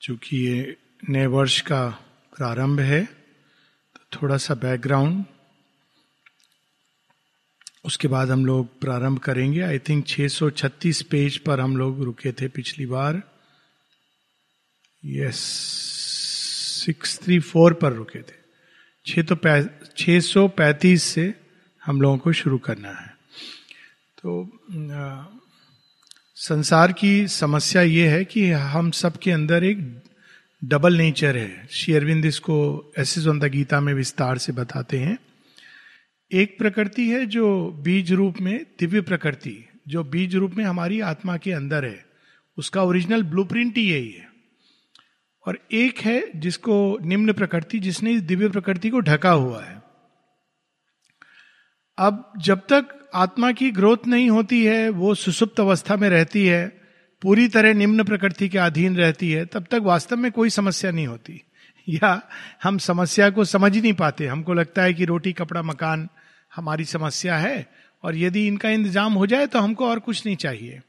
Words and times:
चूँकि 0.00 0.36
ये 0.36 0.76
नए 1.10 1.26
वर्ष 1.26 1.60
का 1.60 1.88
प्रारंभ 2.36 2.80
है 2.80 3.04
तो 3.04 4.22
थोड़ा 4.22 4.36
सा 4.36 4.54
बैकग्राउंड 4.54 5.24
उसके 7.84 8.08
बाद 8.08 8.30
हम 8.30 8.46
लोग 8.46 8.80
प्रारंभ 8.80 9.18
करेंगे। 9.18 9.60
आई 9.60 9.78
थिंक 9.78 10.06
636 10.06 11.02
पेज 11.02 11.38
पर 11.38 11.60
हम 11.60 11.76
लोग 11.76 12.02
रुके 12.02 12.32
थे 12.32 12.48
पिछली 12.48 12.86
बार। 12.86 13.22
यस 15.04 15.36
सिक्स 16.84 17.18
थ्री 17.18 17.38
फोर 17.40 17.74
पर 17.74 17.92
रुके 17.92 18.22
थे। 18.22 18.36
छः 19.06 19.22
तो 19.22 19.36
छः 19.96 20.20
सौ 20.20 20.48
पैंतीस 20.48 21.02
से 21.02 21.34
हम 21.82 22.00
लोगों 22.02 22.18
को 22.18 22.32
शुरू 22.32 22.58
करना 22.58 22.88
है। 22.88 23.08
तो 24.18 24.44
संसार 26.36 26.92
की 26.92 27.28
समस्या 27.28 27.82
ये 27.82 28.08
है 28.08 28.24
कि 28.24 28.50
हम 28.50 28.90
सबके 28.90 29.30
अंदर 29.30 29.64
एक 29.64 30.02
डबल 30.64 30.94
नेचर 30.94 31.36
है। 31.36 31.68
श्री 31.70 31.94
अरविंद 31.94 32.24
इसको 32.24 32.84
ऐसे 32.98 33.20
द 33.38 33.44
गीता 33.44 33.80
में 33.80 33.94
विस्तार 33.94 34.38
से 34.38 34.52
बताते 34.52 34.98
हैं। 34.98 35.18
एक 36.32 36.58
प्रकृति 36.58 37.10
है 37.10 37.26
जो 37.26 37.70
बीज 37.70 38.12
रूप 38.12 38.34
में 38.40 38.66
दिव्य 38.80 39.00
प्रकृति, 39.00 39.68
जो 39.88 40.04
बीज 40.04 40.36
रूप 40.36 40.54
में 40.54 40.64
हमारी 40.64 41.00
आत्मा 41.00 41.36
के 41.36 41.52
अंदर 41.52 41.84
है। 41.84 42.06
उसका 42.56 42.82
ओरिजिनल 42.82 43.22
ब्लूप्रिंट 43.22 43.76
ही 43.76 43.92
यही 43.92 44.10
है। 44.10 44.28
और 45.46 45.58
एक 45.72 45.98
है 45.98 46.24
जिसको 46.36 46.98
निम्न 47.04 47.32
प्रकृति, 47.32 47.78
जिसने 47.78 48.12
इस 48.12 48.22
दिव्य 48.22 48.48
प्रकृति 48.48 48.90
को 48.90 49.00
ढका 49.00 49.30
हुआ 49.30 49.64
है। 49.64 49.82
अब 51.98 52.32
जब 52.38 52.58
तक 52.58 53.03
आत्मा 53.14 53.52
की 53.52 53.70
ग्रोथ 53.70 53.96
नहीं 54.06 54.30
होती 54.30 54.64
है, 54.64 54.88
वो 54.88 55.14
सुसुप्त 55.14 55.60
अवस्था 55.60 55.96
में 55.96 56.08
रहती 56.08 56.46
है, 56.46 56.80
पूरी 57.22 57.48
तरह 57.48 57.74
निम्न 57.74 58.04
प्रकृति 58.04 58.48
के 58.48 58.58
अधीन 58.58 58.96
रहती 58.96 59.30
है, 59.32 59.44
तब 59.44 59.64
तक 59.70 59.80
वास्तव 59.82 60.16
में 60.16 60.32
कोई 60.32 60.50
समस्या 60.50 60.90
नहीं 60.90 61.06
होती। 61.06 61.42
या 61.88 62.22
हम 62.62 62.78
समस्या 62.78 63.30
को 63.30 63.44
समझ 63.44 63.76
नहीं 63.78 63.92
पाते। 63.92 64.26
हमको 64.26 64.54
लगता 64.54 64.82
है 64.82 64.94
कि 64.94 65.04
रोटी, 65.04 65.32
कपड़ा, 65.32 65.62
मकान 65.62 66.08
हमारी 66.56 66.84
समस्या 66.84 67.36
है, 67.36 67.66
और 68.04 68.16
यदि 68.16 68.46
इनका 68.46 68.70
इंतज़ाम 68.70 69.12
हो 69.12 69.26
जाए 69.26 69.46
तो 69.46 69.58
हमको 69.58 69.86
और 69.86 69.98
कुछ 69.98 70.26
नहीं 70.26 70.36
चाहिए। 70.36 70.80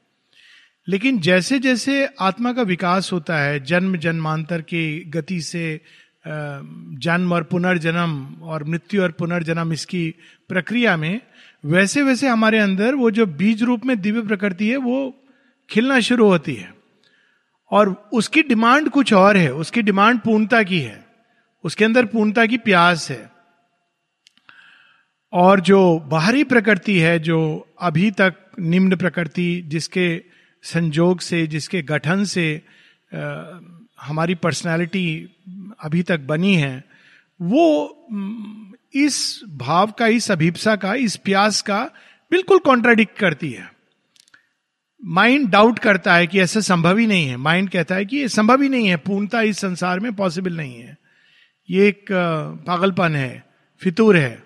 लेकिन 0.88 1.20
जैसे 1.20 1.60
जैसे 1.60 2.10
आत्मा 2.20 2.54
का 2.54 2.62
विकास 2.62 3.12
होता 3.14 3.38
है, 3.38 3.60
जन्म, 3.60 3.98
जन्मांतर 3.98 4.62
की 4.62 5.04
गति 5.08 5.42
से 5.42 5.82
जन्म 6.28 7.34
और 7.34 7.44
पुनर्जन्म 7.44 8.36
और 8.42 8.64
मृत्यु 8.64 9.02
और 9.04 9.12
पुनर्जन्म 9.12 9.74
इसकी 9.74 10.16
प्रक्रिया 10.50 10.98
में 10.98 11.22
वैसे 11.66 12.02
वैसे 12.04 12.28
हमारे 12.28 12.60
अंदर 12.60 12.96
वो 12.96 13.12
जो 13.12 13.26
बीज 13.26 13.64
रूप 13.64 13.86
में 13.86 14.02
दिव्य 14.02 14.22
प्रकृति 14.22 14.70
है 14.70 14.78
वो 14.78 15.24
खिलना 15.70 16.00
शुरू 16.00 16.28
होती 16.28 16.54
है। 16.54 16.74
और 17.72 18.10
उसकी 18.14 18.44
डिमांड 18.44 18.90
कुछ 18.90 19.14
और 19.14 19.38
है 19.38 19.54
उसकी 19.54 19.82
डिमांड 19.82 20.20
पूर्णता 20.20 20.64
की 20.64 20.80
है। 20.80 21.06
उसके 21.64 21.86
अंदर 21.86 22.06
पूर्णता 22.06 22.46
की 22.46 22.58
प्यास 22.58 23.12
है। 23.12 23.30
और 25.34 25.60
जो 25.60 26.00
बाहरी 26.00 26.44
प्रकृति 26.44 27.00
है 27.00 27.20
जो 27.20 27.68
अभी 27.82 28.12
तक 28.12 28.36
निम्न 28.60 28.96
प्रकृति 28.96 29.62
जिसके 29.68 30.24
संजोग 30.64 31.20
से 31.20 31.48
जिसके 31.48 31.82
गठन 31.82 32.24
से 32.24 32.62
आ, 33.14 33.44
हमारी 34.02 34.36
पर्सनालिटी 34.36 35.36
अभी 35.84 36.04
तक 36.04 36.20
बनी 36.20 36.56
है 36.56 36.84
वो 37.42 37.66
इस 38.96 39.42
भाव 39.50 39.92
का, 39.92 40.08
इस 40.08 40.32
अभिप्सा 40.32 40.76
का, 40.76 40.94
इस 40.94 41.16
प्यास 41.16 41.62
का 41.62 41.80
बिल्कुल 42.32 42.60
कॉन्ट्राडिक्ट 42.60 43.18
करती 43.18 43.52
है। 43.52 43.70
माइंड 45.04 45.50
डाउट 45.50 45.80
करता 45.80 46.14
है 46.16 46.28
कि 46.28 46.40
ऐसा 46.40 46.60
संभव 46.60 46.98
ही 46.98 47.08
नहीं 47.08 47.28
है। 47.28 47.38
माइंड 47.38 47.70
कहता 47.70 47.96
है 47.96 48.06
कि 48.06 48.18
ये 48.18 48.28
संभव 48.28 48.62
ही 48.62 48.70
नहीं 48.70 48.88
है। 48.88 48.96
पूर्णता 48.98 49.42
इस 49.42 49.60
संसार 49.60 50.00
में 50.00 50.14
पॉसिबल 50.16 50.54
नहीं 50.54 50.80
है। 50.80 50.98
ये 51.70 51.88
एक 51.88 52.06
पागलपन 52.68 53.16
है, 53.16 53.44
फितूर 53.82 54.18
है। 54.18 54.44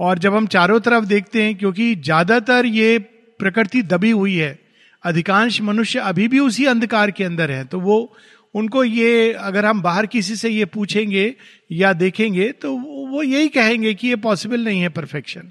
और 0.00 0.18
जब 0.18 0.34
हम 0.34 0.46
चारों 0.46 0.80
तरफ़ 0.80 1.04
देखते 1.04 1.42
हैं, 1.42 1.54
क्योंकि 1.54 1.94
ज़्यादातर 1.94 2.66
ये 2.66 2.98
प्रकृति 3.40 3.82
दबी 3.82 4.10
हुई 4.10 4.36
है, 4.36 4.58
अधिकांश 5.04 5.60
मनुष्य 5.60 5.98
अभी 5.98 6.26
भी 6.28 6.38
उसी 6.38 6.64
अंधकार 6.66 7.10
के 7.10 7.24
अंदर 7.24 7.50
है 7.50 7.64
तो 7.64 7.80
वो 7.80 8.16
उनको 8.54 8.84
ये, 8.84 9.32
अगर 9.32 9.66
हम 9.66 9.80
बाहर 9.82 10.06
किसी 10.06 10.36
से 10.36 10.48
ये 10.48 10.64
पूछेंगे 10.66 11.34
या 11.72 11.92
देखेंगे 11.94 12.50
तो 12.52 12.72
वो 13.08 13.22
यही 13.22 13.48
कहेंगे 13.48 13.94
कि 13.94 14.08
ये 14.08 14.16
पॉसिबल 14.18 14.64
नहीं 14.64 14.80
है 14.80 14.88
परफेक्शन 14.88 15.50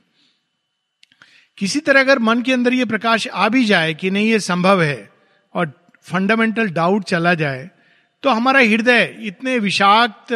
किसी 1.58 1.80
तरह 1.80 2.00
अगर 2.00 2.20
मन 2.20 2.42
के 2.42 2.54
अंदर 2.54 2.74
ये 2.74 2.86
प्रकाश 2.86 3.28
आ 3.28 3.48
भी 3.50 3.64
जाए 3.66 3.94
कि 3.94 4.12
नहीं, 4.12 4.30
ये 4.30 4.40
संभव 4.40 4.82
है, 4.82 5.10
और 5.56 5.72
फंडामेंटल 6.04 6.70
डाउट 6.70 7.04
चला 7.04 7.34
जाए 7.34 7.70
तो 8.24 8.30
हमारा 8.30 8.60
हृदय 8.60 9.16
इतने 9.22 9.58
विषाक्त 9.60 10.34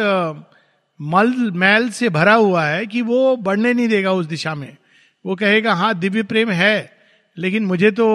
मल, 1.00 1.32
मैल 1.52 1.88
से 1.90 2.08
भरा 2.08 2.34
हुआ 2.34 2.64
है 2.64 2.86
कि 2.86 3.02
वो 3.02 3.36
बढ़ने 3.36 3.72
नहीं 3.72 3.88
देगा 3.88 4.12
उस 4.12 4.26
दिशा 4.26 4.54
में। 4.54 4.76
वो 5.24 5.34
कहेगा 5.36 5.72
हाँ 5.74 5.92
दिव्य 5.98 6.22
प्रेम 6.22 6.50
है, 6.50 6.92
लेकिन 7.36 7.64
मुझे 7.66 7.90
तो 7.90 8.06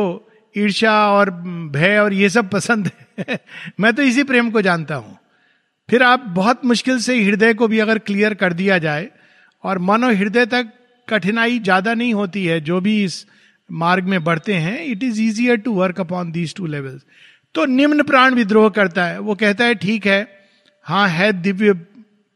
ईर्ष्या 0.55 0.93
और 1.07 1.29
भय 1.71 1.97
और 1.97 2.13
ये 2.13 2.29
सब 2.29 2.49
पसंद 2.49 2.89
है। 3.19 3.39
मैं 3.79 3.93
तो 3.93 4.03
इसी 4.03 4.23
प्रेम 4.23 4.51
को 4.51 4.61
जानता 4.61 4.95
हूँ। 4.95 5.17
फिर 5.89 6.03
आप 6.03 6.19
बहुत 6.19 6.65
मुश्किल 6.65 6.99
से 6.99 7.23
हृदय 7.23 7.53
को 7.53 7.67
भी 7.67 7.79
अगर 7.79 7.99
क्लियर 7.99 8.33
कर 8.33 8.53
दिया 8.53 8.77
जाए, 8.77 9.09
और 9.63 9.79
मन 9.79 10.03
और 10.03 10.13
हृदय 10.13 10.45
तक 10.45 10.71
कठिनाई 11.07 11.59
ज़्यादा 11.59 11.93
नहीं 11.93 12.13
होती 12.13 12.45
है, 12.45 12.59
जो 12.61 12.79
भी 12.81 13.03
इस 13.03 13.25
मार्ग 13.69 14.03
में 14.03 14.23
बढ़ते 14.23 14.53
हैं 14.53 14.83
it 14.85 15.03
is 15.03 15.21
easier 15.21 15.57
to 15.57 15.73
work 15.73 15.99
upon 15.99 16.31
these 16.31 16.55
two 16.55 16.65
levels 16.65 17.01
तो 17.55 17.65
निम्न 17.65 18.03
प्राण 18.03 18.33
विद्रोह 18.33 18.69
करता 18.69 19.05
है। 19.05 19.19
वो 19.19 19.35
कहता 19.35 19.65
है, 19.65 19.75
ठीक 19.75 20.07
है 20.07 20.27
हाँ 20.85 21.07
है, 21.09 21.31
दिव्य 21.33 21.73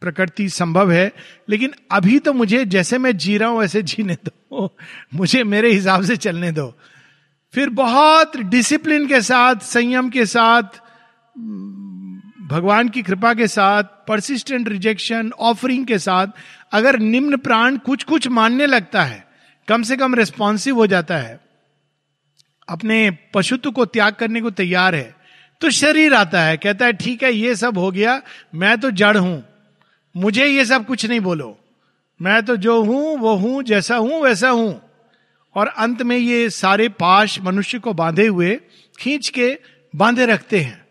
प्रकृति 0.01 0.47
संभव 0.49 0.91
है, 0.91 1.11
लेकिन 1.49 1.73
अभी 1.91 2.19
तो 2.19 2.33
मुझे 2.33 2.63
जैसे 2.65 2.97
मैं 2.97 3.15
जी 3.17 3.37
रहा 3.37 3.49
हूँ, 3.49 3.59
वैसे 3.59 3.81
जीने 3.81 4.17
दो। 4.25 4.75
मुझे 5.13 5.43
मेरे 5.43 5.71
हिसाब 5.71 6.03
से 6.03 6.17
चलने 6.17 6.51
दो। 6.51 6.67
फिर 7.55 7.69
बहुत 7.69 8.35
डिसिप्लिन 8.37 9.07
के 9.07 9.21
साथ, 9.21 9.55
संयम 9.55 10.09
के 10.09 10.25
साथ, 10.25 10.63
भगवान 12.49 12.89
की 12.89 13.01
कृपा 13.01 13.33
के 13.33 13.47
साथ 13.47 13.83
परसिस्टेंट 14.07 14.67
रिजेक्शन 14.69 15.31
ऑफरिंग 15.41 15.85
के 15.85 15.99
साथ, 15.99 16.27
अगर 16.71 16.99
निम्न 16.99 17.37
प्राण 17.37 17.77
कुछ 17.77 18.03
कुछ 18.03 18.27
मानने 18.29 18.65
लगता 18.65 19.03
है, 19.03 19.23
कम 19.67 19.83
से 19.83 19.97
कम 19.97 20.15
रिस्पॉन्सिव 20.15 20.75
हो 20.75 20.87
जाता 20.87 21.17
है, 21.17 21.39
अपने 22.67 23.09
पशुत्व 23.33 23.71
को 23.71 23.85
त्याग 23.85 24.13
करने 24.13 24.41
को 24.41 24.51
तैयार 24.51 24.95
है 24.95 25.15
तो 25.61 25.69
शरीर 25.71 26.13
आता 26.13 26.41
है, 26.41 26.57
कहता 26.57 26.85
है, 26.85 26.93
ठीक 26.93 27.23
है, 27.23 27.31
ये 27.33 27.55
सब 27.55 27.77
हो 27.77 27.91
गया, 27.91 28.21
मैं 28.55 28.79
तो 28.79 28.91
जड़ 28.91 29.17
हूँ, 29.17 29.43
मुझे 30.15 30.45
ये 30.45 30.65
सब 30.65 30.85
कुछ 30.85 31.05
नहीं 31.05 31.19
बोलो, 31.19 31.57
मैं 32.19 32.41
तो 32.45 32.55
जो 32.57 32.81
हूँ, 32.83 33.17
वो 33.17 33.35
हूँ, 33.35 33.63
जैसा 33.63 33.95
हूँ, 33.95 34.21
वैसा 34.21 34.49
हूँ। 34.49 34.81
और 35.55 35.67
अंत 35.67 36.01
में 36.01 36.17
ये 36.17 36.49
सारे 36.49 36.89
पाश 36.89 37.39
मनुष्य 37.39 37.79
को 37.79 37.93
बांधे 37.93 38.27
हुए 38.27 38.59
खींच 38.99 39.29
के 39.29 39.59
बांधे 39.95 40.25
रखते 40.25 40.59
हैं। 40.59 40.87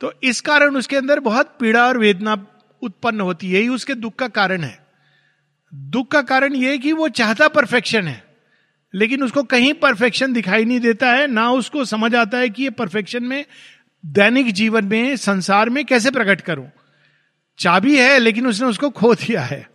तो 0.00 0.12
इस 0.22 0.40
कारण 0.40 0.76
उसके 0.76 0.96
अंदर 0.96 1.20
बहुत 1.20 1.56
पीड़ा 1.60 1.86
और 1.86 1.98
वेदना 1.98 2.46
उत्पन्न 2.82 3.20
होती 3.20 3.46
है। 3.46 3.58
यही 3.58 3.68
उसके 3.68 3.94
दुख 3.94 4.14
का 4.14 4.28
कारण 4.28 4.62
है। 4.62 4.86
दुख 5.74 6.08
का 6.08 6.22
कारण 6.22 6.54
यह 6.54 6.76
कि 6.76 6.92
वो 6.92 7.08
चाहता 7.08 7.48
परफेक्शन 7.48 8.08
है। 8.08 8.24
लेकिन 8.94 9.22
उसको 9.22 9.42
कहीं 9.42 9.74
परफेक्शन 9.74 10.32
दिखाई 10.32 10.64
नहीं 10.64 10.80
देता 10.80 11.12
है। 11.12 11.26
ना 11.26 11.50
उसको 11.50 11.84
समझ 11.84 12.14
आता 12.14 12.38
है 12.38 12.48
कि 12.48 12.62
ये 12.62 12.70
परफेक्शन 12.70 13.22
में, 13.22 13.44
दैनिक 14.06 14.52
जीवन 14.52 14.84
में, 14.84 15.16
संसार 15.16 15.70
में 15.70 15.84
कैसे 15.84 16.10
प्रकट 16.10 16.40
करूँ। 16.40 16.70
चाबी 17.58 17.98
है, 17.98 18.18
लेकिन 18.18 18.46
उसने 18.46 18.66
उसको 18.66 18.90
खो 18.90 19.14
दिया 19.14 19.42
है। 19.42 19.70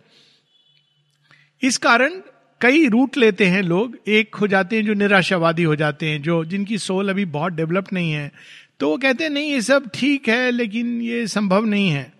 इस 1.62 1.78
कारण 1.78 2.10
कई 2.60 2.88
रूट 2.88 3.16
लेते 3.16 3.46
हैं 3.46 3.62
लोग। 3.62 3.98
एक 4.08 4.34
हो 4.34 4.46
जाते 4.46 4.76
हैं 4.76 4.86
जो 4.86 4.94
निराशावादी 4.94 5.62
हो 5.62 5.76
जाते 5.76 6.06
हैं, 6.06 6.22
जो 6.22 6.44
जिनकी 6.44 6.78
सोल 6.78 7.08
अभी 7.08 7.24
बहुत 7.24 7.52
डेवलप 7.52 7.92
नहीं 7.92 8.12
है। 8.12 8.32
तो 8.80 8.90
वो 8.90 8.96
कहते 8.96 9.24
हैं, 9.24 9.30
नहीं, 9.30 9.50
ये 9.50 9.60
सब 9.60 9.90
ठीक 9.94 10.28
है, 10.28 10.50
लेकिन 10.50 11.00
ये 11.00 11.26
संभव 11.26 11.64
नहीं 11.64 11.88
है। 11.88 12.12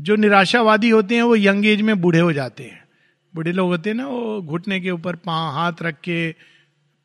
जो 0.00 0.16
निराशावादी 0.16 0.90
होते 0.90 1.14
हैं, 1.14 1.22
वो 1.22 1.36
यंग 1.36 1.66
एज 1.66 1.80
में 1.80 2.00
बूढ़े 2.00 2.20
हो 2.20 2.32
जाते 2.32 2.64
हैं। 2.64 2.84
बूढ़े 3.34 3.52
लोग 3.52 3.68
होते 3.68 3.90
हैं 3.90 3.96
ना, 3.96 4.06
वो 4.06 4.42
घुटने 4.42 4.80
के 4.80 4.90
ऊपर 4.90 5.16
पा, 5.16 5.50
हाथ 5.50 5.72
रख 5.82 5.94
के, 5.94 6.32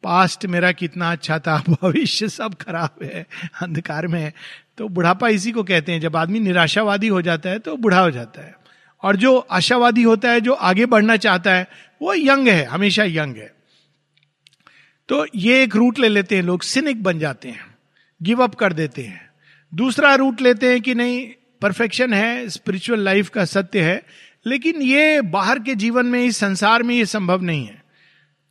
पास्ट 0.03 0.45
मेरा 0.45 0.71
कितना 0.71 1.11
अच्छा 1.11 1.39
था, 1.39 1.63
भविष्य 1.81 2.29
सब 2.29 2.53
खराब 2.53 2.95
है, 3.03 3.25
अंधकार 3.61 4.07
में 4.07 4.31
तो 4.77 4.87
बुढ़ापा 4.87 5.27
इसी 5.27 5.51
को 5.51 5.63
कहते 5.63 5.91
हैं। 5.91 6.01
जब 6.01 6.15
आदमी 6.15 6.39
निराशावादी 6.39 7.07
हो 7.07 7.21
जाता 7.21 7.49
है 7.49 7.59
तो 7.59 7.77
बूढ़ा 7.77 7.99
हो 7.99 8.11
जाता 8.11 8.41
है। 8.41 8.55
और 9.03 9.15
जो 9.15 9.37
आशावादी 9.37 10.03
होता 10.03 10.31
है, 10.31 10.41
जो 10.41 10.53
आगे 10.53 10.85
बढ़ना 10.85 11.17
चाहता 11.17 11.53
है 11.53 11.67
वो 12.01 12.13
यंग 12.13 12.47
है, 12.47 12.65
हमेशा 12.65 13.03
यंग 13.03 13.35
है। 13.35 13.53
तो 15.09 15.25
ये 15.35 15.63
एक 15.63 15.75
रूट 15.75 15.99
ले 15.99 16.07
लेते 16.07 16.35
हैं, 16.35 16.43
लोग 16.43 16.61
सिनिक 16.61 17.03
बन 17.03 17.19
जाते 17.19 17.49
हैं 17.49 17.65
गिव 18.23 18.43
अप 18.43 18.55
कर 18.55 18.73
देते 18.73 19.01
हैं। 19.01 19.29
दूसरा 19.73 20.15
रूट 20.15 20.41
लेते 20.41 20.69
हैं 20.69 20.81
कि 20.81 20.95
नहीं 20.95 21.27
परफेक्शन 21.61 22.13
है 22.13 22.49
स्पिरिचुअल 22.49 22.99
लाइफ 22.99 23.29
का 23.29 23.45
सत्य 23.45 23.81
है, 23.81 24.03
लेकिन 24.47 24.81
ये 24.81 25.21
बाहर 25.21 25.59
के 25.59 25.75
जीवन 25.75 26.05
में, 26.05 26.25
इस 26.25 26.37
संसार 26.37 26.83
में 26.83 26.95
ये 26.95 27.05
संभव 27.05 27.41
नहीं 27.41 27.65
है। 27.65 27.83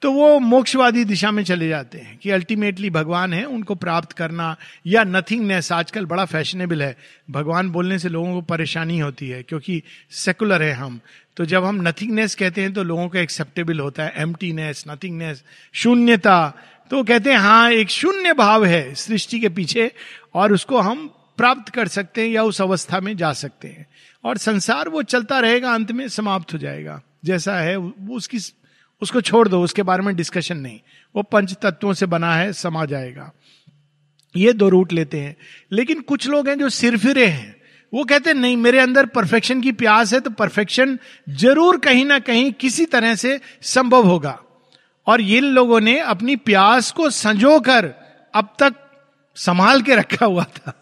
तो 0.02 0.12
वो 0.12 0.38
मोक्षवादी 0.38 1.04
दिशा 1.04 1.30
में 1.30 1.44
चले 1.44 1.68
जाते 1.68 1.98
हैं 1.98 2.16
कि 2.16 2.30
अल्टीमेटली 2.30 2.90
भगवान 2.90 3.32
है, 3.32 3.44
उनको 3.44 3.74
प्राप्त 3.74 4.12
करना, 4.12 4.56
या 4.86 5.04
नथिंगनेस 5.04 5.72
आजकल 5.72 6.06
बड़ा 6.06 6.24
फैशनेबल 6.24 6.82
है। 6.82 6.96
भगवान 7.30 7.70
बोलने 7.70 7.98
से 7.98 8.08
लोगों 8.08 8.32
को 8.34 8.40
परेशानी 8.40 8.98
होती 8.98 9.28
है, 9.28 9.42
क्योंकि 9.42 9.82
सेकुलर 10.10 10.62
है 10.62 10.72
हम। 10.72 11.00
तो 11.38 11.44
जब 11.44 11.64
हम 11.64 11.88
नथिंगनेस 11.88 12.34
कहते 12.34 12.60
हैं 12.60 12.72
तो 12.72 12.82
लोगों 12.82 13.08
को 13.08 13.18
एक्सेप्टेबल 13.18 13.80
होता 13.80 14.02
है 14.02 14.12
एम्प्टीनेस 14.16 14.84
नथिंगनेस 14.88 15.44
शून्यता। 15.72 16.54
तो 16.90 17.04
कहते 17.04 17.30
हैं 17.30 17.38
हाँ 17.38 17.70
एक 17.70 17.90
शून्य 17.90 18.32
भाव 18.32 18.64
है 18.64 18.94
सृष्टि 18.94 19.40
के 19.40 19.48
पीछे 19.48 19.92
और 20.34 20.52
उसको 20.52 20.78
हम 20.78 21.14
प्राप्त 21.36 21.74
कर 21.74 21.88
सकते 21.88 22.22
हैं 22.22 22.28
या 22.28 22.42
उस 22.42 22.62
अवस्था 22.62 23.00
में 23.00 23.16
जा 23.16 23.32
सकते 23.32 23.68
हैं। 23.68 23.86
और 24.24 24.36
संसार 24.36 24.88
वो 24.88 25.02
चलता 25.02 25.40
रहेगा, 25.40 25.74
अंत 25.74 25.92
में 25.92 26.08
समाप्त 26.08 26.52
हो 26.52 26.58
जाएगा। 26.58 27.02
जैसा 27.24 27.58
है, 27.58 27.76
वो 27.76 28.16
उसकी, 28.16 28.38
उसको 29.02 29.20
छोड़ 29.20 29.48
दो, 29.48 29.62
उसके 29.62 29.82
बारे 29.82 30.02
में 30.02 30.16
डिस्कशन 30.16 30.56
नहीं। 30.56 30.80
वो 31.16 31.22
पंच 31.22 31.54
तत्वों 31.62 31.92
से 31.92 32.06
बना 32.06 32.34
है, 32.34 32.52
समा 32.52 32.84
जाएगा। 32.84 33.32
ये 34.36 34.52
दो 34.52 34.68
रूट 34.68 34.92
लेते 34.92 35.20
हैं। 35.20 35.36
लेकिन 35.72 36.00
कुछ 36.00 36.28
लोग 36.28 36.48
हैं 36.48 36.58
जो 36.58 36.68
सिरफिरे 36.68 37.26
हैं। 37.26 37.57
वो 37.92 38.04
कहते 38.04 38.32
नहीं, 38.32 38.56
मेरे 38.56 38.78
अंदर 38.78 39.06
परफेक्शन 39.06 39.60
की 39.60 39.72
प्यास 39.72 40.12
है 40.12 40.20
तो 40.20 40.30
परफेक्शन 40.30 40.98
ज़रूर 41.28 41.76
कहीं 41.76 42.04
ना 42.04 42.18
कहीं 42.18 42.52
किसी 42.52 42.84
तरह 42.84 43.14
से 43.14 43.40
संभव 43.62 44.06
होगा। 44.06 44.38
और 45.06 45.20
इन 45.20 45.44
लोगों 45.44 45.80
ने 45.80 45.98
अपनी 45.98 46.36
प्यास 46.36 46.90
को 46.90 47.10
संजो 47.10 47.58
कर 47.60 47.92
अब 48.34 48.54
तक 48.58 48.74
संभाल 49.36 49.82
के 49.82 49.96
रखा 49.96 50.26
हुआ 50.26 50.44
था। 50.44 50.74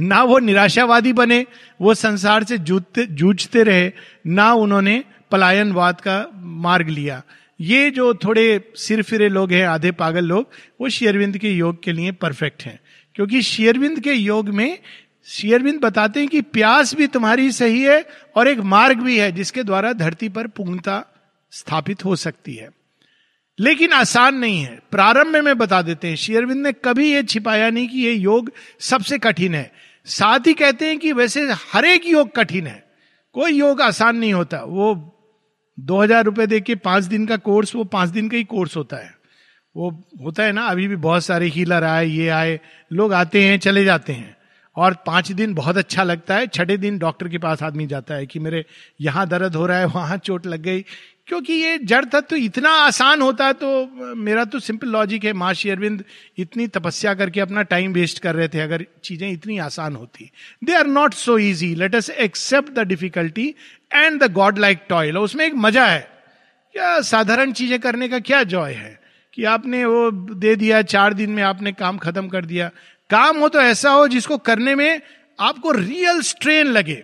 ना 0.00 0.22
वो 0.22 0.38
निराशावादी 0.38 1.12
बने, 1.12 1.44
वो 1.80 1.94
संसार 1.94 2.44
से 2.44 2.58
जूझते 2.58 3.06
जूझते 3.06 3.62
रहे, 3.62 3.92
ना 4.26 4.52
उन्होंने 4.54 5.02
पलायनवाद 5.30 6.00
का 6.00 6.26
मार्ग 6.34 6.88
लिया। 6.88 7.22
ये 7.60 7.90
जो 7.90 8.12
थोड़े 8.14 8.72
सिर 8.76 9.02
फिरे 9.02 9.28
लोग 9.28 9.52
हैं, 9.52 9.66
आधे 9.66 9.90
पागल 9.90 10.24
लोग, 10.24 10.50
वो 10.80 10.88
शेयरविंद 10.88 11.38
के 11.38 11.50
योग 11.50 11.82
के 11.82 11.92
लिए 11.92 12.12
परफेक्ट 12.12 12.62
हैं। 12.62 12.78
क्योंकि 13.14 13.42
शेयरविंद 13.42 14.00
के 14.00 14.12
योग 14.12 14.48
में 14.48 14.78
शेयरविंद 15.26 15.80
बताते 15.80 16.20
हैं 16.20 16.28
कि 16.28 16.40
प्यास 16.40 16.94
भी 16.94 17.06
तुम्हारी 17.06 17.52
सही 17.52 17.82
है 17.82 18.06
और 18.36 18.48
एक 18.48 18.58
मार्ग 18.58 19.00
भी 19.00 19.18
है 19.18 19.32
जिसके 19.32 19.62
द्वारा 19.62 19.92
धरती 19.92 20.28
पर 20.28 20.46
पूर्णता 20.46 21.04
स्थापित 21.50 22.04
हो 22.04 22.16
सकती 22.16 22.54
है। 22.54 22.70
लेकिन 23.60 23.92
आसान 23.92 24.34
नहीं 24.34 24.60
है। 24.60 24.80
प्रारंभ 24.90 25.26
में 25.26 25.40
मैं 25.40 25.58
बता 25.58 25.82
देते 25.82 26.08
हैं, 26.08 26.16
शेयरविंद 26.16 26.66
ने 26.66 26.72
कभी 26.72 27.12
यह 27.12 27.22
छिपाया 27.22 27.70
नहीं 27.70 27.88
कि 27.88 27.98
यह 27.98 28.20
योग 28.20 28.52
सबसे 28.80 29.18
कठिन 29.18 29.54
है। 29.54 29.72
साथ 30.04 30.40
ही 30.46 30.54
कहते 30.54 30.86
हैं 30.86 30.98
कि 30.98 31.12
वैसे 31.12 31.48
हर 31.72 31.84
एक 31.84 32.06
योग 32.06 32.34
कठिन 32.36 32.66
है। 32.66 32.84
कोई 33.32 33.52
योग 33.52 33.80
आसान 33.80 34.16
नहीं 34.16 34.32
होता। 34.34 34.58
वो 34.58 35.18
दो 35.80 36.02
हज़ार 36.02 36.24
रुपए 36.24 36.46
दे 36.46 36.60
के 36.60 36.74
पाँच 36.74 37.04
दिन 37.04 37.26
का 37.26 37.36
कोर्स, 37.36 37.74
वो 37.74 37.84
पाँच 37.84 38.08
दिन 38.08 38.28
का 38.28 38.36
ही 38.36 38.44
कोर्स 38.44 38.76
होता 38.76 38.96
है। 38.96 39.14
वो 39.76 40.04
होता 40.22 40.42
है 40.42 40.52
ना, 40.52 40.66
अभी 40.66 40.88
भी 40.88 40.96
बहुत 40.96 41.24
सारे 41.24 41.46
हीलर 41.46 41.84
आए, 41.84 42.06
ये 42.06 42.28
आए, 42.28 42.60
लोग 42.92 43.12
आते 43.12 43.44
हैं, 43.44 43.58
चले 43.58 43.84
जाते 43.84 44.12
हैं। 44.12 44.36
और 44.76 44.94
पाँच 45.06 45.30
दिन 45.32 45.54
बहुत 45.54 45.76
अच्छा 45.76 46.02
लगता 46.02 46.36
है। 46.36 46.46
छठे 46.48 46.76
दिन 46.76 46.98
डॉक्टर 46.98 47.28
के 47.28 47.38
पास 47.38 47.62
आदमी 47.62 47.86
जाता 47.86 48.14
है 48.14 48.26
कि 48.26 48.38
मेरे 48.38 48.64
यहाँ 49.00 49.26
दर्द 49.28 49.56
हो 49.56 49.66
रहा 49.66 49.78
है, 49.78 49.86
वहाँ 49.86 50.16
चोट 50.18 50.46
लग 50.46 50.62
गई। 50.62 50.84
क्योंकि 51.28 51.52
ये 51.52 51.76
जड़ 51.80 52.04
तत्व 52.04 52.36
इतना 52.36 52.70
आसान 52.76 53.20
होता 53.22 53.46
है 53.46 53.52
तो 53.52 54.14
मेरा 54.16 54.44
तो 54.44 54.58
सिंपल 54.60 54.88
लॉजिक 54.88 55.24
है। 55.24 55.32
माँ 55.32 55.52
शेरविंद 55.54 56.02
इतनी 56.38 56.66
तपस्या 56.68 57.12
करके 57.14 57.40
अपना 57.40 57.62
टाइम 57.64 57.92
वेस्ट 57.92 58.18
कर 58.18 58.34
रहे 58.34 58.48
थे, 58.48 58.60
अगर 58.60 58.84
चीज़ें 59.04 59.30
इतनी 59.30 59.58
आसान 59.60 59.96
होती। 59.96 60.30
They 60.64 60.74
are 60.74 60.86
not 60.86 61.14
so 61.14 61.38
easy 61.40 61.74
let 61.74 61.94
us 61.94 62.10
accept 62.10 62.72
the 62.72 62.86
difficulty 62.88 63.48
and 63.90 64.22
the 64.22 64.32
godlike 64.58 64.84
toil 64.88 65.18
उसमें 65.18 65.44
एक 65.46 65.54
मज़ा 65.56 65.86
है। 65.86 66.00
क्या 66.74 67.00
साधारण 67.02 67.52
चीज़ें 67.52 67.78
करने 67.80 68.08
का 68.08 68.18
क्या 68.20 68.42
जॉय 68.44 68.72
है? 68.72 69.00
कि 69.34 69.44
आपने 69.46 69.84
वो 69.84 70.10
दे 70.10 70.54
दिया, 70.56 70.80
चार 70.84 71.14
दिन 71.14 71.30
में 71.30 71.42
आपने 71.42 71.72
काम 71.72 71.98
खत्म 71.98 72.28
कर 72.28 72.44
दिया। 72.44 72.70
काम 73.12 73.38
हो 73.38 73.48
तो 73.48 73.60
ऐसा 73.60 73.90
हो 73.90 74.08
जिसको 74.08 74.38
करने 74.38 74.74
में 74.74 75.00
आपको 75.40 75.70
रियल 75.70 76.20
स्ट्रेन 76.20 76.66
लगे। 76.66 77.02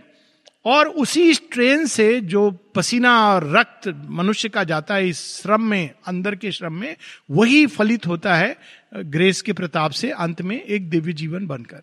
और 0.64 0.88
उसी 0.88 1.34
स्ट्रेन 1.34 1.86
से 1.86 2.20
जो 2.20 2.50
पसीना 2.74 3.12
और 3.34 3.44
रक्त 3.56 3.88
मनुष्य 4.10 4.48
का 4.48 4.64
जाता 4.64 4.94
है 4.94 5.08
इस 5.08 5.42
श्रम 5.42 5.62
में, 5.62 5.90
अंदर 6.06 6.34
के 6.34 6.52
श्रम 6.52 6.72
में, 6.72 6.96
वही 7.30 7.66
फलित 7.66 8.06
होता 8.06 8.34
है, 8.34 8.56
ग्रेस 8.96 9.42
के 9.42 9.52
प्रताप 9.52 9.90
से 9.90 10.10
अंत 10.10 10.42
में 10.42 10.60
एक 10.62 10.90
दिव्य 10.90 11.12
जीवन 11.12 11.46
बनकर। 11.46 11.82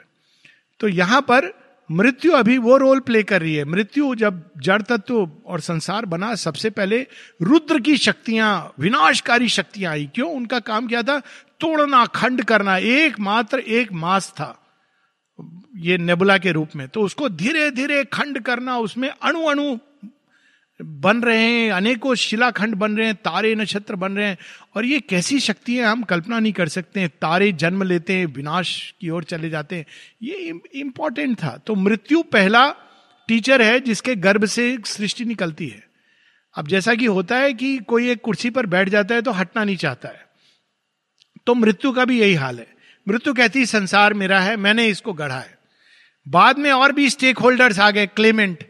तो 0.80 0.88
यहाँ 0.88 1.21
पर 1.21 1.51
मृत्यु 1.92 2.31
अभी 2.31 2.57
वो 2.57 2.78
रोल 2.78 3.00
प्ले 3.00 3.24
कर 3.24 3.42
रही 3.42 3.56
है। 3.56 3.66
मृत्यु 3.66 4.16
जब 4.16 4.44
जड़ 4.57 4.81
तत्व 4.81 5.30
और 5.45 5.60
संसार 5.60 6.06
बना, 6.06 6.36
सबसे 6.36 6.69
पहले 6.69 7.07
रुद्र 7.42 7.80
की 7.80 7.98
शक्तियाँ, 7.98 8.74
विनाशकारी 8.80 9.50
शक्तियाँ 9.50 9.92
आई। 9.92 10.10
क्यों? 10.16 10.31
उनका 10.31 10.60
काम 10.60 10.88
क्या 10.88 11.04
था? 11.04 11.21
तोड़ना, 11.65 12.06
खंड 12.06 12.44
करना, 12.44 12.77
एकमात्र 12.77 13.59
एक 13.59 13.94
मास 13.94 14.29
था 14.29 14.62
ये 15.75 15.97
नेबुला 15.97 16.38
के 16.38 16.51
रूप 16.51 16.69
में। 16.75 16.88
तो 16.88 17.01
उसको 17.01 17.29
धीरे 17.29 17.71
धीरे 17.71 18.03
खंड 18.03 18.39
करना, 18.39 18.77
उसमें 18.77 19.09
अणु 19.09 19.45
अणु 19.45 19.77
बन 20.81 21.21
रहे 21.21 21.44
हैं, 21.44 21.71
अनेकों 21.71 22.15
शिलाखंड 22.15 22.75
बन 22.75 22.97
रहे 22.97 23.06
हैं, 23.06 23.15
तारे 23.15 23.56
नक्षत्र 23.56 23.95
बन 23.95 24.12
रहे 24.12 24.27
हैं। 24.27 24.38
और 24.75 24.85
ये 24.85 25.00
कैसी 25.00 25.39
शक्ति 25.39 25.75
है, 25.75 25.85
हम 25.85 26.03
कल्पना 26.03 26.39
नहीं 26.39 26.53
कर 26.53 26.67
सकते 26.67 27.00
हैं। 27.00 27.09
तारे 27.09 27.51
जन्म 27.51 27.83
लेते 27.83 28.13
हैं, 28.13 28.25
विनाश 28.25 28.94
की 29.01 29.09
ओर 29.09 29.23
चले 29.23 29.50
जाते 29.50 29.75
हैं। 29.75 29.85
ये 30.23 30.59
इंपॉर्टेंट 30.75 31.38
था। 31.44 31.57
तो 31.57 31.75
मृत्यु 31.75 32.23
पहला 32.23 32.69
टीचर 33.27 33.61
है, 33.61 33.79
जिसके 33.79 34.15
गर्भ 34.15 34.45
से 34.45 34.77
सृष्टि 34.85 35.25
निकलती 35.25 35.68
है। 35.68 35.83
अब 36.57 36.68
जैसा 36.68 36.95
कि 36.95 37.06
होता 37.06 37.38
है 37.38 37.53
कि 37.53 37.77
कोई 37.77 38.09
एक 38.09 38.21
कुर्सी 38.21 38.50
पर 38.50 38.65
बैठ 38.65 38.89
जाता 38.89 39.15
है 39.15 39.21
तो 39.21 39.31
हटना 39.31 39.63
नहीं 39.63 39.77
चाहता 39.77 40.09
है। 40.09 40.25
तो 41.47 41.53
मृत्यु 41.53 41.92
का 41.92 42.06
भी 42.06 42.19
यही 42.19 42.33
हाल 42.33 42.59
है। 42.59 42.68
मृत्यु 43.07 43.33
कहती 43.33 43.65
संसार 43.65 44.13
मेरा 44.13 44.39
है, 44.39 44.56
मैंने 44.57 44.88
इसको 44.88 45.13
गढ़ा 45.13 45.36
है। 45.36 45.53
बाद 46.27 46.57
में 46.57 46.71
और 46.71 46.92
भी 46.92 47.09
स्टेक 47.09 47.38
होल्डर्स 47.38 47.80
आ 47.80 47.89
गए 47.92 48.06
क्लेमेंट 48.06 48.63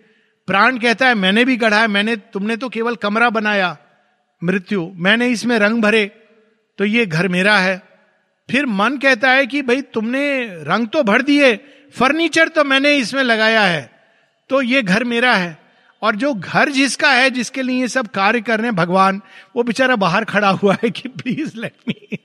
प्राण 0.47 0.77
कहता 0.77 1.07
है, 1.07 1.15
मैंने 1.15 1.45
भी 1.45 1.55
गढ़ा 1.57 1.79
है, 1.81 1.87
मैंने, 1.87 2.15
तुमने 2.15 2.57
तो 2.57 2.69
केवल 2.69 2.95
कमरा 2.95 3.29
बनाया, 3.29 3.77
मृत्यु, 4.41 4.91
मैंने 4.95 5.27
इसमें 5.29 5.57
रंग 5.59 5.81
भरे 5.81 6.05
तो 6.79 6.85
ये 6.85 7.05
घर 7.05 7.27
मेरा 7.27 7.57
है। 7.57 7.81
फिर 8.49 8.65
मन 8.65 8.97
कहता 8.97 9.31
है 9.31 9.45
कि 9.45 9.61
भाई, 9.61 9.81
तुमने 9.83 10.45
रंग 10.63 10.87
तो 10.87 11.03
भर 11.03 11.21
दिए, 11.21 11.55
फर्नीचर 11.95 12.47
तो 12.47 12.63
मैंने 12.63 12.95
इसमें 12.97 13.21
लगाया 13.23 13.61
है 13.61 13.89
तो 14.49 14.61
ये 14.61 14.81
घर 14.83 15.03
मेरा 15.03 15.33
है। 15.33 15.57
और 16.01 16.15
जो 16.15 16.33
घर 16.33 16.69
जिसका 16.69 17.11
है, 17.11 17.29
जिसके 17.29 17.61
लिए 17.61 17.81
ये 17.81 17.87
सब 17.87 18.07
कार्य 18.07 18.41
कर 18.41 18.57
रहे 18.57 18.67
हैं, 18.67 18.75
भगवान, 18.75 19.21
वो 19.55 19.63
बेचारा 19.63 19.95
बाहर 19.95 20.25
खड़ा 20.25 20.49
हुआ 20.51 20.75
है 20.83 20.89
कि 20.89 21.09
प्लीज़ 21.09 21.55
लेट 21.57 21.73
मी 21.87 22.17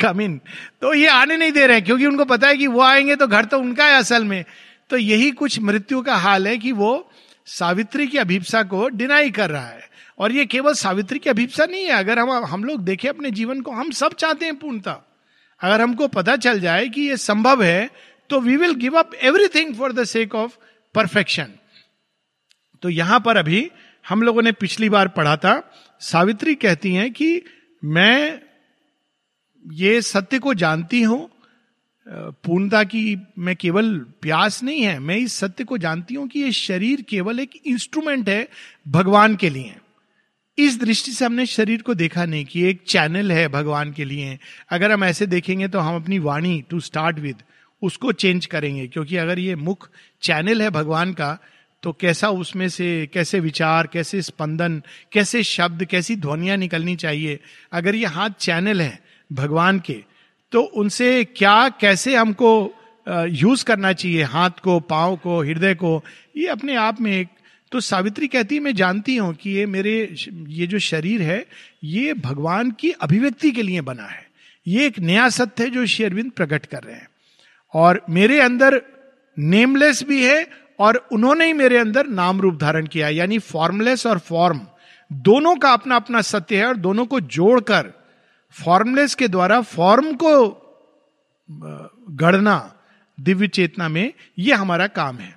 कम 0.00 0.20
इन 0.20 0.40
तो 0.82 0.94
ये 0.94 1.06
आने 1.08 1.36
नहीं 1.36 1.52
दे 1.52 1.66
रहे 1.66 1.76
हैं, 1.76 1.84
क्योंकि 1.84 2.06
उनको 2.06 2.24
पता 2.24 2.48
है 2.48 2.56
कि 2.56 2.66
वो 2.66 2.80
आएँगे 2.80 3.16
तो 3.16 3.26
घर 3.26 3.44
तो 3.44 3.58
उनका 3.58 3.86
है 3.86 3.98
असल 3.98 4.24
में। 4.24 4.44
तो 4.90 4.96
यही 4.96 5.30
कुछ 5.32 5.58
मृत्यु 5.60 6.00
का 6.02 6.16
हाल 6.16 6.46
है 6.48 6.56
कि 6.58 6.72
वो 6.72 7.10
सावित्री 7.46 8.06
की 8.06 8.18
अभिप्सा 8.18 8.62
को 8.62 8.88
डिनाई 8.88 9.30
कर 9.30 9.50
रहा 9.50 9.66
है। 9.66 9.90
और 10.18 10.32
ये 10.32 10.44
केवल 10.46 10.74
सावित्री 10.74 11.18
की 11.18 11.30
अभिप्सा 11.30 11.64
नहीं 11.64 11.84
है, 11.84 11.90
अगर 11.90 12.18
हम 12.18 12.30
हम 12.44 12.64
लोग 12.64 12.80
देखें 12.80 13.08
अपने 13.08 13.30
जीवन 13.30 13.60
को, 13.60 13.70
हम 13.70 13.90
सब 13.90 14.14
चाहते 14.14 14.44
हैं 14.44 14.56
पूर्णता। 14.56 14.98
अगर 15.60 15.80
हमको 15.80 16.08
पता 16.08 16.36
चल 16.36 16.60
जाए 16.60 16.88
कि 16.88 17.02
ये 17.02 17.16
संभव 17.16 17.62
है 17.62 17.90
तो 18.30 18.40
we 18.40 18.56
will 18.56 18.74
give 18.74 18.98
up 18.98 19.14
everything 19.14 19.74
for 19.74 19.92
the 19.92 20.04
sake 20.04 20.34
of 20.34 20.56
perfection 20.94 21.48
तो 22.82 22.88
यहाँ 22.90 23.20
पर 23.20 23.36
अभी 23.36 23.70
हम 24.04 24.22
लोगों 24.22 24.42
ने 24.42 24.52
पिछली 24.52 24.88
बार 24.88 25.08
पढ़ा 25.08 25.36
था, 25.36 25.62
सावित्री 26.00 26.54
कहती 26.56 26.94
हैं 26.94 27.12
कि 27.12 27.42
मैं 27.82 28.40
ये 29.64 30.00
सत्य 30.02 30.38
को 30.38 30.54
जानती 30.54 31.02
हूँ 31.02 31.28
पूर्णता 32.06 32.82
की 32.84 33.16
मैं 33.38 33.54
केवल 33.56 33.98
प्यास 34.22 34.62
नहीं 34.62 34.80
है, 34.82 34.98
मैं 34.98 35.16
इस 35.16 35.34
सत्य 35.34 35.64
को 35.64 35.78
जानती 35.78 36.14
हूँ 36.14 36.26
कि 36.28 36.40
ये 36.40 36.50
शरीर 36.52 37.02
केवल 37.02 37.40
एक 37.40 37.50
इंस्ट्रूमेंट 37.66 38.28
है 38.28 38.48
भगवान 38.88 39.36
के 39.36 39.50
लिए। 39.50 39.74
इस 40.58 40.78
दृष्टि 40.80 41.12
से 41.12 41.24
हमने 41.24 41.46
शरीर 41.46 41.82
को 41.82 41.94
देखा 41.94 42.24
नहीं 42.24 42.44
कि 42.44 42.64
एक 42.68 42.82
चैनल 42.86 43.32
है 43.32 43.46
भगवान 43.48 43.92
के 43.92 44.04
लिए। 44.04 44.38
अगर 44.70 44.92
हम 44.92 45.04
ऐसे 45.04 45.26
देखेंगे 45.26 45.68
तो 45.68 45.78
हम 45.78 45.96
अपनी 45.96 46.18
वाणी 46.20 46.60
टू 46.70 46.80
स्टार्ट 46.80 47.18
विद 47.18 47.42
उसको 47.82 48.12
चेंज 48.14 48.46
करेंगे, 48.46 48.86
क्योंकि 48.88 49.16
अगर 49.16 49.38
ये 49.38 49.54
मुख 49.56 49.88
चैनल 50.22 50.62
है 50.62 50.70
भगवान 50.70 51.12
का 51.12 51.38
तो 51.82 51.92
कैसा 51.92 52.28
उसमें 52.30 52.68
से, 52.68 53.08
कैसे 53.12 53.40
विचार, 53.40 53.86
कैसे 53.86 54.22
स्पंदन, 54.22 54.82
कैसे 55.12 55.42
शब्द, 55.42 55.84
कैसी 55.84 56.16
ध्वनिया 56.16 56.56
निकलनी 56.56 56.96
चाहिए? 56.96 57.38
अगर 57.72 57.94
ये 57.94 58.06
हाथ 58.06 58.30
चैनल 58.40 58.80
है 58.80 58.98
भगवान 59.30 59.78
के 59.80 60.02
तो 60.52 60.60
उनसे 60.60 61.24
क्या, 61.26 61.68
कैसे 61.70 62.14
हमको 62.16 62.50
यूज़ 63.06 63.64
करना 63.64 63.92
चाहिए? 63.92 64.22
हाथ 64.22 64.50
को, 64.62 64.78
पाँव 64.80 65.16
को, 65.16 65.40
हृदय 65.42 65.74
को? 65.74 66.02
ये 66.36 66.46
अपने 66.46 66.74
आप 66.76 67.00
में 67.00 67.12
एक 67.12 67.28
तो 67.72 67.80
सावित्री 67.80 68.26
कहती 68.28 68.54
है, 68.54 68.60
मैं 68.60 68.74
जानती 68.74 69.16
हूँ 69.16 69.32
कि 69.34 69.50
ये 69.50 69.66
मेरे 69.66 70.14
ये 70.28 70.66
जो 70.66 70.78
शरीर 70.78 71.22
है, 71.22 71.44
ये 71.84 72.14
भगवान 72.14 72.70
की 72.70 72.90
अभिव्यक्ति 72.92 73.50
के 73.50 73.62
लिए 73.62 73.80
बना 73.80 74.06
है। 74.06 74.26
ये 74.66 74.86
एक 74.86 74.98
नया 74.98 75.28
सत्य 75.28 75.64
है 75.64 75.70
जो 75.70 75.86
शेरविंद 75.86 76.30
प्रकट 76.30 76.66
कर 76.66 76.82
रहे 76.82 76.96
हैं। 76.96 77.08
और 77.74 78.04
मेरे 78.10 78.40
अंदर 78.40 78.80
नेमलेस 79.36 80.02
भी 80.04 80.24
है 80.24 80.46
और 80.82 80.96
उन्होंने 81.12 81.46
ही 81.46 81.52
मेरे 81.52 81.78
अंदर 81.78 82.06
नाम 82.08 82.40
रूप 82.40 82.54
धारण 82.58 82.86
किया, 82.86 83.08
यानी 83.08 83.38
फॉर्मलेस 83.38 84.06
और 84.06 84.18
फॉर्म 84.20 84.60
दोनों 85.10 85.54
का 85.56 85.72
अपना 85.72 85.96
अपना 85.96 86.20
सत्य 86.22 86.58
है 86.58 86.66
और 86.66 86.76
दोनों 86.78 87.06
को 87.06 87.20
जोड़कर 87.20 87.92
फॉर्मलेस 88.56 89.14
के 89.14 89.28
द्वारा 89.28 89.60
फॉर्म 89.62 90.12
को 90.14 90.34
गढ़ना, 92.12 92.74
दिव्य 93.18 93.48
चेतना 93.48 93.88
में 93.88 94.12
यह 94.38 94.60
हमारा 94.60 94.86
काम 94.88 95.18
है। 95.18 95.34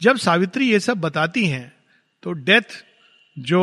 जब 0.00 0.16
सावित्री 0.16 0.70
ये 0.70 0.80
सब 0.80 1.00
बताती 1.00 1.46
हैं 1.46 1.72
तो 2.22 2.32
डेथ 2.32 2.82
जो 3.36 3.62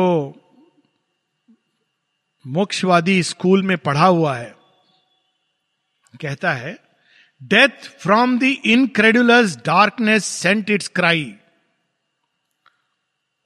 मोक्षवादी 2.44 3.22
स्कूल 3.22 3.62
में 3.62 3.76
पढ़ा 3.78 4.06
हुआ 4.06 4.34
है, 4.36 4.54
कहता 6.20 6.52
है 6.52 6.76
death 7.42 7.88
from 8.00 8.38
the 8.38 8.42
incredulous 8.42 9.56
darkness 9.56 10.24
sent 10.24 10.70
its 10.70 10.88
cry 10.88 11.34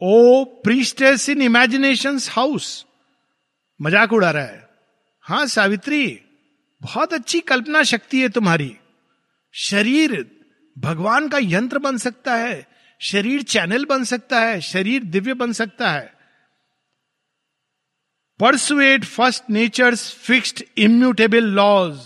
O 0.02 0.44
priestess 0.64 1.28
in 1.28 1.42
imagination 1.42 2.18
house 2.30 2.84
मज़ाक 3.80 4.12
उड़ा 4.12 4.30
रहा 4.30 4.42
है। 4.42 4.68
हाँ, 5.24 5.46
सावित्री, 5.46 6.20
बहुत 6.80 7.14
अच्छी 7.14 7.40
कल्पना 7.40 7.82
शक्ति 7.82 8.20
है 8.22 8.28
तुम्हारी। 8.28 8.76
शरीर 9.54 10.14
भगवान 10.76 11.28
का 11.28 11.38
यंत्र 11.42 11.78
बन 11.78 11.96
सकता 11.98 12.34
है, 12.34 12.66
शरीर 13.00 13.42
चैनल 13.42 13.84
बन 13.84 14.04
सकता 14.04 14.40
है, 14.40 14.60
शरीर 14.60 15.04
दिव्य 15.04 15.34
बन 15.34 15.52
सकता 15.52 15.90
है। 15.90 16.14
Persuade 18.40 19.04
first 19.04 19.50
nature's 19.50 20.10
fixed 20.16 20.62
immutable 20.78 21.44
laws 21.52 21.98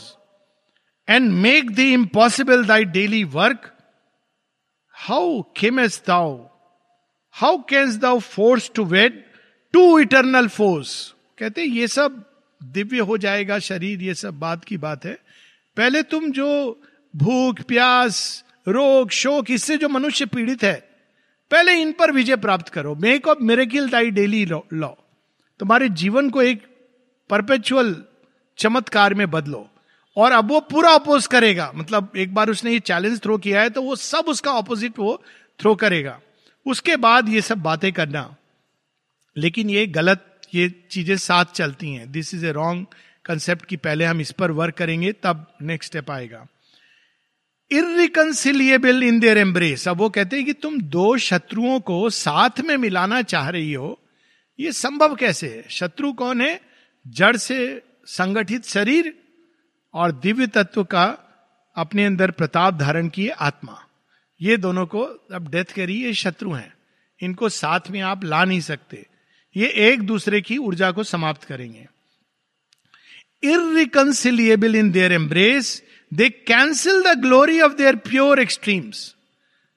and 1.08 1.30
make 1.32 1.70
the 1.70 1.78
impossible 1.78 2.64
thy 2.64 2.84
daily 2.84 3.22
work 3.24 3.70
how 4.94 5.40
canst 5.56 6.02
thou 6.06 6.36
how 7.34 7.58
canst 7.68 7.96
thou 7.96 8.18
force 8.18 8.70
to 8.74 8.84
wed 8.84 9.22
two 9.74 9.98
eternal 9.98 10.48
force 10.48 11.14
कहते 11.38 11.62
ये 11.62 11.86
सब 11.88 12.24
दिव्य 12.60 12.98
हो 12.98 13.16
जाएगा 13.18 13.58
शरीर, 13.58 14.02
ये 14.02 14.14
सब 14.14 14.38
बात 14.38 14.64
की 14.64 14.76
बात 14.76 15.04
है। 15.04 15.12
पहले 15.76 16.02
तुम 16.02 16.30
जो 16.30 16.80
भूख, 17.14 17.60
प्यास, 17.62 18.44
रोग, 18.68 19.10
शोक, 19.10 19.50
इससे 19.50 19.76
जो 19.76 19.88
मनुष्य 19.88 20.26
पीड़ित 20.26 20.64
है, 20.64 20.74
पहले 21.50 21.74
इन 21.74 21.92
पर 21.92 22.10
विजय 22.12 22.36
प्राप्त 22.36 22.68
करो। 22.68 22.94
Make 22.94 23.28
of 23.28 23.38
miracle 23.42 23.88
thy 23.88 24.10
daily 24.10 24.44
law 24.44 24.88
तुम्हारे 25.60 25.88
जीवन 25.88 26.30
को 26.30 26.42
एक 26.42 26.62
परपेचुअल 27.30 27.94
चमत्कार 28.58 29.14
में 29.14 29.30
बदलो। 29.30 29.68
और 30.16 30.32
अब 30.32 30.48
वो 30.48 30.60
पूरा 30.60 30.90
अपोज 30.90 31.26
करेगा। 31.26 31.70
मतलब 31.74 32.12
एक 32.16 32.34
बार 32.34 32.50
उसने 32.50 32.72
ये 32.72 32.80
चैलेंज 32.80 33.20
थ्रो 33.22 33.38
किया 33.38 33.62
है 33.62 33.70
तो 33.70 33.82
वो 33.82 33.96
सब 33.96 34.24
उसका 34.28 34.52
ऑपोजिट 34.52 34.98
वो 34.98 35.22
थ्रो 35.60 35.74
करेगा। 35.74 36.20
उसके 36.66 36.96
बाद 36.96 37.28
ये 37.28 37.40
सब 37.40 37.58
बातें 37.58 37.92
करना। 37.92 38.36
लेकिन 39.36 39.70
ये 39.70 39.86
गलत, 39.86 40.40
ये 40.54 40.68
चीज़ें 40.90 41.16
साथ 41.16 41.44
चलती 41.44 41.90
हैं। 41.90 42.10
This 42.12 42.34
is 42.34 42.46
a 42.46 42.52
wrong 42.52 42.86
concept 43.24 43.66
कि 43.66 43.76
पहले 43.76 44.04
हम 44.04 44.20
इस 44.20 44.30
पर 44.32 44.50
वर्क 44.50 44.74
करेंगे, 44.74 45.12
तब 45.12 45.46
नेक्स्ट 45.62 45.92
स्टेप 45.92 46.10
आएगा। 46.10 46.46
इरिकनसिलियबल 47.70 49.02
इन 49.02 49.20
देयर 49.20 49.38
एम्ब्रेस 49.38 49.88
अब 49.88 49.96
वो 49.96 50.08
कहते 50.10 50.36
हैं 50.36 50.44
कि 50.46 50.52
तुम 50.52 50.80
दो 50.80 51.16
शत्रुओं 51.16 51.80
को 51.80 52.10
साथ 52.10 52.60
में 52.60 52.76
मिलाना 52.76 53.22
चाह 53.22 53.48
रही 53.48 53.72
हो। 53.72 53.98
ये 54.60 54.72
संभव 54.72 55.14
कैसे 55.14 55.48
है? 55.48 55.64
शत्रु 55.70 56.12
कौन 56.12 56.40
है? 56.40 56.60
जड़ 57.06 57.36
से 57.36 57.82
संगठित 58.06 58.64
शरीर 58.64 59.14
और 59.94 60.12
दिव्य 60.12 60.46
तत्व 60.46 60.84
का 60.84 61.04
अपने 61.76 62.04
अंदर 62.04 62.30
प्रताप 62.30 62.74
धारण 62.74 63.08
किए 63.08 63.28
आत्मा। 63.28 63.78
ये 64.40 64.56
दोनों 64.56 64.86
को 64.86 65.02
अब 65.34 65.50
डेथ 65.50 65.64
करी 65.64 65.94
ये 65.94 66.14
शत्रु 66.14 66.52
हैं। 66.52 66.72
इनको 67.20 67.48
साथ 67.48 67.80
में 67.90 68.00
आप 68.00 68.24
ला 68.24 68.44
नहीं 68.44 68.60
सकते। 68.60 69.06
ये 69.56 69.68
एक 69.68 70.02
दूसरे 70.02 70.40
की 70.40 70.56
ऊर्जा 70.56 70.90
को 70.90 71.04
समाप्त 71.04 71.44
करेंगे। 71.44 71.86
Irreconcilable 73.42 74.76
in 74.76 74.90
their 74.90 75.12
embrace 75.12 75.82
they 76.12 76.28
cancel 76.30 77.02
the 77.02 77.18
glory 77.18 77.60
of 77.60 77.72
their 77.72 77.96
pure 77.96 78.40
extremes 78.40 79.16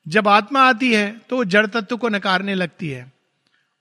जब 0.08 0.27
आत्मा 0.27 0.62
आती 0.62 0.93
है 0.93 1.22
तो 1.29 1.43
जड़ 1.43 1.65
तत्व 1.67 1.98
को 1.98 2.10
नकारने 2.10 2.55
लगती 2.55 2.89
है। 2.89 3.12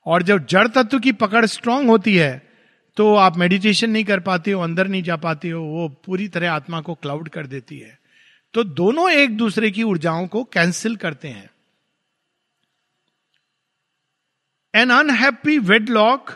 और 0.06 0.22
जब 0.22 0.46
जड़ 0.46 0.68
तत्व 0.68 0.98
की 0.98 1.12
पकड़ 1.12 1.46
स्ट्रांग 1.46 1.88
होती 1.88 2.16
है 2.16 2.51
तो 2.96 3.14
आप 3.14 3.36
मेडिटेशन 3.36 3.90
नहीं 3.90 4.04
कर 4.04 4.20
पाते 4.20 4.52
हो, 4.52 4.60
अंदर 4.60 4.88
नहीं 4.88 5.02
जा 5.02 5.16
पाते 5.16 5.50
हो, 5.50 5.62
वो 5.62 5.88
पूरी 6.06 6.28
तरह 6.28 6.52
आत्मा 6.52 6.80
को 6.80 6.94
क्लाउड 6.94 7.28
कर 7.28 7.46
देती 7.46 7.78
है। 7.78 7.98
तो 8.54 8.64
दोनों 8.64 9.10
एक 9.10 9.36
दूसरे 9.36 9.70
की 9.70 9.82
ऊर्जाओं 9.82 10.26
को 10.26 10.42
कैंसिल 10.44 10.96
करते 10.96 11.28
हैं। 11.28 11.50
An 14.74 14.90
unhappy 14.90 15.58
wedlock 15.60 16.30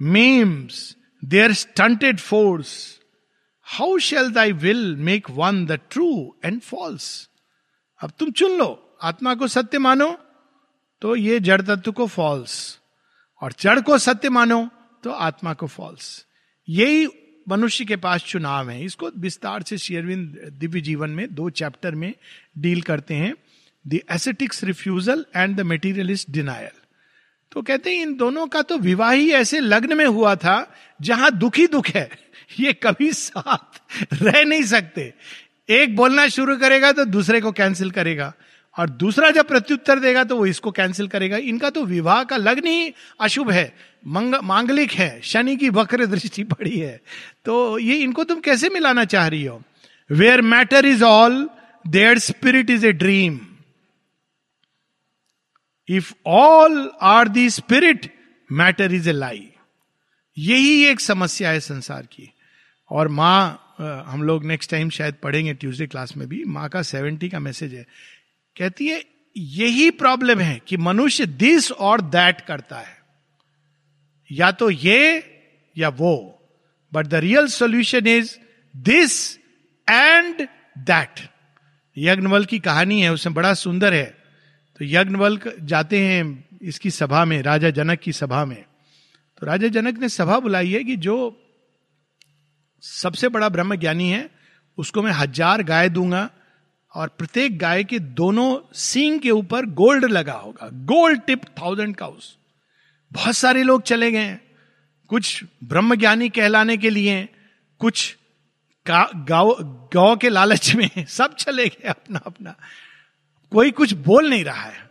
maims 0.00 0.96
their 1.22 1.52
stunted 1.52 2.18
force 2.20 2.72
how 3.66 3.98
shall 3.98 4.30
thy 4.32 4.52
will 4.54 4.94
make 4.96 5.30
one 5.30 5.64
the 5.66 5.78
true 5.90 6.10
and 6.44 6.60
false 6.60 7.28
अब 8.00 8.12
तुम 8.18 8.30
चुन 8.30 8.58
लो, 8.58 8.96
आत्मा 9.02 9.34
को 9.34 9.46
सत्य 9.48 9.78
मानो 9.78 10.10
तो 11.02 11.14
ये 11.16 11.40
जड़ 11.40 11.60
तत्व 11.62 11.92
को 11.92 12.06
फॉल्स 12.06 12.78
और 13.42 13.52
जड़ 13.58 13.80
को 13.80 13.98
सत्य 13.98 14.28
मानो 14.30 14.68
तो 15.02 15.10
आत्मा 15.10 15.52
को 15.54 15.66
फॉल्स 15.66 16.26
यही 16.68 17.08
मनुष्य 17.48 17.84
के 17.84 17.96
पास 17.96 18.24
चुनाव 18.24 18.70
है। 18.70 18.84
इसको 18.84 19.10
विस्तार 19.18 19.62
से 19.62 19.78
शेयरविंद 19.78 20.50
दिव्य 20.52 20.80
जीवन 20.80 21.10
में 21.10 21.34
दो 21.34 21.50
चैप्टर 21.50 21.94
में 21.94 22.14
डील 22.58 22.82
करते 22.82 23.14
हैं। 23.14 23.34
The 23.86 24.00
ascetic's 24.10 24.64
refusal 24.64 25.24
and 25.36 25.56
the 25.56 25.60
materialist 25.60 26.30
denial 26.30 26.76
तो 27.52 27.62
कहते 27.62 27.90
हैं, 27.90 28.02
इन 28.02 28.16
दोनों 28.16 28.46
का 28.46 28.62
तो 28.62 28.78
विवाह 28.78 29.10
ही 29.10 29.30
ऐसे 29.30 29.60
लग्न 29.60 29.96
में 29.96 30.06
हुआ 30.06 30.34
था 30.34 30.74
जहाँ 31.02 31.30
दुखी 31.30 31.66
दुख 31.66 31.88
है। 31.88 32.10
ये 32.60 32.72
कभी 32.72 33.12
साथ 33.12 33.80
रह 34.22 34.44
नहीं 34.44 34.62
सकते। 34.62 35.14
एक 35.68 35.96
बोलना 35.96 36.28
शुरू 36.28 36.56
करेगा 36.56 36.92
तो 36.92 37.04
दूसरे 37.04 37.40
को 37.40 37.52
कैंसिल 37.52 37.90
करेगा। 37.90 38.32
और 38.80 38.90
दूसरा 38.90 39.30
जब 39.30 39.48
प्रत्युत्तर 39.48 39.98
देगा 39.98 40.22
तो 40.24 40.36
वो 40.36 40.46
इसको 40.46 40.70
कैंसिल 40.72 41.08
करेगा। 41.08 41.36
इनका 41.36 41.70
तो 41.70 41.84
विवाह 41.86 42.22
का 42.24 42.36
लग्न 42.38 42.66
ही 42.66 42.92
अशुभ 43.20 43.50
है 43.50 43.72
मंग, 44.06 44.34
मांगलिक 44.34 44.92
है 44.92 45.20
शनि 45.22 45.56
की 45.56 45.68
वक्र 45.70 46.06
दृष्टि 46.06 46.44
पड़ी 46.46 46.78
है। 46.78 47.00
तो 47.44 47.78
ये 47.78 47.96
इनको 47.96 48.24
तुम 48.24 48.40
कैसे 48.40 48.68
मिलाना 48.68 49.04
चाह 49.06 49.26
रही 49.26 49.44
हो? 49.44 49.62
Where 50.10 50.42
matter 50.42 50.86
is 50.86 51.04
all 51.04 51.48
there 51.84 52.18
spirit 52.20 52.70
is 52.70 52.86
a 52.86 52.92
dream 52.94 53.38
if 55.88 56.12
all 56.26 56.90
are 57.02 57.28
the 57.28 57.48
spirit 57.50 58.12
matter 58.50 58.92
is 58.94 59.08
a 59.08 59.12
lie 59.12 59.48
यही 60.36 60.84
एक 60.84 61.00
समस्या 61.00 61.50
है 61.50 61.60
संसार 61.60 62.02
की। 62.02 62.32
और 62.90 63.08
माँ 63.10 63.66
हम 64.06 64.22
लोग 64.22 64.44
नेक्स्ट 64.44 64.70
टाइम 64.70 64.90
शायद 64.90 65.14
पढ़ेंगे 65.22 65.52
ट्यूसडे 65.54 65.86
क्लास 65.86 66.16
में 66.16 66.26
भी। 66.28 66.42
माँ 66.46 66.68
का 66.68 66.82
सेवेंटी 66.82 67.28
का 67.28 67.38
मैसेज 67.40 67.74
है। 67.74 67.86
कहती 68.56 68.86
है, 68.86 69.04
यही 69.36 69.90
प्रॉब्लम 69.90 70.38
है 70.38 70.60
कि 70.68 70.76
मनुष्य 70.76 71.26
दिस 71.26 71.72
और 71.72 72.00
दैट 72.00 72.40
करता 72.40 72.78
है। 72.78 72.98
या 74.32 74.50
तो 74.52 74.70
ये 74.70 75.24
या 75.78 75.88
वो। 75.88 76.36
But 76.92 77.06
the 77.06 77.14
real 77.14 77.46
solution 77.46 78.06
is 78.06 78.36
this 78.76 79.36
and 79.90 80.48
that 80.78 81.28
यज्ञवल 81.96 82.44
की 82.44 82.58
कहानी 82.58 83.02
है, 83.02 83.12
उसमें 83.12 83.34
बड़ा 83.34 83.54
सुंदर 83.54 83.94
है। 83.94 84.16
तो 84.78 84.84
यज्ञवल 84.84 85.40
जाते 85.60 85.98
हैं 85.98 86.48
इसकी 86.62 86.90
सभा 86.90 87.24
में, 87.24 87.42
राजा 87.42 87.70
जनक 87.70 87.98
की 87.98 88.12
सभा 88.12 88.44
में। 88.44 88.64
तो 89.38 89.46
राजा 89.46 89.68
जनक 89.68 89.98
ने 89.98 90.08
सभा 90.08 90.38
बुलाई 90.38 90.72
है 90.72 90.84
कि 90.84 90.96
जो 90.96 91.46
सबसे 92.80 93.28
बड़ा 93.28 93.48
ब्रह्म 93.48 93.76
ज्ञानी 93.76 94.08
है, 94.10 94.30
उसको 94.78 95.02
मैं 95.02 95.12
हज़ार 95.12 95.62
गाय 95.62 95.88
दूँगा 95.88 96.30
और 96.94 97.08
प्रत्येक 97.08 97.58
गाय 97.58 97.84
के 97.84 97.98
दोनों 97.98 98.72
सींग 98.74 99.20
के 99.20 99.30
ऊपर 99.30 99.66
गोल्ड 99.66 100.04
लगा 100.04 100.32
होगा। 100.32 100.68
Gold 100.72 101.20
tip 101.20 101.44
thousand 101.44 101.96
cows. 101.96 102.36
बहुत 103.12 103.34
सारे 103.34 103.62
लोग 103.62 103.82
चले 103.82 104.12
गए 104.12 104.38
कुछ 105.08 105.44
ब्रह्म 105.64 105.94
ज्ञानी 105.94 106.28
कहलाने 106.28 106.76
के 106.76 106.90
लिए, 106.90 107.28
कुछ 107.78 108.16
गाँव 108.86 109.54
गौ 109.92 110.16
के 110.16 110.28
लालच 110.28 110.74
में 110.74 110.90
सब 111.08 111.34
चले 111.34 111.68
गए 111.68 111.88
अपना 111.88 112.20
अपना 112.26 112.56
कोई 113.52 113.70
कुछ 113.70 113.92
बोल 113.92 114.30
नहीं 114.30 114.44
रहा 114.44 114.62
है। 114.62 114.90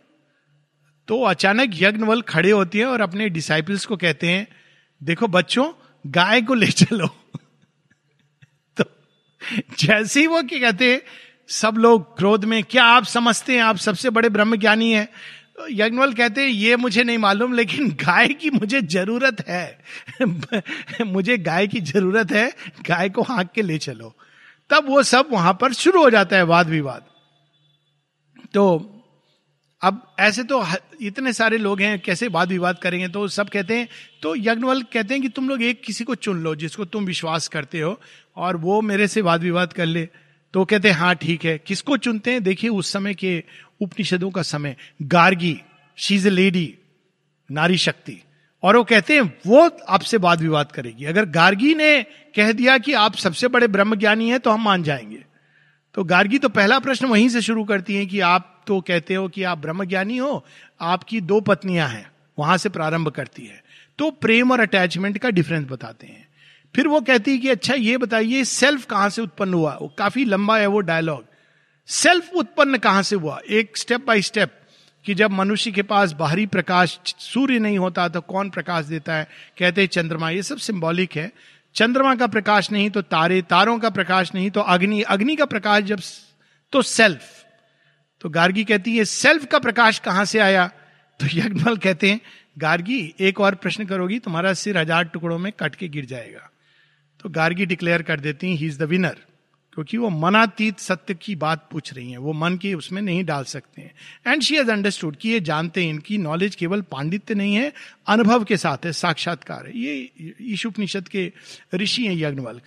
तो 1.08 1.22
अचानक 1.24 1.72
यज्ञवल 1.74 2.22
खड़े 2.22 2.52
होते 2.52 2.78
हैं 2.78 2.86
और 2.86 3.02
अपने 3.02 3.30
डिसाइपल्स 3.30 3.86
को 3.86 3.98
कहते 3.98 4.28
हैं, 4.28 4.48
देखो 5.04 5.28
बच्चों, 5.28 5.74
गाय 6.08 6.42
को 6.42 6.54
ले 6.54 6.68
चलो। 6.68 7.08
तो 8.78 8.84
जैसे 9.80 10.20
ही 10.20 10.28
वो 10.28 10.44
क्या 10.44 10.60
कहते 10.60 10.94
हैं 10.94 11.02
सब 11.50 11.76
लोग 11.78 12.18
क्रोध 12.18 12.46
में, 12.46 12.64
क्या 12.64 12.84
आप 12.84 13.04
समझते 13.04 13.54
हैं? 13.54 13.64
आप 13.64 13.78
सबसे 13.78 14.10
बड़े 14.10 14.30
ब्रह्म 14.30 14.56
ज्ञानी 14.56 14.92
है। 14.92 15.06
तो 15.56 15.68
यज्ञवल 15.70 16.14
कहते 16.14 16.42
हैं, 16.42 16.50
ये 16.50 16.76
मुझे 16.76 17.04
नहीं 17.04 17.18
मालूम, 17.18 17.54
लेकिन 17.54 17.90
गाय 17.90 18.28
की 18.28 18.50
मुझे 18.50 18.82
ज़रूरत 18.82 19.48
है। 19.48 19.80
मुझे 21.06 21.38
गाय 21.38 21.68
की 21.68 21.82
ज़रूरत 21.82 22.32
है, 22.32 22.56
गाय 22.90 23.10
को 23.10 23.22
हाँक 23.22 23.52
के 23.56 23.62
ले 23.62 23.78
चलो। 23.78 24.16
तब 24.70 24.86
वो 24.88 25.04
सब 25.04 25.28
वहाँ 25.32 25.58
पर 25.62 25.74
शुरू 25.74 26.04
हो 26.04 26.10
जाता 26.10 26.36
है 26.36 26.44
वाद 26.44 26.68
विवाद। 26.68 27.06
तो 28.54 28.96
अब 29.82 30.16
ऐसे 30.20 30.44
तो 30.44 30.66
इतने 31.02 31.34
सारे 31.34 31.58
लोग 31.58 31.82
हैं, 31.82 32.00
कैसे 32.00 32.28
वाद 32.28 32.50
विवाद 32.50 32.80
करेंगे? 32.80 33.08
तो 33.08 33.28
सब 33.28 33.50
कहते 33.50 33.78
हैं 33.78 33.90
तो 34.22 34.36
यज्ञवल 34.36 34.82
कहते 34.82 35.14
हैं 35.14 35.24
कि 35.24 35.30
तुम 35.30 35.50
लोग 35.50 35.62
एक 35.62 35.84
किसी 35.84 36.04
को 36.04 36.16
चुन 36.16 36.44
लो, 36.44 36.56
जिसको 36.56 36.86
तुम 36.86 37.06
विश्वास 37.06 37.48
करते 37.48 37.80
हो, 37.80 38.02
और 38.36 38.58
वो 38.58 38.82
मेरे 38.82 39.08
से 39.08 39.22
वाद 39.22 39.42
विवाद 39.42 39.74
कर 39.74 39.86
ले। 39.86 40.10
तो 40.54 40.66
कहते 40.66 40.90
हैं 40.90 40.96
हाँ 40.96 41.16
ठीक 41.16 41.46
है। 41.46 41.58
किसको 41.58 41.98
चुनते 41.98 42.32
हैं? 42.32 42.44
देखिए, 42.44 42.70
उस 42.70 42.92
समय 42.92 43.14
के 43.14 43.44
उपनिषदों 43.82 44.32
का 44.32 44.42
समय। 44.42 44.76
गार्गी 45.02 45.62
शीज 45.98 46.28
ए 46.28 46.30
लेडी 46.30 46.78
नारी 47.52 47.78
शक्ति। 47.78 48.22
और 48.64 48.78
वो 48.78 48.84
कहते 48.84 49.16
हैं, 49.16 49.38
वो 49.48 49.78
आपसे 49.90 50.18
वाद 50.18 50.42
विवाद 50.42 50.72
करेगी। 50.72 51.06
अगर 51.06 51.26
गार्गी 51.26 51.76
ने 51.76 52.04
कह 52.36 52.52
दिया 52.52 52.78
कि 52.78 52.94
आप 52.94 53.16
सबसे 53.16 53.48
बड़े 53.48 53.68
ब्रह्म 53.68 53.96
ज्ञानी 53.96 54.30
हैं 54.30 54.40
तो 54.40 54.52
हम 54.52 54.64
मान 54.64 54.84
जाएँगे। 54.84 55.26
तो 55.94 56.04
गार्गी 56.04 56.38
तो 56.38 56.50
पहला 56.50 56.80
प्रश्न 56.80 57.06
वहीं 57.06 57.30
से 57.30 57.42
शुरू 57.42 57.64
करती 57.64 57.96
हैं 57.96 58.08
कि 58.08 58.20
आप 58.20 58.64
तो 58.68 58.82
कहते 58.82 59.16
हो 59.16 59.28
कि 59.28 59.44
आप 59.44 59.58
ब्रह्म 59.58 59.86
ज्ञानी 59.86 60.18
हो, 60.18 60.46
आपकी 60.82 61.22
दो 61.22 61.42
पत्नियाँ 61.42 61.90
हैं, 61.90 62.12
वहाँ 62.40 62.58
से 62.58 62.70
प्रारंभ 62.70 63.10
करती 63.10 63.46
है। 63.46 63.64
तो 64.00 64.12
प्रेम 64.12 64.52
और 64.52 64.60
अटैचमेंट 64.60 65.18
का 65.18 65.30
डिफरेंस 65.30 65.68
बताते 65.70 66.08
हैं। 66.08 66.29
फिर 66.76 66.88
वो 66.88 67.00
कहती 67.02 67.32
है 67.32 67.38
कि 67.38 67.50
अच्छा 67.50 67.74
ये 67.74 67.98
बताइए 67.98 68.44
सेल्फ 68.44 68.86
कहाँ 68.86 69.10
से 69.10 69.22
उत्पन्न 69.22 69.54
हुआ? 69.54 69.74
वो 69.76 69.88
काफ़ी 69.98 70.26
लंबा 70.26 70.58
है 70.58 70.68
वो 70.68 70.80
डायलॉग 70.82 71.26
सेल्फ 71.90 72.34
उत्पन्न 72.34 72.78
कहाँ 72.78 73.04
से 73.04 73.16
हुआ? 73.16 73.40
एक 73.40 73.78
स्टेप 73.78 74.06
बाय 74.08 74.22
स्टेप 74.22 74.56
कि 75.06 75.14
जब 75.14 75.32
मनुष्य 75.32 75.72
के 75.72 75.82
पास 75.84 76.12
बाहरी 76.14 76.46
प्रकाश, 76.46 77.00
सूर्य 77.06 77.60
नहीं 77.60 77.78
होता 77.78 78.08
तो 78.08 78.22
कौन 78.22 78.50
प्रकाश 78.50 78.86
देता 78.86 79.14
है? 79.14 79.28
कहते 79.60 79.82
हैं 79.82 79.88
चंद्रमा। 79.88 80.30
ये 80.30 80.44
सब 80.44 80.58
सिंबॉलिक 80.60 81.16
है। 81.16 81.32
चंद्रमा 81.76 82.14
का 82.16 82.28
प्रकाश 82.28 82.72
नहीं 82.72 82.90
तो 82.90 83.02
तारे, 83.04 83.42
तारों 83.42 83.78
का 83.80 83.90
प्रकाश 83.90 84.34
नहीं 84.36 84.50
तो 84.52 84.62
अग्नि। 84.62 85.02
अग्नि 85.04 85.36
का 85.36 85.46
प्रकाश 85.46 85.84
जब 85.84 86.00
तो 86.74 86.82
सेल्फ 86.82 87.46
तो 88.22 88.30
गार्गी 88.30 88.64
कहती 88.64 88.96
है 88.98 89.06
सेल्फ 89.06 89.46
का 89.46 89.60
प्रकाश 89.60 90.00
कहाँ 90.00 90.26
से 90.26 90.40
आया? 90.40 90.66
तो 91.20 91.26
यज्ञमल 91.28 91.78
कहते 91.78 92.10
हैं, 92.10 92.20
गार्गी, 92.58 93.16
एक 93.20 93.40
और 93.40 93.56
प्रश्न 93.56 93.86
करोगी, 93.86 94.20
तुम्हारा 94.20 94.54
सिर 94.54 94.78
हज़ार 94.78 95.04
टुकड़ों 95.06 95.38
में 95.38 95.52
कट 95.60 95.76
के 95.76 95.88
गिर 95.88 96.06
जाएगा। 96.06 96.50
तो 97.20 97.30
गार्गी 97.30 97.66
डिक्लेयर 97.66 98.02
कर 98.02 98.20
देती 98.20 98.56
ही 98.56 98.66
इज़ 98.66 98.80
द 98.80 98.84
विनर 98.84 99.18
क्योंकि 99.74 99.98
वो 99.98 100.10
मनातीत 100.10 100.80
सत्य 100.80 101.14
की 101.14 101.36
बात 101.36 101.68
पूछ 101.72 101.94
रही 101.94 102.12
हैं, 102.12 102.18
वो 102.18 102.34
मन 102.34 102.58
की 102.58 102.74
उसमें 102.74 103.02
नहीं 103.02 103.24
डाल 103.24 103.44
सकते 103.44 103.82
हैं। 103.82 103.92
एंड 104.28 104.42
शी 104.42 104.56
हैज़ 104.56 104.72
अंडरस्टूड 104.72 105.16
कि 105.16 105.30
ये 105.30 105.40
जानते 105.40 105.84
हैं, 105.84 105.90
इनकी 105.90 106.18
नॉलेज 106.18 106.56
केवल 106.56 106.82
पांडित्य 106.82 107.36
नहीं 107.36 107.56
है, 107.56 107.74
अनुभव 108.08 108.44
के 108.44 108.58
साथ 108.58 108.86
है, 108.86 108.92
साक्षात्कार 108.92 109.68
है। 109.68 109.80
ये 109.80 110.10
ईशुपनिषद 110.42 111.08
के 111.08 111.32
ऋषि 111.74 112.06
हैं 112.08 112.16
यज्ञवल्क। 112.16 112.62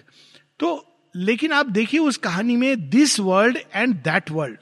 तो 0.59 0.87
लेकिन 1.17 1.53
आप 1.53 1.67
देखिए 1.67 2.01
उस 2.01 2.17
कहानी 2.17 2.57
में 2.57 2.89
this 2.91 3.21
world 3.21 3.59
and 3.75 3.95
that 3.95 4.31
world 4.31 4.59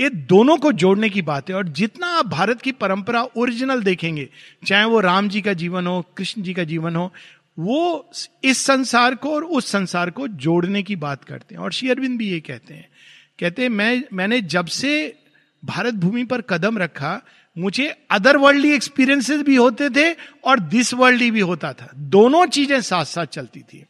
ये 0.00 0.10
दोनों 0.10 0.56
को 0.56 0.72
जोड़ने 0.72 1.08
की 1.10 1.22
बात 1.22 1.50
है। 1.50 1.56
और 1.56 1.68
जितना 1.68 2.06
आप 2.06 2.26
भारत 2.26 2.62
की 2.62 2.72
परंपरा 2.72 3.22
ओरिजिनल 3.36 3.82
देखेंगे, 3.82 4.28
चाहे 4.66 4.84
वो 4.84 5.00
राम 5.00 5.28
जी 5.28 5.40
का 5.40 5.52
जीवन 5.52 5.86
हो, 5.86 6.02
कृष्ण 6.16 6.42
जी 6.42 6.54
का 6.54 6.64
जीवन 6.64 6.96
हो 6.96 7.12
वो 7.58 8.10
इस 8.44 8.58
संसार 8.58 9.14
को 9.14 9.34
और 9.34 9.44
उस 9.44 9.70
संसार 9.70 10.10
को 10.10 10.28
जोड़ने 10.28 10.82
की 10.82 10.96
बात 10.96 11.24
करते 11.24 11.54
हैं। 11.54 11.62
और 11.62 11.72
शेयरविंद 11.72 12.18
भी 12.18 12.30
ये 12.30 12.40
कहते 12.40 12.74
हैं। 12.74 12.88
कहते 13.40 13.62
हैं, 13.62 13.68
मैं, 13.68 14.04
मैंने 14.12 14.40
जब 14.40 14.66
से 14.66 15.18
भारत 15.64 15.94
भूमि 15.94 16.24
पर 16.24 16.40
कदम 16.40 16.78
रखा, 16.78 17.22
मुझे 17.58 18.06
अदर 18.10 18.36
वर्ल्डली 18.36 18.72
एक्सपीरियंसेस 18.72 19.40
भी 19.40 19.56
होते 19.56 19.90
थे 19.90 20.16
और 20.44 20.60
दिस 20.60 20.94
वर्ल्डली 20.94 21.30
भी 21.30 21.40
होता 21.40 21.72
था। 21.72 21.90
दोनों 21.96 22.46
चीज़ें 22.46 22.80
साथ 22.80 23.04
साथ 23.04 23.26
चलती 23.26 23.60
थी। 23.60 23.84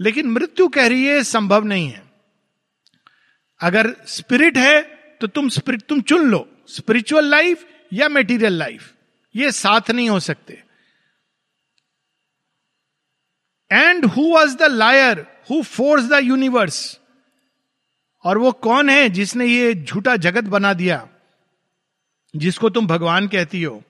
लेकिन 0.00 0.26
मृत्यु 0.26 0.68
कह 0.68 0.86
रही 0.86 1.06
है, 1.06 1.24
संभव 1.24 1.64
नहीं 1.64 1.88
है। 1.88 2.02
अगर 3.60 3.94
स्पिरिट 4.06 4.58
है 4.58 4.82
तो 5.20 5.26
तुम 5.26 5.48
स्पिरिट 5.48 5.82
तुम 5.82 6.00
चुन 6.00 6.30
लो। 6.30 6.48
स्पिरिचुअल 6.68 7.24
लाइफ 7.24 7.66
या 7.92 8.08
मेटीरियल 8.08 8.52
लाइफ 8.52 8.92
ये 9.36 9.52
साथ 9.52 9.90
नहीं 9.90 10.10
हो 10.10 10.20
सकते। 10.20 10.62
And 13.72 14.04
who 14.04 14.22
was 14.22 14.56
the 14.56 14.62
liar 14.62 15.26
who 15.50 15.62
force 15.62 16.04
the 16.04 16.20
universe 16.22 17.00
और 18.24 18.38
वो 18.38 18.52
कौन 18.52 18.90
है 18.90 19.08
जिसने 19.08 19.46
ये 19.46 19.74
झूठा 19.74 20.16
जगत 20.16 20.44
बना 20.44 20.72
दिया? 20.72 21.08
जिसको 22.36 22.70
तुम 22.70 22.86
भगवान 22.86 23.28
कहती 23.28 23.62
हो। 23.62 23.82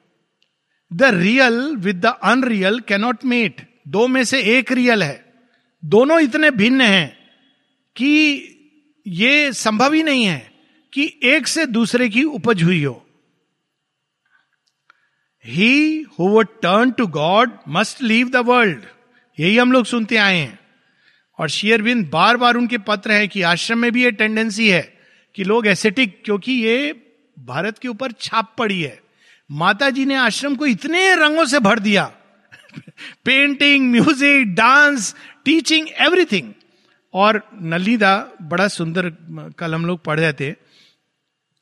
The 0.93 1.03
real 1.03 1.77
with 1.77 1.97
the 1.97 2.07
unreal 2.07 2.81
cannot 2.81 3.25
mate 3.25 3.67
दो 3.89 4.07
में 4.07 4.25
से 4.25 4.43
एक 4.59 4.73
रियल 4.73 5.03
है। 5.03 5.35
दोनों 5.85 6.21
इतने 6.21 6.51
भिन्न 6.51 6.81
हैं 6.81 7.31
कि 7.97 8.11
ये 9.07 9.53
संभव 9.53 9.93
ही 9.93 10.03
नहीं 10.03 10.25
है 10.25 10.53
कि 10.93 11.21
एक 11.25 11.47
से 11.47 11.67
दूसरे 11.67 12.09
की 12.09 12.25
उपज 12.25 12.63
हुई 12.63 12.85
हो। 12.85 13.07
He 15.47 16.03
who 16.03 16.29
would 16.29 16.61
turn 16.63 16.91
to 16.91 17.07
god 17.07 17.51
must 17.69 18.03
leave 18.03 18.31
the 18.31 18.37
world 18.37 18.83
यही 19.39 19.57
हम 19.57 19.73
लोग 19.73 19.87
सुनते 19.87 20.17
आए 20.17 20.37
हैं। 20.37 20.59
और 21.39 21.49
शेयरविंद 21.49 22.09
बार 22.11 22.37
बार 22.37 22.57
उनके 22.57 22.79
पत्र 22.79 23.13
है 23.13 23.29
कि 23.29 23.43
आश्रम 23.43 23.79
में 23.79 23.91
भी 23.93 24.03
ये 24.05 24.11
टेंडेंसी 24.11 24.69
है 24.69 24.83
कि 25.35 25.45
लोग 25.45 25.67
एसेटिक 25.67 26.23
क्योंकि 26.25 26.53
ये 26.53 26.93
भारत 27.37 27.79
के 27.79 27.89
ऊपर 27.89 28.13
छाप 28.13 28.55
पड़ी 28.59 28.81
है। 28.83 29.01
माता 29.51 29.91
जी 29.91 30.05
ने 30.05 30.15
आश्रम 30.15 30.57
को 30.57 30.67
इतने 30.67 31.15
रंगों 31.15 31.45
से 31.45 31.59
भर 31.59 31.79
दिया। 31.79 32.05
Painting 33.25 33.91
music 33.91 34.55
dance 34.55 35.15
teaching 35.45 35.89
everything 35.99 36.53
और 37.15 37.43
नलिदा, 37.63 38.29
बड़ा 38.43 38.69
सुंदर 38.69 39.11
कल 39.59 39.75
हम 39.75 39.87
लोग 39.87 40.05
पढ़ 40.05 40.21
रहे 40.21 40.33
थे। 40.33 40.55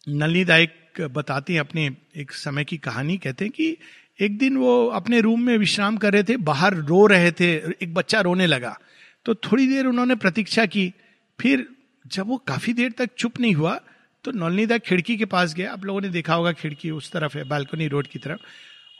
नलिदा 0.06 0.56
एक 0.56 1.00
बताती 1.12 1.52
हैं 1.52 1.60
अपने 1.60 1.90
एक 2.16 2.32
समय 2.32 2.64
की 2.64 2.76
कहानी, 2.78 3.16
कहते 3.18 3.44
हैं 3.44 3.52
कि 3.52 3.76
एक 4.18 4.38
दिन 4.38 4.56
वो 4.56 4.86
अपने 4.88 5.20
रूम 5.20 5.42
में 5.42 5.56
विश्राम 5.58 5.96
कर 5.96 6.12
रहे 6.12 6.22
थे, 6.22 6.36
बाहर 6.36 6.74
रो 6.74 7.06
रहे 7.06 7.30
थे, 7.32 7.54
एक 7.56 7.94
बच्चा 7.94 8.20
रोने 8.20 8.46
लगा। 8.46 8.78
तो 9.26 9.34
थोड़ी 9.34 9.66
देर 9.66 9.86
उन्होंने 9.86 10.14
प्रतीक्षा 10.14 10.66
की। 10.66 10.92
फिर 11.38 11.66
जब 12.06 12.26
वो 12.26 12.36
काफ़ी 12.36 12.72
देर 12.72 12.92
तक 12.98 13.10
चुप 13.18 13.40
नहीं 13.40 13.54
हुआ 13.54 13.80
तो 14.24 14.32
नौलनीदा 14.32 14.76
खिड़की 14.78 15.16
के 15.16 15.24
पास 15.24 15.54
गया। 15.54 15.72
आप 15.72 15.84
लोगों 15.84 16.00
ने 16.00 16.08
देखा 16.08 16.34
होगा 16.34 16.52
खिड़की 16.52 16.90
उस 16.90 17.10
तरफ़ 17.12 17.36
है, 17.38 17.44
बालकनी 17.44 17.86
रोड 17.88 18.06
की 18.06 18.18
तरफ़। 18.18 18.38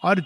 और 0.02 0.20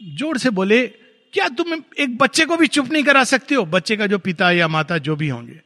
ज़ोर 0.00 0.38
से 0.38 0.50
बोले, 0.50 0.86
क्या 1.32 1.48
तुम 1.48 1.72
एक 1.98 2.16
बच्चे 2.18 2.44
को 2.44 2.56
भी 2.56 2.66
चुप 2.66 2.90
नहीं 2.92 3.04
करा 3.04 3.24
सकते 3.24 3.54
हो? 3.54 3.64
बच्चे 3.66 3.96
का 3.96 4.06
जो 4.06 4.18
पिता 4.18 4.50
या 4.50 4.68
माता 4.68 4.98
जो 4.98 5.16
भी 5.16 5.28
होंगे। 5.28 5.60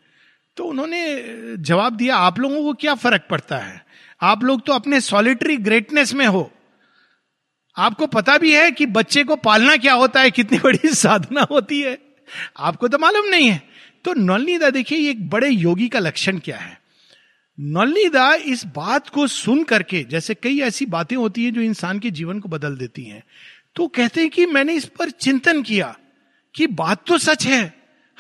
तो 0.57 0.65
उन्होंने 0.65 1.57
जवाब 1.59 1.97
दिया, 1.97 2.17
आप 2.17 2.39
लोगों 2.39 2.63
को 2.63 2.73
क्या 2.73 2.95
फ़र्क 2.95 3.27
पड़ता 3.31 3.59
है? 3.59 3.85
आप 4.21 4.45
लोग 4.45 4.65
तो 4.67 4.73
अपने 4.73 5.01
सॉलिटरी 5.01 5.57
ग्रेटनेस 5.57 6.15
में 6.15 6.27
हो। 6.27 6.51
आपको 7.77 8.07
पता 8.07 8.39
भी 8.39 8.53
है 8.55 8.71
कि 8.71 8.87
बच्चे 8.87 9.25
को 9.25 9.37
पालना 9.37 9.77
क्या 9.77 9.93
होता 9.95 10.21
है, 10.21 10.31
कितनी 10.31 10.59
बड़ी 10.59 10.89
साधना 10.95 11.47
होती 11.51 11.81
है? 11.81 11.99
आपको 12.59 12.89
तो 12.89 12.99
मालूम 12.99 13.27
नहीं 13.27 13.49
है। 13.49 13.63
तो 14.05 14.15
नौलनीदा, 14.15 14.71
देखिए 14.71 15.11
एक 15.11 15.29
बड़े 15.31 15.49
योगी 15.49 15.89
का 15.89 15.99
लक्षण 15.99 16.39
क्या 16.39 16.57
है? 16.57 16.81
नौलनीदा 17.61 18.35
इस 18.35 18.65
बात 18.67 19.09
को 19.09 19.27
सुन 19.27 19.63
करके, 19.65 20.05
जैसे 20.05 20.35
कई 20.35 20.61
ऐसी 20.61 20.87
बातें 20.87 21.17
होती 21.17 21.45
हैं 21.45 21.53
जो 21.55 21.61
इंसान 21.61 21.99
के 21.99 22.11
जीवन 22.11 22.41
को 22.41 22.49
बदल 22.49 22.77
देती 22.77 23.05
हैं 23.05 23.23
तो 23.77 23.87
कहते 23.87 24.21
हैं 24.21 24.31
कि 24.31 24.47
मैंने 24.47 24.75
इस 24.75 24.85
पर 24.85 25.11
चिंतन 25.11 25.63
किया 25.63 25.97
कि 26.55 26.67
बात 26.67 27.05
तो 27.07 27.19
सच 27.19 27.47
है, 27.47 27.75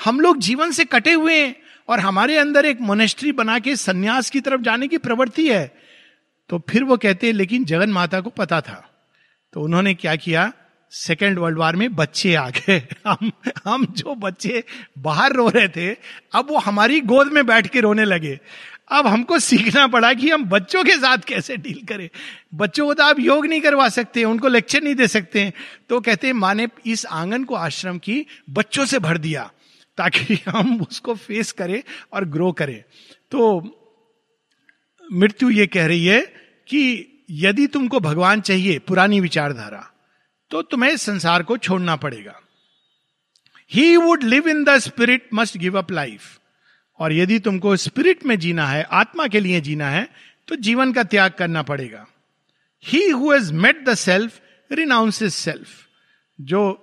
हम 0.04 0.20
लोग 0.20 0.38
जीवन 0.38 0.70
से 0.70 0.84
कटे 0.84 1.12
हुए 1.12 1.34
हैं 1.34 1.54
और 1.88 2.00
हमारे 2.00 2.36
अंदर 2.36 2.66
एक 2.66 2.80
मोनेस्ट्री 2.80 3.32
बना 3.32 3.58
के 3.58 3.76
संन्यास 3.76 4.30
की 4.30 4.40
तरफ़ 4.40 4.60
जाने 4.60 4.88
की 4.88 4.98
प्रवृत्ति 4.98 5.48
है। 5.48 5.74
तो 6.50 6.62
फिर 6.70 6.84
वो 6.84 6.96
कहते 6.96 7.26
हैं, 7.26 7.34
लेकिन 7.34 7.64
जगन 7.64 7.90
माता 7.90 8.20
को 8.20 8.30
पता 8.30 8.60
था। 8.60 8.93
तो 9.54 9.60
उन्होंने 9.60 9.94
क्या 9.94 10.16
किया? 10.16 10.52
सेकेंड 10.90 11.38
वर्ल्ड 11.38 11.58
वार 11.58 11.76
में 11.76 11.94
बच्चे 11.94 12.34
आ 12.34 12.50
गए। 12.50 12.88
हम 13.06 13.32
हम 13.64 13.86
जो 13.86 14.14
बच्चे 14.14 14.64
बाहर 14.98 15.32
रो 15.32 15.48
रहे 15.48 15.68
थे, 15.68 15.96
अब 16.32 16.46
वो 16.50 16.58
हमारी 16.58 17.00
गोद 17.00 17.32
में 17.32 17.46
बैठ 17.46 17.66
के 17.66 17.80
रोने 17.80 18.04
लगे। 18.04 18.40
अब 18.88 19.06
हमको 19.06 19.38
सीखना 19.38 19.86
पड़ा 19.86 20.14
कि 20.14 20.30
हम 20.30 20.44
बच्चों 20.44 20.84
के 20.84 20.96
साथ 20.96 21.18
कैसे 21.18 21.56
डील 21.56 21.86
करें। 21.86 22.08
बच्चों 22.54 22.86
को 22.86 22.94
तो 22.94 23.02
आप 23.02 23.20
योग 23.20 23.46
नहीं 23.46 23.60
करवा 23.60 23.88
सकते, 23.88 24.24
उनको 24.24 24.48
लेक्चर 24.48 24.82
नहीं 24.82 24.94
दे 24.94 25.08
सकते। 25.08 25.52
तो 25.88 26.00
कहते 26.00 26.26
हैं 26.26 26.34
माने 26.34 26.68
इस 26.86 27.06
आँगन 27.06 27.44
को 27.44 27.54
आश्रम 27.54 27.98
की 27.98 28.26
बच्चों 28.50 28.84
से 28.84 28.98
भर 28.98 29.18
दिया, 29.18 29.52
ताकि 29.96 30.38
हम 30.48 30.80
उसको 30.80 31.14
फेस 31.14 31.52
करें 31.52 31.82
और 32.12 32.24
ग्रो 32.24 32.52
करें। 32.52 32.82
तो 33.30 33.60
मृत्यु 35.12 35.50
ये 35.50 35.66
कह 35.66 35.86
रही 35.86 36.06
है 36.06 36.20
कि 36.68 37.10
यदि 37.28 37.66
तुमको 37.66 38.00
भगवान 38.00 38.40
चाहिए 38.40 38.78
पुरानी 38.78 39.20
विचारधारा 39.20 39.90
तो 40.50 40.62
तुम्हें 40.62 40.96
संसार 40.96 41.42
को 41.42 41.56
छोड़ना 41.56 41.96
पड़ेगा। 41.96 42.40
He 43.70 43.96
would 43.96 44.22
live 44.22 44.48
in 44.48 44.64
the 44.64 44.78
spirit 44.78 45.28
must 45.34 45.56
give 45.56 45.78
up 45.78 45.90
life 45.90 46.38
और 46.98 47.12
यदि 47.12 47.38
तुमको 47.38 47.76
स्पिरिट 47.76 48.24
में 48.26 48.38
जीना 48.38 48.66
है, 48.66 48.82
आत्मा 48.82 49.26
के 49.26 49.40
लिए 49.40 49.60
जीना 49.60 49.88
है 49.90 50.08
तो 50.48 50.56
जीवन 50.56 50.92
का 50.92 51.02
त्याग 51.04 51.32
करना 51.32 51.62
पड़ेगा। 51.62 52.06
He 52.84 53.00
has 53.10 53.52
met 53.52 53.84
the 53.84 53.94
self 53.94 54.40
renounce 54.70 55.22
self 55.34 55.68
जो 56.38 56.80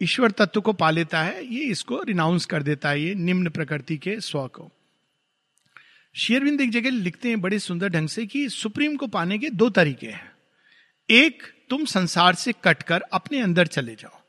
ईश्वर 0.00 0.30
तत्व 0.30 0.60
को 0.60 0.72
पा 0.72 0.90
लेता 0.90 1.22
है, 1.22 1.44
ये 1.46 1.64
इसको 1.64 2.02
रिनाउंस 2.02 2.46
कर 2.46 2.62
देता 2.62 2.88
है, 2.88 3.00
ये 3.00 3.14
निम्न 3.14 3.50
प्रकृति 3.50 3.96
के 3.96 4.20
स्व 4.20 4.46
को। 4.46 4.70
शेयरविंद 6.14 6.60
एक 6.60 6.70
जगह 6.70 6.90
लिखते 6.90 7.28
हैं 7.28 7.40
बड़े 7.40 7.58
सुंदर 7.58 7.88
ढंग 7.88 8.08
से 8.08 8.24
कि 8.26 8.48
सुप्रीम 8.48 8.96
को 8.96 9.06
पाने 9.06 9.38
के 9.38 9.50
दो 9.50 9.68
तरीके 9.70 10.06
हैं। 10.06 10.30
एक, 11.08 11.42
तुम 11.70 11.84
संसार 11.84 12.34
से 12.34 12.52
कटकर 12.64 13.02
अपने 13.12 13.40
अंदर 13.40 13.66
चले 13.66 13.94
जाओ 13.94 14.20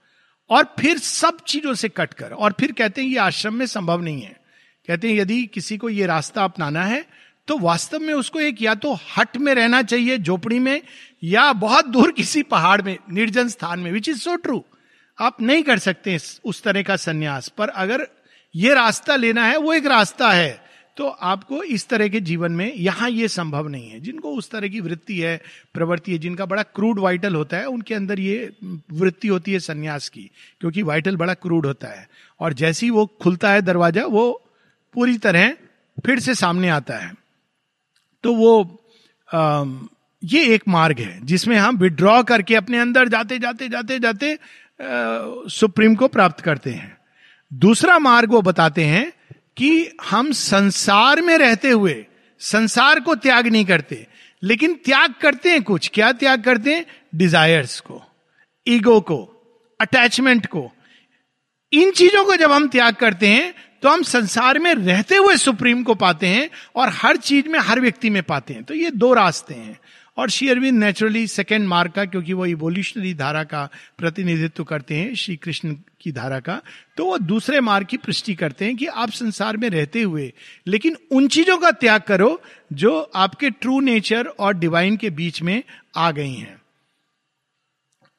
और 0.50 0.64
फिर 0.80 0.98
सब 0.98 1.40
चीज़ों 1.48 1.74
से 1.74 1.90
कटकर, 1.90 2.32
और 2.32 2.56
फिर 2.60 2.72
कहते 2.72 3.02
हैं 3.02 3.10
ये 3.10 3.18
आश्रम 3.18 3.54
में 3.54 3.66
संभव 3.66 4.02
नहीं 4.02 4.22
है। 4.22 4.40
कहते 4.88 5.08
हैं 5.08 5.16
यदि 5.16 5.46
किसी 5.46 5.78
को 5.78 5.90
ये 5.90 6.06
रास्ता 6.06 6.44
अपनाना 6.44 6.84
है 6.86 7.06
तो 7.48 7.58
वास्तव 7.60 8.00
में 8.00 8.14
उसको 8.14 8.40
एक 8.40 8.62
या 8.62 8.74
तो 8.76 8.94
हट 9.18 9.38
में 9.38 9.54
रहना 9.56 9.82
चाहिए 9.84 10.18
झोपड़ी 10.18 10.60
में, 10.60 10.82
या 11.24 11.52
बहुत 11.54 11.88
दूर 11.88 12.12
किसी 12.12 12.44
पहाड़ 12.44 12.82
में, 12.82 12.98
निर्जन 13.12 13.48
स्थान 13.50 13.80
में 13.80 13.92
विच 13.92 14.10
इज़ 14.10 14.20
सो 14.20 14.36
ट्रू 14.36 14.64
आप 15.20 15.42
नहीं 15.42 15.64
कर 15.64 15.80
सकते 15.80 16.18
उस 16.46 16.62
तरह 16.64 16.84
का 16.84 16.96
संन्यास, 16.98 17.48
पर 17.50 17.70
अगर 17.70 18.08
ये 18.56 18.74
रास्ता 18.74 19.16
लेना 19.16 19.46
है, 19.46 19.58
वो 19.58 19.74
एक 19.74 19.86
रास्ता 19.86 20.32
है। 20.32 20.63
तो 20.98 21.08
आपको 21.08 21.62
इस 21.66 21.88
तरह 21.90 22.08
के 22.08 22.20
जीवन 22.22 22.52
में 22.52 22.74
यहाँ 22.74 23.10
ये 23.10 23.28
संभव 23.28 23.68
नहीं 23.68 23.90
है। 23.90 24.00
जिनको 24.00 24.34
उस 24.34 24.50
तरह 24.52 24.68
की 24.68 24.80
वृत्ति 24.80 25.20
है 25.20 25.40
प्रवृत्ति 25.74 26.12
है 26.12 26.18
जिनका 26.18 26.46
बड़ा 26.46 26.64
क्रूड 26.66 27.00
वाइटल 27.00 27.36
होता 27.36 27.58
है 27.58 27.66
उनके 27.68 27.96
अंदर 27.96 28.20
ये 28.20 28.52
वृत्ति 28.94 29.28
होती 29.28 29.54
है 29.54 29.60
संन्यास 29.60 30.10
की 30.10 30.30
क्योंकि 30.62 30.84
वाइटल 30.84 31.18
बड़ा 31.18 31.34
क्रूड 31.36 31.66
होता 31.66 31.88
है। 31.90 32.08
और 32.40 32.54
जैसे 32.54 32.86
ही 32.86 32.90
वो 32.90 33.06
खुलता 33.22 33.52
है 33.52 33.62
दरवाज़ा 33.62 34.06
वो 34.08 34.32
पूरी 34.96 35.18
तरह 35.18 35.56
फिर 35.98 36.20
से 36.20 36.36
सामने 36.36 36.70
आता 36.70 36.98
है। 36.98 37.12
तो 38.24 38.34
वो 38.36 38.80
आ, 39.30 39.66
ये 40.24 40.44
एक 40.56 40.64
मार्ग 40.68 41.00
है 41.00 41.20
जिसमें 41.26 41.56
हम 41.58 41.78
विड्रॉ 41.78 42.22
करके 42.24 42.56
अपने 42.56 42.78
अंदर 42.80 43.08
जाते 43.08 43.40
जाते 43.40 43.70
जाते 43.70 44.00
जाते 44.00 44.34
आ, 44.34 44.38
सुप्रीम 45.50 45.96
को 45.96 46.08
प्राप्त 46.08 46.40
करते 46.42 46.72
हैं। 46.72 46.98
दूसरा 47.52 47.98
मार्ग 48.00 48.32
वो 48.32 48.42
बताते 48.42 48.84
हैं 48.86 49.12
कि 49.58 49.98
हम 50.04 50.32
संसार 50.32 51.22
में 51.22 51.38
रहते 51.38 51.70
हुए 51.70 52.06
संसार 52.42 53.00
को 53.00 53.16
त्याग 53.16 53.48
नहीं 53.48 53.66
करते, 53.66 54.06
लेकिन 54.44 54.74
त्याग 54.86 55.14
करते 55.22 55.50
हैं 55.50 55.64
कुछ। 55.64 55.90
क्या 55.94 56.12
त्याग 56.12 56.44
करते 56.44 56.74
हैं? 56.74 56.86
डिजायर्स 57.16 57.80
को 57.80 58.02
ईगो 58.68 59.00
को 59.02 59.20
अटैचमेंट 59.80 60.46
को। 60.46 60.72
इन 61.72 61.92
चीज़ों 61.92 62.26
को 62.26 62.36
जब 62.36 62.52
हम 62.52 62.68
त्याग 62.68 62.96
करते 62.96 63.28
हैं 63.28 63.54
तो 63.84 63.90
हम 63.90 64.02
संसार 64.02 64.60
में 64.60 64.74
रहते 64.76 65.16
हुए 65.16 65.36
सुप्रीम 65.36 65.84
को 65.84 65.96
पाते 65.96 66.28
हैं 66.28 66.50
और 66.76 66.90
हर 66.90 67.18
चीज़ 67.18 67.48
में, 67.48 67.60
हर 67.60 67.80
व्यक्ति 67.80 68.10
में 68.10 68.22
पाते 68.24 68.54
हैं। 68.54 68.64
तो 68.64 68.74
ये 68.74 68.92
दो 68.92 69.14
रास्ते 69.14 69.54
हैं। 69.54 69.80
और 70.18 70.30
श्री 70.30 70.50
अरविंद 70.50 70.80
नेचुरली 70.80 71.28
सेकेंड 71.28 71.68
मार्ग 71.68 71.92
का, 71.92 72.06
क्योंकि 72.06 72.34
वो 72.34 72.46
इवोल्यूशनरी 72.46 73.14
धारा 73.14 73.44
का 73.44 73.70
प्रतिनिधित्व 73.98 74.64
करते 74.64 74.96
हैं, 74.96 75.16
श्री 75.16 75.36
कृष्ण 75.36 75.76
की 76.02 76.12
धारा 76.12 76.40
का। 76.40 76.62
तो 76.98 77.06
वो 77.06 77.18
दूसरे 77.18 77.60
मार्ग 77.60 77.88
की 77.88 77.98
पुष्टि 77.98 78.36
करते 78.36 78.66
हैं 78.66 78.76
कि 78.76 78.86
आप 78.86 79.10
संसार 79.10 79.58
में 79.58 79.70
रहते 79.70 80.02
हुए, 80.02 80.34
लेकिन 80.68 80.98
उन 81.12 81.28
चीज़ों 81.28 81.58
का 81.58 81.72
त्याग 81.72 82.02
करो 82.02 82.42
जो 82.74 83.00
आपके 83.00 83.50
ट्रू 83.50 83.80
नेचर 83.80 84.28
और 84.28 84.54
डिवाइन 84.54 84.98
के 84.98 85.10
बीच 85.10 85.42
में 85.42 85.64
आ 85.96 86.12
गई 86.12 86.34
हैं। 86.34 86.62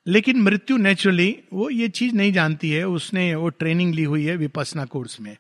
लेकिन 0.06 0.42
मृत्यु 0.42 0.76
नेचुरली 0.76 1.38
वो 1.52 1.70
ये 1.70 1.88
चीज़ 1.88 2.14
नहीं 2.14 2.32
जानती 2.32 2.70
है, 2.70 2.88
उसने 2.88 3.34
वो 3.34 3.48
ट्रेनिंग 3.48 3.94
ली 3.94 4.04
हुई 4.04 4.24
है 4.24 4.36
विपसना 4.36 4.84
कोर्स 4.84 5.20
में। 5.20 5.36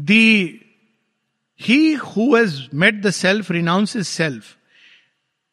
The 0.00 0.60
he 1.60 1.94
has 1.94 2.62
met 2.74 2.94
the 2.94 3.10
self 3.10 3.50
renounce 3.50 3.96
is 3.96 4.04
self 4.04 4.56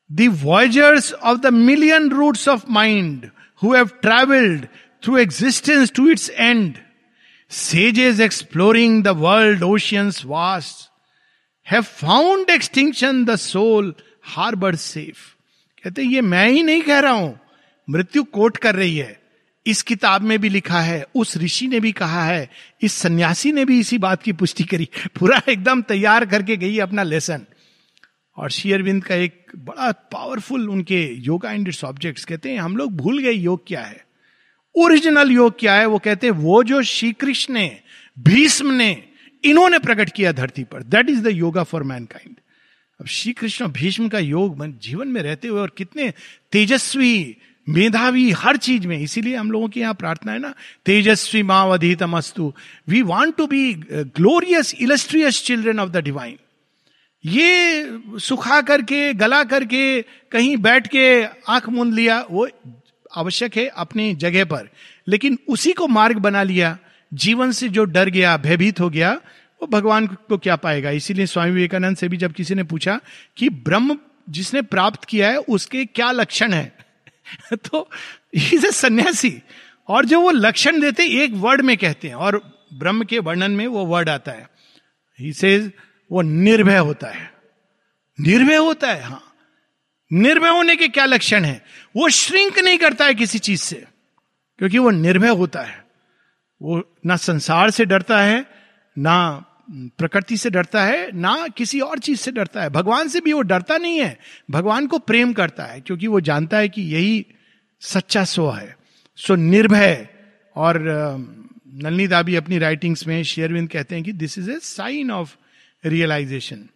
the 0.10 0.28
voyagers 0.28 1.12
of 1.13 1.41
the 1.41 1.52
million 1.52 2.10
roots 2.10 2.48
of 2.48 2.67
mind 2.67 3.32
who 3.58 3.74
have 3.74 4.02
traveled 4.02 4.67
through 5.02 5.17
existence 5.17 5.91
to 5.91 6.08
its 6.08 6.30
end, 6.36 6.82
sages 7.48 8.19
exploring 8.19 9.04
the 9.04 9.13
world 9.13 9.63
oceans 9.63 10.22
vast, 10.22 10.89
have 11.63 11.88
found 11.88 12.50
extinction 12.50 13.26
the 13.26 13.38
soul 13.38 13.93
harbored 14.22 14.80
safe. 14.80 15.36
कहते 15.84 16.04
ये 16.04 16.22
मैं 16.22 16.48
ही 16.50 16.63
नहीं 16.63 16.82
कह 16.82 17.00
रहा 17.00 17.12
हूँ 17.12 17.39
मृत्यु 17.88 18.24
coat 18.24 18.58
कर 18.58 18.76
रही 18.76 18.98
है 18.98 19.17
इस 19.65 19.82
किताब 19.82 20.22
में 20.22 20.38
भी 20.41 20.50
लिखा 20.50 20.80
है 20.82 21.06
उस 21.15 21.38
ऋषि 21.38 21.67
ने 21.67 21.80
भी 21.80 21.91
कहा 21.91 22.24
है 22.26 22.50
इस 22.84 22.93
सन्यासी 22.93 23.52
ने 23.52 23.65
भी 23.65 23.80
इसी 23.80 23.98
बात 23.98 24.24
की 24.24 24.34
पुष्टि 24.34 24.63
करी 24.63 24.88
पूरा 25.19 25.41
एकदम 25.50 25.82
तैयार 25.82 26.26
करके 26.26 26.58
गई 26.58 26.78
अपना 26.80 27.04
लेसन 27.04 27.45
और 28.39 28.52
शेयरविंद 28.52 29.04
का 29.04 29.15
एक 29.15 29.52
बड़ा 29.56 29.91
पावरफुल 30.12 30.69
उनके 30.69 31.02
योगा 31.25 31.52
एंड 31.52 31.67
इट्स 31.67 31.84
ऑब्जेक्ट्स 31.84 32.25
कहते 32.25 32.49
हैं, 32.49 32.60
हम 32.60 32.78
लोग 32.78 32.95
भूल 32.97 33.19
गए 33.19 33.32
योग 33.32 33.67
क्या 33.67 33.82
है? 33.82 34.04
ओरिजिनल 34.75 35.32
योग 35.32 35.60
क्या 35.60 35.73
है? 35.73 35.86
वो 35.86 35.99
कहते 35.99 36.28
हैं, 36.28 36.34
वो 36.34 36.63
जो 36.63 36.82
श्री 36.84 37.12
कृष्ण 37.13 37.54
ने, 37.54 37.80
भीष्म 38.17 38.73
ने, 38.73 38.91
इन्होंने 39.43 39.80
प्रकट 39.80 40.12
किया 40.12 40.32
धरती 40.32 40.63
पर। 40.63 40.84
That 40.84 41.10
is 41.10 41.21
the 41.21 41.28
yoga 41.28 41.63
for 41.63 41.84
mankind 42.06 42.36
अब 42.99 43.08
श्री 43.08 43.32
कृष्ण 43.34 43.67
भीष्म 43.71 44.08
का 44.10 44.19
योग 44.19 44.65
जीवन 44.80 45.08
में 45.08 45.21
रहते 45.21 45.47
हुए 45.47 45.60
और 45.60 45.71
कितने 45.78 46.12
तेजस्वी, 46.52 47.38
मेधावी 47.67 48.30
हर 48.32 48.58
चीज़ 48.58 48.88
में। 48.88 48.97
इसीलिए 48.97 49.36
हम 49.36 49.52
लोगों 49.52 49.69
की 49.69 49.80
यहाँ 49.80 49.93
प्रार्थना 49.93 50.32
है 50.32 50.39
ना, 50.39 50.54
तेजस्वी 50.86 51.43
मावधीतमस्तु। 51.43 52.54
We 52.88 53.02
want 53.02 53.36
to 53.38 53.47
be 53.47 53.73
glorious 53.93 54.73
illustrious 54.82 55.43
children 55.45 55.80
of 55.80 55.89
the 55.89 55.97
divine 55.97 56.38
ये 57.25 57.86
सुखा 58.19 58.62
करके, 58.62 59.13
गला 59.13 59.43
करके, 59.43 60.01
कहीं 60.01 60.58
बैठ 60.58 60.88
के 60.88 61.23
आँख 61.23 61.69
मूंद 61.69 61.93
लिया, 61.93 62.25
वो 62.32 62.49
आवश्यक 63.15 63.58
है 63.58 63.67
अपनी 63.67 64.15
जगह 64.15 64.45
पर। 64.45 64.69
लेकिन 65.08 65.39
उसी 65.47 65.73
को 65.73 65.88
मार्ग 65.88 66.17
बना 66.17 66.43
लिया। 66.43 66.77
जीवन 67.13 67.51
से 67.51 67.69
जो 67.69 67.86
डर 67.86 68.10
गया, 68.10 68.38
भयभीत 68.38 68.79
हो 68.79 68.89
गया, 68.89 69.13
वो 69.62 69.67
भगवान 69.67 70.08
को 70.08 70.38
क्या 70.38 70.55
पाएगा? 70.55 70.89
इसीलिए 70.89 71.25
स्वामी 71.25 71.51
विवेकानंद 71.51 71.97
से 71.97 72.08
भी 72.08 72.17
जब 72.17 72.34
किसी 72.34 72.55
ने 72.55 72.63
पूछा 72.63 72.99
कि 73.38 73.49
ब्रह्म 73.49 73.97
जिसने 74.29 74.62
प्राप्त 74.62 75.05
किया 75.05 75.29
है, 75.29 75.38
उसके 75.38 75.86
क्या 75.86 76.12
लक्षण 76.12 76.53
है? 76.53 76.75
तो 77.53 77.89
इज़ 78.34 78.67
ए 78.67 78.71
सन्यासी। 78.71 79.41
और 79.88 80.05
जो 80.05 80.21
वो 80.21 80.32
लक्षण 80.32 80.82
देते, 80.82 81.23
एक 81.23 81.32
वर्ड 81.34 81.62
में 81.62 81.77
कहते 81.77 82.08
हैं। 82.08 82.15
और 82.15 82.65
ब्रह्म 82.73 83.03
के 83.03 83.19
वर्णन 83.19 83.51
में 83.51 83.67
वो 83.67 83.86
वर्ड 83.86 84.10
आता 84.10 84.32
है। 84.32 84.49
ही 85.19 85.34
सेज 85.34 85.71
वो 86.12 86.22
निर्भय 86.22 86.78
होता 86.78 87.08
है। 87.08 87.32
निर्भय 88.19 88.56
होता 88.56 88.91
है 88.91 89.04
हाँ। 89.04 89.24
निर्भय 90.12 90.50
होने 90.50 90.76
के 90.76 90.88
क्या 90.88 91.06
लक्षण 91.06 91.45
है? 91.45 91.62
वो 91.95 92.10
श्रिंक 92.10 92.60
नहीं 92.60 92.78
करता 92.78 93.06
है 93.06 93.13
किसी 93.13 93.39
चीज़ 93.39 93.62
से, 93.62 93.84
क्योंकि 94.60 94.78
वो 94.78 94.89
निर्भय 94.89 95.30
होता 95.30 95.62
है। 95.62 95.84
वो 96.62 96.82
ना 97.06 97.15
संसार 97.15 97.69
से 97.69 97.86
डरता 97.86 98.22
है, 98.22 98.45
ना 98.98 99.45
प्रकृति 99.72 100.38
से 100.38 100.50
डरता 100.50 100.84
है, 100.84 101.12
ना 101.12 101.48
किसी 101.48 101.80
और 101.80 102.00
चीज़ 102.00 102.19
से 102.19 102.32
डरता 102.32 102.62
है। 102.62 102.69
भगवान 102.69 103.08
से 103.08 103.22
भी 103.22 103.34
वो 103.34 103.41
डरता 103.41 103.78
नहीं 103.78 104.00
है, 104.00 104.17
भगवान 104.52 104.88
को 104.88 105.00
प्रेम 105.00 105.34
करता 105.34 105.63
है, 105.63 105.82
क्योंकि 105.82 106.08
वो 106.08 106.19
जानता 106.19 106.58
है 106.58 106.69
कि 106.69 106.82
यही 106.82 107.26
सच्चा 107.82 108.24
स्व 108.24 108.52
है। 108.52 108.76
सो 109.17 109.36
निर्भय, 109.36 110.08
और 110.56 110.80
नलनी 111.74 112.08
दाबी 112.08 112.36
अपनी 112.36 112.58
राइटिंग्स 112.58 113.08
में 113.08 113.24
शेयरविंद 113.24 113.69
कहते 113.69 113.95
हैं 113.95 114.04
कि 114.04 114.12
this 114.13 114.38
is 114.38 114.52
a 114.52 114.60
sign 114.60 115.12
of 115.12 115.36
realisation 115.83 116.67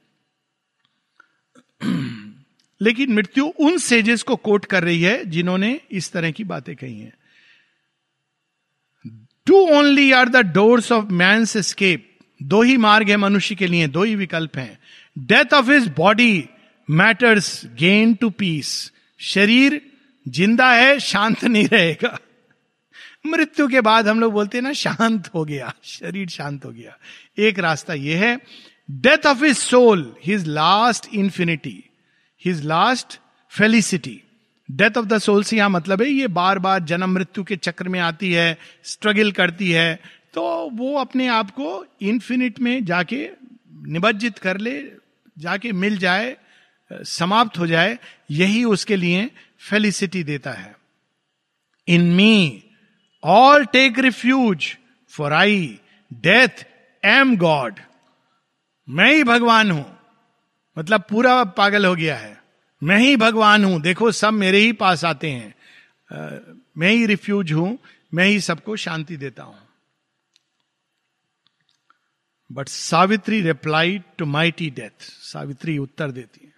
लेकिन 2.81 3.13
मृत्यु 3.13 3.45
उन 3.59 3.77
सेजेस 3.77 4.23
को 4.23 4.35
कोट 4.35 4.65
कर 4.65 4.83
रही 4.83 5.01
है 5.01 5.25
जिन्होंने 5.25 5.79
इस 5.91 6.11
तरह 6.11 6.31
की 6.31 6.43
बातें 6.43 6.75
कही 6.75 6.99
हैं। 6.99 7.13
Two 9.47 9.55
only 9.55 10.11
are 10.11 10.29
the 10.29 10.35
doors 10.35 10.91
of 10.91 11.05
man's 11.05 11.57
escape 11.57 12.09
दो 12.41 12.61
ही 12.61 12.77
मार्ग 12.77 13.09
है 13.09 13.17
मनुष्य 13.17 13.55
के 13.55 13.67
लिए, 13.67 13.87
दो 13.87 14.03
ही 14.03 14.15
विकल्प 14.15 14.57
हैं। 14.57 14.79
Death 15.17 15.53
of 15.53 15.71
his 15.71 15.87
body 15.87 16.49
matter's 16.89 17.65
gain 17.65 18.13
to 18.13 18.29
peace 18.29 18.91
शरीर 19.19 19.81
ज़िंदा 20.27 20.73
है, 20.73 20.99
शांत 20.99 21.43
नहीं 21.43 21.67
रहेगा। 21.67 22.17
मृत्यु 23.25 23.67
के 23.67 23.81
बाद 23.81 24.07
हम 24.07 24.19
लोग 24.19 24.33
बोलते 24.33 24.57
हैं 24.57 24.63
ना, 24.63 24.73
शांत 24.73 25.27
हो 25.33 25.45
गया, 25.45 25.73
शरीर 25.83 26.27
शांत 26.29 26.65
हो 26.65 26.71
गया। 26.71 26.97
एक 27.37 27.59
रास्ता 27.59 27.93
यह 27.93 28.23
है 28.23 28.37
death 28.89 29.25
of 29.27 29.43
his 29.43 29.57
soul 29.57 30.15
his 30.25 30.47
last 30.47 31.13
infinity 31.13 31.83
his 32.45 32.63
last 32.65 33.19
felicity 33.51 34.19
death 34.69 34.97
of 34.97 35.05
the 35.05 35.17
soul 35.17 35.43
से 35.43 35.57
यहाँ 35.57 35.69
मतलब 35.69 36.01
है, 36.01 36.09
ये 36.09 36.27
बार 36.27 36.59
बार 36.59 36.79
जन्म 36.83 37.09
मृत्यु 37.09 37.43
के 37.43 37.55
चक्र 37.55 37.89
में 37.89 37.99
आती 37.99 38.31
है 38.33 38.57
स्ट्रगल 38.83 39.31
करती 39.31 39.71
है 39.71 39.99
तो 40.33 40.43
वो 40.73 40.97
अपने 40.97 41.27
आप 41.27 41.49
को 41.51 41.85
इन्फिनिट 42.01 42.59
में 42.59 42.83
जाके 42.85 43.27
निबज्जित 43.87 44.37
कर 44.37 44.57
ले, 44.57 44.81
जाके 45.37 45.71
मिल 45.71 45.97
जाए, 45.97 46.35
समाप्त 46.91 47.57
हो 47.59 47.67
जाए, 47.67 47.97
यही 48.31 48.63
उसके 48.63 48.95
लिए 48.95 49.29
फेलिसिटी 49.59 50.23
देता 50.23 50.51
है। 50.51 50.75
In 51.87 52.01
me 52.13 52.63
all 53.23 53.65
take 53.65 53.99
refuge 53.99 54.75
for 55.13 55.33
I 55.33 55.79
death 56.11 56.65
am 57.03 57.35
god 57.37 57.79
मैं 58.89 59.13
ही 59.13 59.23
भगवान 59.23 59.71
हूँ। 59.71 59.99
मतलब 60.77 61.03
पूरा 61.09 61.43
पागल 61.43 61.85
हो 61.85 61.95
गया 61.95 62.17
है। 62.17 62.43
मैं 62.83 62.97
ही 62.97 63.17
भगवान 63.17 63.65
हूँ। 63.65 63.81
देखो 63.81 64.11
सब 64.11 64.33
मेरे 64.33 64.57
ही 64.57 64.73
पास 64.73 65.05
आते 65.05 65.31
हैं। 65.31 65.55
आ, 66.11 66.39
मैं 66.77 66.89
ही 66.89 67.05
रिफ्यूज 67.05 67.51
हूँ। 67.51 67.79
मैं 68.13 68.25
ही 68.25 68.41
सबको 68.41 68.75
शांति 68.75 69.17
देता 69.17 69.43
हूँ। 69.43 69.59
But 72.51 72.67
Savitri 72.67 73.41
reply 73.41 74.01
to 74.17 74.25
mighty 74.25 74.69
death 74.69 75.01
Savitri 75.01 75.77
उत्तर 75.77 76.11
देती 76.11 76.45
है। 76.45 76.53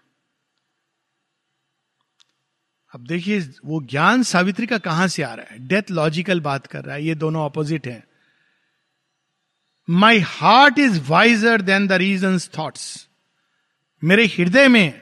अब 2.95 3.07
देखिए 3.07 3.39
वो 3.65 3.81
ज्ञान 3.81 4.23
सावित्री 4.23 4.67
का 4.67 4.77
कहाँ 4.77 5.07
से 5.07 5.23
आ 5.23 5.33
रहा 5.33 5.53
है? 5.53 5.67
डेथ 5.67 5.91
लॉजिकल 5.91 6.41
बात 6.41 6.67
कर 6.67 6.85
रहा 6.85 6.95
है। 6.95 7.03
ये 7.03 7.15
दोनों 7.15 7.41
ऑपोजिट 7.41 7.87
हैं। 7.87 8.03
My 9.89 10.19
heart 10.19 10.79
is 10.79 11.01
wiser 11.07 11.61
than 11.61 11.87
the 11.87 11.91
reason 11.91 12.39
thoughts 12.39 13.07
मेरे 14.03 14.25
हृदय 14.25 14.67
में, 14.67 15.01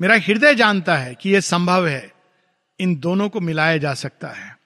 मेरा 0.00 0.14
हृदय 0.14 0.54
जानता 0.54 0.96
है 0.96 1.14
कि 1.14 1.30
यह 1.30 1.40
संभव 1.40 1.86
है। 1.86 2.12
इन 2.80 2.96
दोनों 2.96 3.28
को 3.28 3.40
मिलाया 3.40 3.76
जा 3.76 3.94
सकता 3.94 4.28
है। 4.28 4.56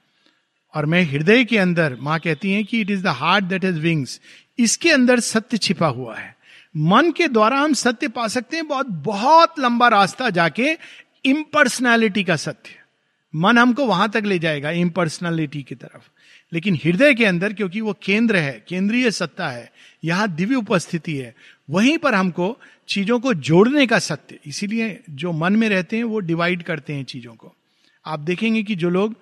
और 0.74 0.86
मैं 0.86 1.02
हृदय 1.02 1.44
के 1.44 1.58
अंदर, 1.58 1.96
माँ 2.00 2.18
कहती 2.18 2.52
हैं 2.52 2.64
कि 2.64 2.80
it 2.80 2.90
is 2.90 3.02
the 3.02 3.06
heart 3.06 3.44
that 3.44 3.64
is 3.64 3.78
wings 3.78 4.20
इसके 4.58 4.90
अंदर 4.90 5.20
सत्य 5.20 5.56
छिपा 5.56 5.86
हुआ 5.86 6.18
है। 6.18 6.36
मन 6.76 7.10
के 7.10 7.28
द्वारा 7.28 7.60
हम 7.60 7.72
सत्य 7.72 8.08
पा 8.08 8.28
सकते 8.28 8.56
हैं, 8.56 8.68
बहुत 8.68 8.86
बहुत 8.86 9.54
लंबा 9.58 9.88
रास्ता 9.88 10.30
जाके 10.30 10.78
इम्पर्सनैलिटी 11.24 12.24
का 12.24 12.36
सत्य। 12.36 12.70
मन 13.34 13.58
हमको 13.58 13.86
वहाँ 13.86 14.10
तक 14.10 14.22
ले 14.24 14.38
जाएगा 14.38 14.70
इम्पर्सनैलिटी 14.70 15.62
की 15.62 15.74
तरफ़। 15.74 16.02
लेकिन 16.52 16.74
हृदय 16.74 17.14
के 17.14 17.24
अंदर, 17.24 17.52
क्योंकि 17.52 17.80
वो 17.80 17.92
केंद्र 18.02 18.36
है, 18.36 18.64
केंद्रीय 18.68 19.10
सत्ता 19.10 19.48
है, 19.48 19.72
यहाँ 20.04 20.28
दिव्य 20.28 20.54
उपस्थिति 20.54 21.16
है, 21.16 21.34
वहीं 21.70 21.98
पर 21.98 22.14
हमको 22.14 22.58
चीज़ों 22.88 23.20
को 23.20 23.34
जोड़ने 23.34 23.86
का 23.86 23.98
सत्य, 23.98 24.38
इसीलिए 24.46 25.00
जो 25.10 25.32
मन 25.32 25.56
में 25.56 25.68
रहते 25.68 25.96
हैं 25.96 26.04
वो 26.04 26.20
डिवाइड 26.20 26.62
करते 26.62 26.92
हैं 26.92 27.04
चीज़ों 27.04 27.34
को। 27.34 27.54
आप 28.06 28.20
देखेंगे 28.20 28.62
कि 28.62 28.74
जो 28.74 28.90
लोग 28.90 29.16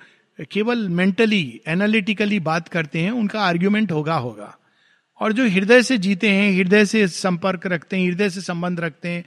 केवल 0.51 0.88
मेंटली 0.88 1.61
एनालिटिकली 1.67 2.41
बात 2.41 2.69
करते 2.69 2.99
हैं, 2.99 3.11
उनका 3.11 3.41
आर्ग्यूमेंट 3.41 3.93
होगा 3.93 4.14
होगा। 4.14 4.59
और 5.21 5.33
जो 5.33 5.49
हृदय 5.49 5.83
से 5.83 5.99
जीते 5.99 6.29
हैं, 6.29 6.53
हृदय 6.53 6.85
से 6.85 7.09
संपर्क 7.09 7.67
रखते 7.67 7.97
हैं, 7.97 8.09
हृदय 8.09 8.31
से 8.31 8.41
संबंध 8.41 8.81
रखते 8.81 9.09
हैं, 9.09 9.25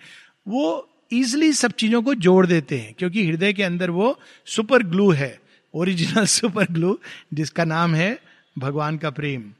वो 0.48 0.90
इजिली 1.12 1.54
सब 1.54 1.72
चीज़ों 1.72 2.02
को 2.02 2.14
जोड़ 2.14 2.46
देते 2.46 2.78
हैं, 2.80 2.94
क्योंकि 2.94 3.28
हृदय 3.28 3.54
के 3.54 3.64
अंदर 3.64 3.90
वो 3.90 4.20
सुपर 4.46 4.84
ग्लू 4.84 5.12
है। 5.12 5.40
ओरिजिनल 5.74 6.26
सुपर 6.36 6.72
ग्लू, 6.72 7.00
जिसका 7.34 7.64
नाम 7.66 7.96
है 7.96 8.20
भगवान 8.58 8.98
का 8.98 9.10
प्रेम। 9.10 9.52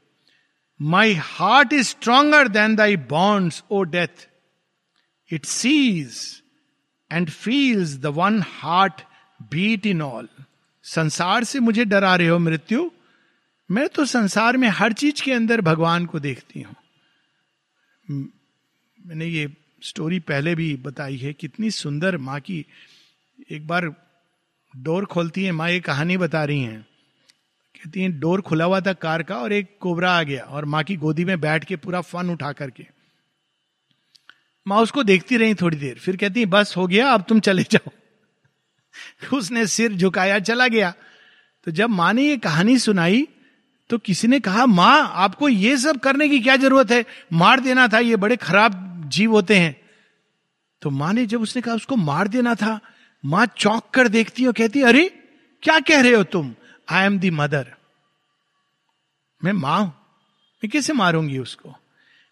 My 0.80 1.14
heart 1.14 1.72
is 1.72 1.88
stronger 1.88 2.48
than 2.48 2.76
thy 2.76 2.96
bonds 2.96 3.62
O 3.70 3.82
death 3.82 4.28
it 5.30 5.44
sees 5.44 6.42
and 7.10 7.30
feels 7.30 7.96
the 7.96 8.06
one 8.06 8.42
heart 8.46 9.00
beat 9.50 9.86
in 9.86 10.02
all 10.02 10.28
संसार 10.84 11.44
से 11.44 11.60
मुझे 11.60 11.84
डरा 11.84 12.14
रहे 12.16 12.28
हो 12.28 12.38
मृत्यु। 12.38 12.90
मैं 13.70 13.88
तो 13.88 14.04
संसार 14.04 14.56
में 14.56 14.68
हर 14.68 14.92
चीज़ 14.92 15.22
के 15.22 15.32
अंदर 15.32 15.60
भगवान 15.60 16.06
को 16.06 16.20
देखती 16.20 16.62
हूँ। 16.62 16.74
मैंने 18.98 19.26
ये 19.26 19.48
स्टोरी 19.82 20.18
पहले 20.20 20.54
भी 20.54 20.74
बताई 20.76 21.16
है, 21.16 21.32
कितनी 21.32 21.70
सुंदर 21.70 22.16
माँ 22.16 22.40
की 22.40 22.64
एक 23.50 23.66
बार 23.66 23.88
डोर 24.76 25.04
खोलती 25.04 25.44
है, 25.44 25.52
माँ 25.52 25.70
ये 25.70 25.80
कहानी 25.80 26.16
बता 26.16 26.44
रही 26.44 26.62
हैं। 26.62 26.86
कहती 27.76 28.02
हैं, 28.02 28.20
डोर 28.20 28.40
खुला 28.40 28.64
हुआ 28.64 28.80
था 28.80 28.92
कार 28.92 29.22
का 29.22 29.36
और 29.36 29.52
एक 29.52 29.76
कोबरा 29.80 30.12
आ 30.12 30.22
गया 30.22 30.42
और 30.44 30.64
माँ 30.64 30.82
की 30.82 30.96
गोदी 30.96 31.24
में 31.24 31.40
बैठ 31.40 31.64
के 31.64 31.76
पूरा 31.76 32.00
फन 32.00 32.30
उठा 32.30 32.52
करके। 32.52 32.86
माँ 34.66 34.78
उसको 34.78 35.02
देखती 35.02 35.36
रही 35.36 35.54
थोड़ी 35.54 35.76
देर, 35.76 35.98
फिर 35.98 36.16
कहती 36.16 36.40
है, 36.40 36.46
बस, 36.46 36.74
हो 36.76 36.86
गया, 36.86 37.10
अब 37.10 37.24
तुम 37.28 37.40
चले 37.40 37.62
जाओ। 37.62 37.90
उसने 39.36 39.66
सिर 39.66 39.92
झुकाया, 39.92 40.38
चला 40.38 40.68
गया। 40.68 40.94
तो 41.64 41.70
जब 41.70 41.90
माँ 41.90 42.12
ने 42.12 42.22
ये 42.22 42.36
कहानी 42.36 42.78
सुनाई 42.78 43.28
तो 43.90 43.98
किसी 43.98 44.28
ने 44.28 44.40
कहा, 44.40 44.66
माँ, 44.66 45.10
आपको 45.14 45.48
ये 45.48 45.76
सब 45.76 45.98
करने 45.98 46.28
की 46.28 46.40
क्या 46.40 46.56
ज़रूरत 46.56 46.90
है? 46.90 47.04
मार 47.32 47.60
देना 47.60 47.88
था, 47.88 47.98
ये 47.98 48.16
बड़े 48.16 48.36
खराब 48.36 49.02
जीव 49.08 49.30
होते 49.30 49.56
हैं। 49.56 49.80
तो 50.82 50.90
माँ 50.90 51.12
ने 51.12 51.26
जब 51.26 51.40
उसने 51.40 51.62
कहा, 51.62 51.74
उसको 51.74 51.96
मार 51.96 52.28
देना 52.28 52.54
था 52.54 52.80
माँ 53.24 53.46
चौंक 53.46 53.90
कर 53.94 54.08
देखती 54.08 54.44
हो 54.44 54.52
कहती 54.52 54.82
अरे, 54.82 55.08
क्या 55.62 55.80
कह 55.80 56.00
रहे 56.00 56.12
हो 56.12 56.22
तुम? 56.22 56.54
आई 56.88 57.06
एम 57.06 57.18
दी 57.18 57.30
मदर 57.30 57.72
मैं 59.44 59.52
माँ 59.52 59.80
हूँ। 59.80 59.88
मैं 60.64 60.70
कैसे 60.70 60.92
मारूँगी 60.92 61.38
उसको? 61.38 61.74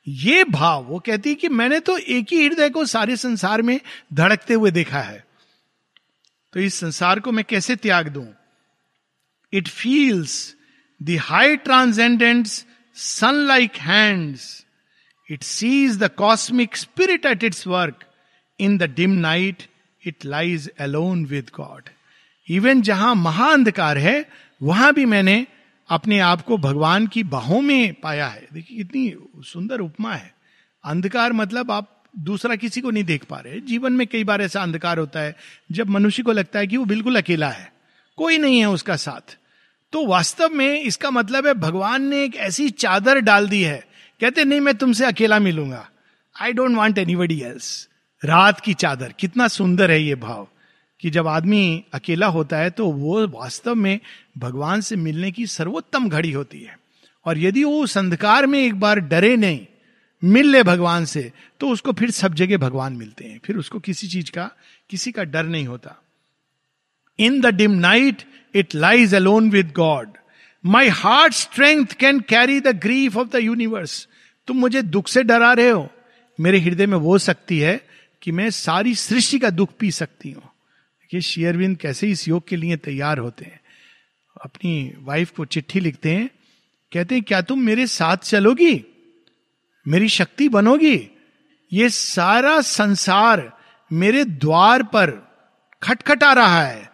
ये 0.09 0.45
भाव, 0.45 0.85
वो 0.85 0.99
कहती 0.99 1.35
कि 1.35 1.49
मैंने 1.49 1.81
तो 1.81 1.97
एक 1.99 2.33
ही 2.33 2.47
हृदय 2.47 2.71
को 2.71 2.85
सारे 2.85 3.17
संसार 3.17 3.63
में 3.63 3.81
धड़कते 4.15 4.55
हुए 4.55 4.71
देखा 4.71 5.01
है। 5.01 5.25
तो 6.53 6.61
इस 6.61 6.75
संसार 6.75 7.21
को 7.21 7.33
मैं 7.33 7.45
कैसे 7.45 7.77
त्याग 7.77 8.09
दूँ? 8.09 8.27
It 9.53 9.69
feels 9.69 10.57
the 11.03 11.17
high 11.21 11.57
transcendent's 11.57 12.67
sunlike 13.35 13.77
hands 13.77 14.67
it 15.31 15.43
sees 15.43 15.99
the 15.99 16.11
cosmic 16.11 16.77
spirit 16.77 17.27
at 17.27 17.45
its 17.45 17.67
work 17.67 18.05
in 18.61 18.79
the 18.79 18.83
dim 18.83 19.11
night 19.11 19.63
it 20.07 20.25
lies 20.25 20.71
alone 20.81 21.25
with 21.25 21.51
god 21.57 21.83
even 22.49 22.83
जहाँ 22.83 23.15
महाअंधकार 23.15 23.99
है, 23.99 24.31
वहाँ 24.63 24.95
भी 24.95 25.05
मैंने 25.05 25.47
अपने 25.89 26.19
आप 26.19 26.43
को 26.43 26.59
भगवान 26.59 27.07
की 27.07 27.23
बाहों 27.23 27.61
में 27.61 27.95
पाया 27.95 28.29
है। 28.29 28.49
देखिए, 28.53 28.77
कितनी 28.77 29.15
सुंदर 29.43 29.81
उपमा 29.81 30.15
है। 30.15 30.35
अंधकार 30.85 31.33
मतलब 31.33 31.71
आप 31.71 32.03
दूसरा 32.19 32.57
किसी 32.57 32.81
को 32.81 32.91
नहीं 32.91 33.05
देख 33.05 33.25
पा 33.25 33.37
रहे। 33.37 33.61
जीवन 33.61 33.93
में 33.93 34.07
कई 34.07 34.25
बार 34.25 34.43
ऐसा 34.43 34.63
अंधकार 34.63 34.99
होता 34.99 35.21
है, 35.21 35.37
जब 35.73 35.89
मनुष्य 35.89 36.23
को 36.23 36.33
लगता 36.33 36.59
है 36.59 36.67
कि 36.67 36.77
वो 36.77 36.85
बिल्कुल 36.85 37.17
अकेला 37.17 37.49
है। 37.49 37.73
कोई 38.17 38.39
नहीं 38.39 38.59
है 38.59 38.69
उसका 38.69 38.97
साथ। 38.97 39.37
तो 39.93 40.07
वास्तव 40.07 40.49
में 40.49 40.81
इसका 40.81 41.11
मतलब 41.11 41.47
है 41.47 41.55
भगवान 41.55 42.03
ने 42.03 42.25
एक 42.25 42.37
ऐसी 42.37 42.71
चादर 42.71 43.21
डाल 43.21 43.49
दी 43.49 43.63
है। 43.63 43.87
कहते, 44.21 44.45
नहीं, 44.45 44.61
मैं 44.61 44.75
तुमसे 44.75 45.05
अकेला 45.05 45.39
मिलूँगा। 45.39 45.91
I 46.41 46.53
don't 46.53 46.77
want 46.77 46.99
anybody 47.17 47.41
else 47.41 47.89
रात 48.23 48.61
की 48.61 48.75
चादर। 48.75 49.13
कितना 49.19 49.49
सुंदर 49.49 49.91
है 49.91 50.03
ये 50.03 50.15
भाव 50.15 50.49
कि 51.03 51.11
जब 51.11 51.27
आदमी 51.27 51.85
अकेला 51.95 52.27
होता 52.27 52.57
है 52.57 52.71
तो 52.71 52.87
वो 52.87 53.27
वास्तव 53.29 53.75
में 53.75 53.99
भगवान 54.39 54.81
से 54.81 54.97
मिलने 54.97 55.31
की 55.31 55.47
सर्वोत्तम 55.47 56.09
घड़ी 56.09 56.33
होती 56.33 56.61
है। 56.61 56.79
और 57.27 57.39
यदि 57.39 57.65
वो 57.65 57.83
उस 57.85 57.97
अंधकार 57.99 58.47
में 58.47 58.59
एक 58.59 58.75
बार 58.75 58.99
डरे 59.01 59.37
नहीं, 59.37 59.67
मिल 60.23 60.51
ले 60.51 60.63
भगवान 60.63 61.05
से 61.05 61.31
तो 61.61 61.69
उसको 61.69 61.93
फिर 61.93 62.11
सब 62.11 62.35
जगह 62.35 62.59
भगवान 62.59 62.93
मिलते 62.93 63.25
हैं। 63.25 63.41
फिर 63.45 63.57
उसको 63.57 63.79
किसी 63.79 64.09
चीज़ 64.09 64.31
का, 64.31 64.51
किसी 64.91 65.13
का 65.13 65.25
डर 65.25 65.45
नहीं 65.45 65.67
होता। 65.67 65.97
In 67.19 67.41
the 67.41 67.47
dim 67.47 67.71
night, 67.71 68.23
it 68.55 68.75
lies 68.75 69.15
alone 69.15 69.51
with 69.51 69.73
god. 69.77 70.09
My 70.65 70.89
heart 70.89 71.33
strength 71.33 71.87
can 71.87 72.21
carry 72.21 72.61
the 72.61 72.69
grief 72.79 73.17
of 73.17 73.29
the 73.29 73.35
universe. 73.35 74.07
तुम 74.49 74.57
मुझे 74.57 74.83
दुख 74.83 75.09
से 75.09 75.23
डरा 75.23 75.53
रहे 75.53 75.71
हो। 75.71 75.89
मेरे 76.39 76.59
हृदय 76.61 76.87
में 76.87 76.99
वो 76.99 77.19
शक्ति 77.19 77.59
है 77.59 77.81
कि 78.23 78.33
मैं 78.33 78.51
सारी 78.51 78.95
सृष्टि 78.95 79.39
का 79.39 79.51
दुख 79.51 79.69
पी 79.79 79.91
सकती 79.91 80.31
हूँ। 80.31 80.43
देखिए 80.43 81.21
शेयरविंद 81.21 81.77
कैसे 81.77 82.09
इस 82.09 82.29
योग 82.29 82.49
के 82.49 82.57
लिए 82.57 82.77
तैयार 82.77 83.19
होते 83.19 83.45
हैं। 83.45 83.61
अपनी 84.45 84.95
वाइफ 84.99 85.31
को 85.31 85.45
चिट्ठी 85.45 85.81
लिखते 85.81 86.11
हैं, 86.11 86.31
कहते 86.93 87.15
हैं, 87.15 87.25
क्या 87.25 87.41
तुम 87.41 87.61
मेरे 87.61 87.87
साथ 87.87 88.17
चलोगी? 88.17 88.85
मेरी 89.89 90.09
शक्ति 90.09 90.49
बनोगी? 90.49 91.11
ये 91.73 91.89
सारा 91.89 92.61
संसार 92.61 93.53
मेरे 93.93 94.25
द्वार 94.25 94.83
पर 94.83 95.11
खटखटा 95.83 96.33
रहा 96.33 96.63
है 96.63 96.91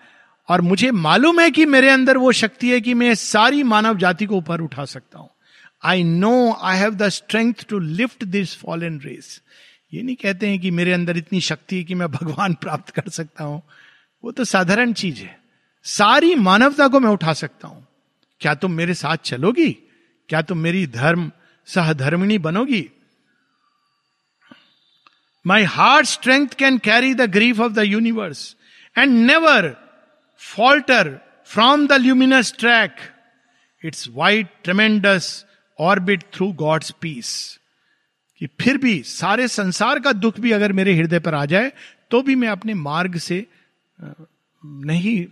और 0.48 0.60
मुझे 0.60 0.90
मालूम 0.90 1.40
है 1.40 1.50
कि 1.50 1.66
मेरे 1.66 1.88
अंदर 1.88 2.16
वो 2.16 2.32
शक्ति 2.32 2.70
है 2.70 2.80
कि 2.80 2.94
मैं 2.94 3.14
सारी 3.14 3.62
मानव 3.62 3.98
जाति 3.98 4.26
को 4.26 4.36
ऊपर 4.36 4.60
उठा 4.60 4.84
सकता 4.84 5.18
हूँ। 5.18 5.30
I 5.82 6.04
know 6.04 6.52
I 6.52 6.78
have 6.78 6.94
the 6.94 7.08
strength 7.08 7.54
to 7.68 7.78
lift 7.78 8.24
this 8.24 8.56
fall 8.56 8.84
race 8.84 9.42
ये 9.94 10.02
नहीं 10.02 10.16
कहते 10.16 10.48
हैं 10.48 10.58
कि 10.58 10.70
मेरे 10.70 10.92
अंदर 10.92 11.16
इतनी 11.16 11.40
शक्ति 11.40 11.76
है 11.76 11.84
कि 11.84 11.94
मैं 11.94 12.08
भगवान 12.08 12.54
प्राप्त 12.60 12.90
कर 12.90 13.08
सकता 13.08 13.44
हूँ। 13.44 13.62
वो 14.24 14.32
तो 14.32 14.44
साधारण 14.44 14.92
चीज़ 14.92 15.20
है। 15.20 15.40
सारी 15.84 16.34
मानवता 16.34 16.88
को 16.88 17.00
मैं 17.00 17.10
उठा 17.10 17.32
सकता 17.32 17.68
हूँ। 17.68 17.86
क्या 18.40 18.54
तुम 18.54 18.72
मेरे 18.72 18.94
साथ 18.94 19.16
चलोगी? 19.16 19.72
क्या 20.28 20.42
तुम 20.42 20.58
मेरी 20.58 20.86
धर्म, 20.86 21.32
सहधर्मिणी 21.66 22.38
बनोगी? 22.38 22.90
My 25.46 25.62
heart 25.62 26.06
strength 26.06 26.48
can 26.48 26.78
carry 26.78 27.14
the 27.14 27.20
grief 27.20 27.60
of 27.60 27.72
the 27.72 27.78
universe 27.78 28.56
and 28.98 29.26
never 29.26 29.76
falter 30.38 31.20
from 31.44 31.86
the 31.86 31.92
luminous 31.92 32.54
track 32.58 32.96
its 33.84 34.08
white 34.08 34.48
tremendous 34.64 35.46
orbit 35.80 36.22
through 36.22 36.52
god's 36.52 36.90
peace 36.90 37.60
कि 38.38 38.46
फिर 38.46 38.78
भी 38.78 39.02
सारे 39.02 39.48
संसार 39.48 40.00
का 40.00 40.12
दुख 40.12 40.40
भी 40.40 40.52
अगर 40.52 40.72
मेरे 40.72 40.94
हृदय 40.94 41.18
पर 41.18 41.34
आ 41.34 41.44
जाए 41.46 41.72
तो 42.10 42.22
भी 42.22 42.34
मैं 42.34 42.48
अपने 42.48 42.74
मार्ग 42.74 43.18
से 43.18 43.46
नहीं 44.64 45.26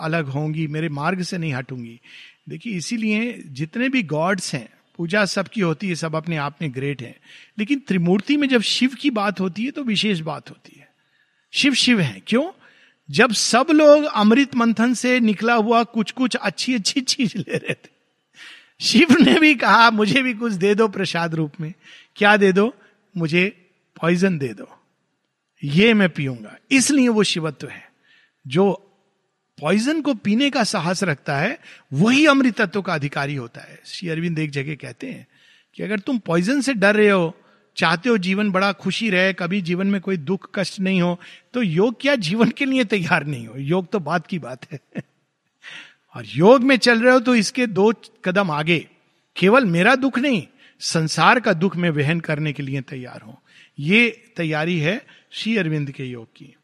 अलग 0.00 0.26
होंगी, 0.26 0.66
मेरे 0.66 0.88
मार्ग 0.88 1.22
से 1.22 1.38
नहीं 1.38 1.52
हटूँगी। 1.52 2.00
देखिए, 2.48 2.76
इसीलिए 2.76 3.42
जितने 3.46 3.88
भी 3.88 4.02
गॉड्स 4.02 4.54
हैं, 4.54 4.68
पूजा 4.96 5.24
सबकी 5.24 5.60
होती 5.60 5.88
है, 5.88 5.94
सब 5.94 6.14
अपने 6.14 6.36
आप 6.36 6.56
में 6.62 6.74
ग्रेट 6.74 7.02
हैं। 7.02 7.16
लेकिन 7.58 7.78
त्रिमूर्ति 7.78 8.36
में 8.36 8.48
जब 8.48 8.60
शिव 8.60 8.94
की 8.94 9.10
बात 9.10 9.40
होती 9.40 9.64
है 9.64 9.70
तो 9.70 9.82
विशेष 9.82 10.20
बात 10.20 10.50
होती 10.50 10.76
है। 10.80 10.88
शिव 11.52 11.74
शिव 11.74 12.00
है। 12.00 12.22
क्यों? 12.26 12.50
जब 13.10 13.32
सब 13.32 13.66
लोग 13.70 14.04
अमृत 14.04 14.54
मंथन 14.56 14.94
से 14.94 15.18
निकला 15.20 15.54
हुआ 15.54 15.82
कुछ 15.84 16.10
कुछ 16.10 16.36
अच्छी 16.36 16.74
अच्छी 16.74 17.00
चीज़ 17.00 17.36
ले 17.38 17.56
रहे 17.56 17.74
थे 17.74 17.93
शिव 18.80 19.06
ने 19.20 19.40
भी 19.40 19.54
कहा, 19.54 19.90
मुझे 19.90 20.22
भी 20.22 20.34
कुछ 20.34 20.52
दे 20.52 20.74
दो 20.74 20.88
प्रसाद 20.88 21.34
रूप 21.34 21.52
में। 21.60 21.72
क्या 22.16 22.36
दे 22.36 22.52
दो? 22.52 22.74
मुझे 23.16 23.70
पॉइजन 24.00 24.38
दे 24.38 24.48
दो। 24.48 24.68
ये 25.64 25.94
मैं 25.94 26.08
पीऊँगा। 26.08 26.56
इसलिए 26.70 27.08
वो 27.08 27.22
शिवत्व 27.22 27.68
है। 27.68 27.92
जो 28.46 28.72
पॉइजन 29.60 30.00
को 30.02 30.14
पीने 30.14 30.50
का 30.50 30.64
साहस 30.64 31.02
रखता 31.02 31.38
है, 31.38 31.58
वही 31.92 32.26
अमृतत्व 32.26 32.82
का 32.82 32.94
अधिकारी 32.94 33.34
होता 33.34 33.60
है। 33.60 33.80
श्री 33.86 34.08
अरविंद 34.08 34.38
एक 34.38 34.50
जगह 34.50 34.74
कहते 34.74 35.06
हैं 35.06 35.26
कि 35.74 35.82
अगर 35.82 35.98
तुम 35.98 36.18
पॉइजन 36.18 36.60
से 36.60 36.74
डर 36.74 36.96
रहे 36.96 37.10
हो, 37.10 37.36
चाहते 37.76 38.08
हो 38.08 38.18
जीवन 38.18 38.50
बड़ा 38.50 38.72
खुशी 38.72 39.10
रहे, 39.10 39.32
कभी 39.32 39.60
जीवन 39.60 39.86
में 39.86 40.00
कोई 40.00 40.16
दुख, 40.16 40.48
कष्ट 40.54 40.80
नहीं 40.80 41.02
हो 41.02 41.20
तो 41.54 41.62
योग 41.62 42.00
क्या 42.00 42.14
जीवन 42.14 42.50
के 42.50 42.64
लिए 42.64 42.84
तैयार 42.84 43.26
नहीं 43.26 43.46
हो? 43.46 43.54
योग 43.56 43.90
तो 43.92 44.00
बात 44.00 44.26
की 44.26 44.38
बात 44.38 44.72
है। 44.72 44.78
और 46.14 46.24
योग 46.26 46.62
में 46.62 46.76
चल 46.78 47.02
रहे 47.02 47.12
हो 47.12 47.20
तो 47.20 47.34
इसके 47.34 47.66
दो 47.68 47.92
कदम 48.24 48.50
आगे। 48.50 48.78
केवल 49.36 49.64
मेरा 49.66 49.94
दुख 49.96 50.18
नहीं, 50.18 50.46
संसार 50.80 51.40
का 51.40 51.52
दुख 51.52 51.76
में 51.76 51.88
वहन 51.90 52.20
करने 52.20 52.52
के 52.52 52.62
लिए 52.62 52.80
तैयार 52.82 53.20
हूँ। 53.20 53.36
ये 53.78 54.08
तैयारी 54.36 54.78
है 54.78 55.00
श्री 55.32 55.56
अरविंद 55.56 55.90
के 55.90 56.04
योग 56.04 56.26
की। 56.36 56.54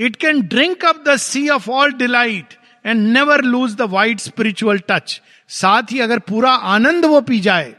It 0.00 0.16
can 0.16 0.40
drink 0.42 0.84
up 0.84 1.02
the 1.08 1.16
sea 1.16 1.48
of 1.48 1.70
all 1.70 1.92
delight 1.94 2.54
and 2.84 3.06
never 3.08 3.42
lose 3.44 3.74
the 3.76 3.88
white 3.90 4.20
spiritual 4.20 4.78
touch 4.88 5.20
साथ 5.50 5.92
ही 5.92 6.00
अगर 6.00 6.18
पूरा 6.18 6.50
आनंद 6.50 7.04
वो 7.04 7.20
पी 7.20 7.40
जाए 7.40 7.74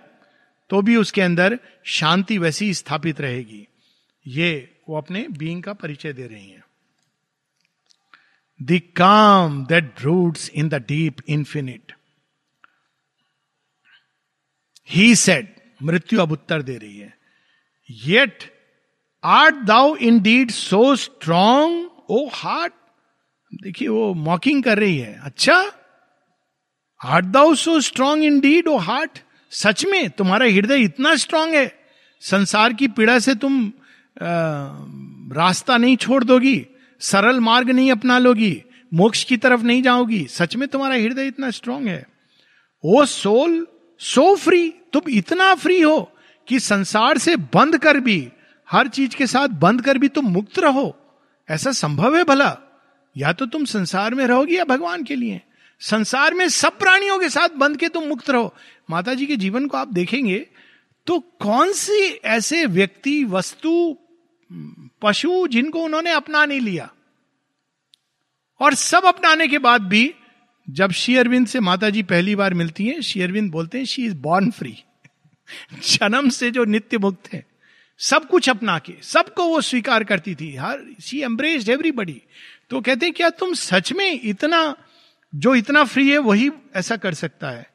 तो 0.69 0.81
भी 0.81 0.95
उसके 0.95 1.21
अंदर 1.21 1.57
शांति 1.89 2.37
वैसी 2.37 2.73
स्थापित 2.73 3.21
रहेगी। 3.21 3.65
ये 4.25 4.69
वो 4.89 4.97
अपने 4.97 5.25
बीइंग 5.29 5.61
का 5.63 5.73
परिचय 5.73 6.13
दे 6.13 6.25
रही 6.27 6.49
हैं। 6.49 6.63
The 8.59 8.79
calm 8.95 9.63
that 9.65 10.01
roots 10.01 10.49
in 10.49 10.69
the 10.69 10.83
deep 10.87 11.21
infinite 11.29 11.93
he 14.89 15.15
said 15.15 15.47
मृत्यु 15.81 16.21
अब 16.21 16.31
उत्तर 16.31 16.61
दे 16.61 16.77
रही 16.77 16.97
है 16.97 17.13
yet 17.89 18.43
art 19.23 19.55
thou 19.65 19.95
indeed 20.21 20.51
so 20.51 20.95
strong 20.95 22.11
O 22.11 22.27
heart 22.33 22.73
देखिए 23.53 23.87
वो 23.87 24.13
मॉकिंग 24.13 24.63
कर 24.63 24.77
रही 24.77 24.97
है 24.97 25.19
अच्छा 25.23 25.55
art 27.01 27.25
thou 27.25 27.55
so 27.55 27.79
strong 27.81 28.23
indeed 28.39 28.67
O 28.67 28.77
heart 28.77 29.19
सच 29.51 29.85
में 29.85 30.09
तुम्हारा 30.09 30.45
हृदय 30.45 30.83
इतना 30.83 31.15
स्ट्रांग 31.15 31.53
है 31.53 31.71
संसार 32.21 32.73
की 32.73 32.87
पीड़ा 32.87 33.17
से 33.19 33.35
तुम 33.35 33.67
आ, 33.67 34.29
रास्ता 35.35 35.77
नहीं 35.77 35.97
छोड़ 35.97 36.23
दोगी 36.23 36.57
सरल 36.99 37.39
मार्ग 37.39 37.69
नहीं 37.69 37.91
अपना 37.91 38.17
लोगी 38.19 38.63
मोक्ष 38.93 39.23
की 39.23 39.37
तरफ़ 39.37 39.61
नहीं 39.61 39.81
जाओगी। 39.83 40.25
सच 40.27 40.55
में 40.55 40.67
तुम्हारा 40.67 40.95
हृदय 40.95 41.27
इतना 41.27 41.49
स्ट्रांग 41.49 41.87
है। 41.87 42.07
ओ 42.83 43.05
सोल 43.05 43.67
सो 43.99 44.35
फ्री 44.35 44.73
तुम 44.93 45.01
इतना 45.09 45.53
फ्री 45.55 45.81
हो 45.81 46.11
कि 46.47 46.59
संसार 46.59 47.17
से 47.17 47.35
बंद 47.35 47.77
कर 47.77 47.99
भी, 47.99 48.29
हर 48.71 48.87
चीज़ 48.87 49.15
के 49.15 49.27
साथ 49.27 49.47
बंद 49.47 49.81
कर 49.81 49.97
भी 49.97 50.07
तुम 50.07 50.25
मुक्त 50.25 50.59
रहो। 50.59 50.95
ऐसा 51.49 51.71
संभव 51.71 52.17
है 52.17 52.23
भला? 52.23 52.57
या 53.17 53.33
तो 53.33 53.45
तुम 53.45 53.65
संसार 53.65 54.15
में 54.15 54.25
रहोगी 54.27 54.57
या 54.57 54.63
भगवान 54.63 55.03
के 55.03 55.15
लिए। 55.15 55.41
संसार 55.79 56.33
में 56.33 56.47
सब 56.49 56.77
प्राणियों 56.79 57.19
के 57.19 57.29
साथ 57.29 57.49
बंद 57.49 57.77
के 57.77 57.89
तुम 57.89 58.03
मुक्त 58.03 58.29
रहो। 58.29 58.53
माता 58.89 59.13
जी 59.13 59.25
के 59.25 59.35
जीवन 59.35 59.67
को 59.67 59.77
आप 59.77 59.93
देखेंगे 59.93 60.47
तो 61.07 61.19
कौन 61.19 61.71
सी 61.71 62.03
ऐसे 62.25 62.65
व्यक्ति, 62.65 63.23
वस्तु 63.23 63.97
पशु 65.01 65.47
जिनको 65.47 65.83
उन्होंने 65.83 66.11
अपना 66.11 66.45
नहीं 66.45 66.59
लिया। 66.61 66.89
और 68.61 68.73
सब 68.73 69.05
अपनाने 69.05 69.47
के 69.47 69.57
बाद 69.57 69.81
भी 69.81 70.13
जब 70.67 70.91
श्री 70.91 71.15
अरविंद 71.17 71.47
से 71.47 71.59
माता 71.59 71.89
जी 71.89 72.03
पहली 72.03 72.35
बार 72.35 72.53
मिलती 72.53 72.87
हैं, 72.87 73.01
श्री 73.01 73.21
अरविंद 73.21 73.51
बोलते 73.51 73.77
हैं 73.77 73.85
शी 73.85 74.05
इज़ 74.05 74.15
बॉर्न 74.17 74.51
फ्री 74.51 74.77
जन्म 75.83 76.29
से 76.29 76.51
जो 76.51 76.63
नित्य 76.65 76.97
मुक्त 76.97 77.31
है, 77.33 77.45
सब 77.99 78.27
कुछ 78.27 78.49
अपना 78.49 78.77
के, 78.79 78.93
सबको 79.03 79.47
वो 79.49 79.61
स्वीकार 79.61 80.03
करती 80.03 80.35
थी। 80.35 80.55
हर 80.55 80.81
शी 81.01 81.21
एम्ब्रेस्ड 81.21 81.69
एवरीबडी 81.69 82.21
तो 82.69 82.81
कहते 82.81 83.05
हैं, 83.05 83.13
क्या 83.13 83.29
तुम 83.29 83.53
सच 83.53 83.91
में 83.93 84.19
इतना, 84.23 84.75
जो 85.33 85.55
इतना 85.55 85.83
फ्री 85.83 86.09
है, 86.09 86.17
वही 86.17 86.49
ऐसा 86.75 86.97
कर 86.97 87.13
सकता 87.13 87.49
है? 87.49 87.65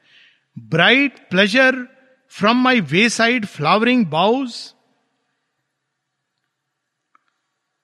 Bright 0.56 1.18
pleasure 1.30 1.86
from 2.32 2.62
my 2.62 2.80
wayside 3.08 3.46
flowering 3.46 4.06
boughs 4.06 4.54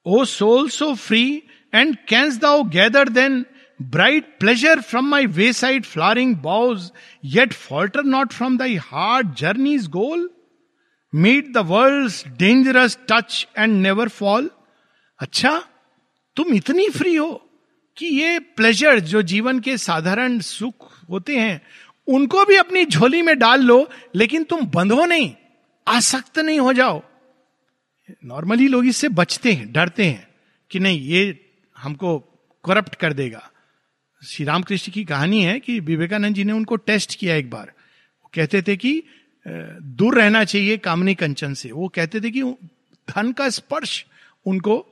O 0.07 0.25
soul 0.25 0.69
so 0.71 0.95
free 0.95 1.23
and 1.75 1.97
canst 2.09 2.37
thou 2.41 2.63
gather 2.71 3.09
then 3.09 3.45
bright 3.81 4.25
pleasure 4.41 4.81
from 4.81 5.09
my 5.09 5.27
wayside 5.53 5.85
flowering 5.85 6.35
boughs 6.43 6.91
yet 7.35 7.53
falter 7.53 8.05
not 8.05 8.33
from 8.33 8.57
thy 8.59 8.77
hard 8.83 9.35
journey's 9.35 9.87
goal 9.89 10.29
meet 11.13 11.53
the 11.53 11.65
world 11.67 12.37
dangerous 12.39 12.99
touch 13.09 13.47
and 13.59 13.81
never 13.83 14.09
fall 14.09 14.51
अच्छा 15.21 15.59
तुम 16.37 16.53
इतनी 16.55 16.89
free 16.89 17.15
हो 17.15 17.31
कि 17.97 18.07
ये 18.07 18.39
pleasure 18.57 19.01
जो 19.05 19.23
जीवन 19.23 19.59
के 19.61 19.77
साधारण 19.79 20.39
सुख 20.41 20.91
होते 21.11 21.37
हैं 21.37 21.61
उनको 22.09 22.45
भी 22.45 22.57
अपनी 22.57 22.85
झोली 22.85 23.23
में 23.23 23.39
डाल 23.39 23.63
लो 23.63 23.87
लेकिन 24.15 24.45
तुम 24.45 24.67
बंधो 24.75 25.05
नहीं 25.05 25.33
आसक्त 25.87 26.39
नहीं 26.39 26.59
हो 26.61 26.73
जाओ 26.73 27.03
नॉर्मली 28.25 28.69
लोग 28.69 28.87
इससे 28.87 29.09
बचते 29.09 29.53
हैं, 29.53 29.73
डरते 29.73 30.05
हैं 30.05 30.29
कि 30.71 30.79
नहीं, 30.79 31.01
ये 31.01 31.51
हमको 31.79 32.19
करप्ट 32.65 32.95
कर 32.95 33.13
देगा। 33.13 33.51
श्री 34.23 34.45
रामकृष्ण 34.47 34.93
की 34.93 35.05
कहानी 35.05 35.43
है 35.45 35.59
कि 35.61 35.81
विवेकानंद 35.81 36.35
जी 36.35 36.45
ने 36.45 36.53
उनको 36.53 36.77
टेस्ट 36.77 37.19
किया 37.19 37.35
एक 37.37 37.51
बार। 37.51 37.73
वो 38.23 38.31
कहते 38.35 38.63
थे 38.63 38.77
कि 38.77 39.03
दूर 39.83 40.21
रहना 40.21 40.45
चाहिए 40.45 40.77
कामनी 40.77 41.15
कंचन 41.15 41.55
से। 41.55 41.71
वो 41.73 41.89
कहते 41.89 42.21
थे 42.21 42.31
कि, 42.31 42.43
धन 43.11 43.33
का 43.33 43.49
स्पर्श 43.49 44.07
उनको 44.47 44.87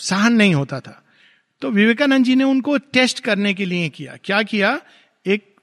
सहन 0.00 0.32
नहीं 0.32 0.54
होता 0.54 0.80
था। 0.80 1.04
तो 1.60 1.70
विवेकानंद 1.70 2.24
जी 2.24 2.34
ने 2.34 2.44
उनको 2.44 2.76
टेस्ट 2.78 3.20
करने 3.20 3.54
के 3.54 3.64
लिए 3.64 3.88
किया। 3.88 4.16
क्या 4.24 4.42
किया? 4.42 4.80
एक 5.26 5.54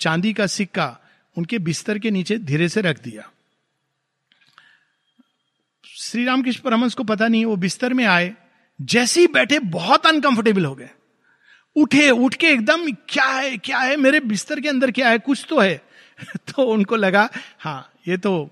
चांदी 0.00 0.32
का 0.32 0.46
सिक्का 0.46 0.98
उनके 1.38 1.58
बिस्तर 1.58 1.98
के 1.98 2.10
नीचे 2.10 2.38
धीरे 2.38 2.68
से 2.68 2.80
रख 2.80 3.02
दिया। 3.02 3.30
श्री 6.14 6.24
रामकृष्ण 6.24 6.62
परमंश 6.62 6.94
को 6.94 7.04
पता 7.04 7.28
नहीं, 7.28 7.44
वो 7.44 7.56
बिस्तर 7.56 7.94
में 7.94 8.04
आए, 8.04 8.34
जैसे 8.82 9.20
ही 9.20 9.26
बैठे 9.26 9.58
बहुत 9.58 10.06
अनकंफर्टेबल 10.06 10.64
हो 10.64 10.74
गए। 10.74 10.90
उठे 11.76 12.10
उठ 12.10 12.34
के 12.34 12.46
एकदम, 12.46 12.90
क्या 12.90 13.24
है 13.24 13.56
क्या 13.56 13.78
है, 13.78 13.96
मेरे 13.96 14.20
बिस्तर 14.20 14.60
के 14.60 14.68
अंदर 14.68 14.90
क्या 14.90 15.08
है, 15.08 15.18
कुछ 15.18 15.46
तो 15.48 15.58
है। 15.58 15.82
तो 16.36 16.62
उनको 16.62 16.96
लगा 16.96 17.30
हाँ 17.58 17.92
ये 18.08 18.16
तो 18.16 18.50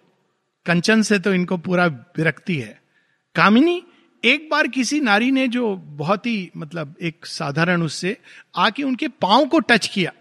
कंचन 0.66 1.03
से 1.03 1.18
तो 1.18 1.35
इनको 1.35 1.57
पूरा 1.57 1.87
विरक्ति 1.87 2.57
है। 2.57 2.81
कामिनी, 3.35 3.83
एक 4.25 4.48
बार 4.51 4.66
किसी 4.66 5.01
नारी 5.01 5.31
ने 5.31 5.48
जो 5.48 5.77
बहुत 5.77 6.27
ही 6.27 6.51
मतलब 6.57 6.94
एक 7.03 7.27
साधारण 7.27 7.83
उससे 7.83 8.16
आके 8.57 8.83
उनके 8.83 9.09
पाँव 9.09 9.46
को 9.46 9.61
टच 9.61 9.87
किया। 9.87 10.12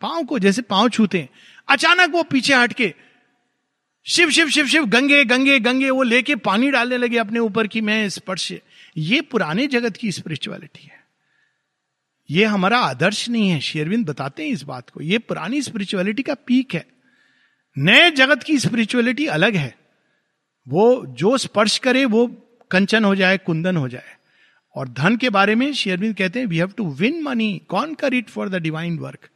पाँव 0.00 0.24
को, 0.24 0.38
जैसे 0.38 0.62
पाँव 0.62 0.88
छूते 0.88 1.28
अचानक 1.68 2.10
वो 2.10 2.22
पीछे 2.22 2.54
हट 2.54 2.72
के 2.72 2.94
शिव 4.04 4.30
शिव 4.30 4.48
शिव 4.48 4.66
शिव, 4.66 4.86
गंगे 4.86 5.24
गंगे 5.24 5.58
गंगे, 5.58 5.90
वो 5.90 6.02
लेके 6.02 6.36
पानी 6.36 6.70
डालने 6.70 6.96
लगे 6.96 7.18
अपने 7.18 7.38
ऊपर 7.38 7.66
की 7.66 7.80
मैं 7.80 8.08
स्पर्श 8.08 8.52
ये 8.96 9.20
पुराने 9.20 9.66
जगत 9.66 9.96
की 9.96 10.12
स्पिरिचुअलिटी 10.12 10.84
है। 10.84 11.04
ये 12.30 12.44
हमारा 12.44 12.78
आदर्श 12.78 13.28
नहीं 13.28 13.48
है। 13.48 13.60
शेरविंद 13.60 14.06
बताते 14.06 14.44
हैं 14.44 14.50
इस 14.50 14.62
बात 14.62 14.90
को। 14.90 15.00
ये 15.00 15.18
पुरानी 15.18 15.62
स्पिरिचुअलिटी 15.62 16.22
का 16.22 16.34
पीक 16.34 16.74
है। 16.74 16.86
नए 17.78 18.10
जगत 18.10 18.42
की 18.42 18.58
स्पिरिचुअलिटी 18.58 19.26
अलग 19.26 19.54
है। 19.54 19.76
वो 20.68 21.06
जो 21.08 21.38
स्पर्श 21.38 21.78
करे, 21.78 22.04
वो 22.04 22.26
कंचन 22.70 23.04
हो 23.04 23.14
जाए, 23.14 23.38
कुंदन 23.38 23.76
हो 23.76 23.88
जाए। 23.88 24.16
और 24.74 24.88
धन 24.88 25.16
के 25.16 25.30
बारे 25.30 25.54
में 25.54 25.72
शेयरविंद 25.72 26.16
कहते 26.16 26.38
हैं 26.38 26.46
we 26.46 26.56
have 26.56 26.68
to 26.68 26.92
win 26.92 27.22
money 27.22 27.62
conquer 27.94 28.14
it 28.14 28.28
for 28.28 28.48
the 28.48 28.54
divine 28.54 28.98
work 28.98 29.28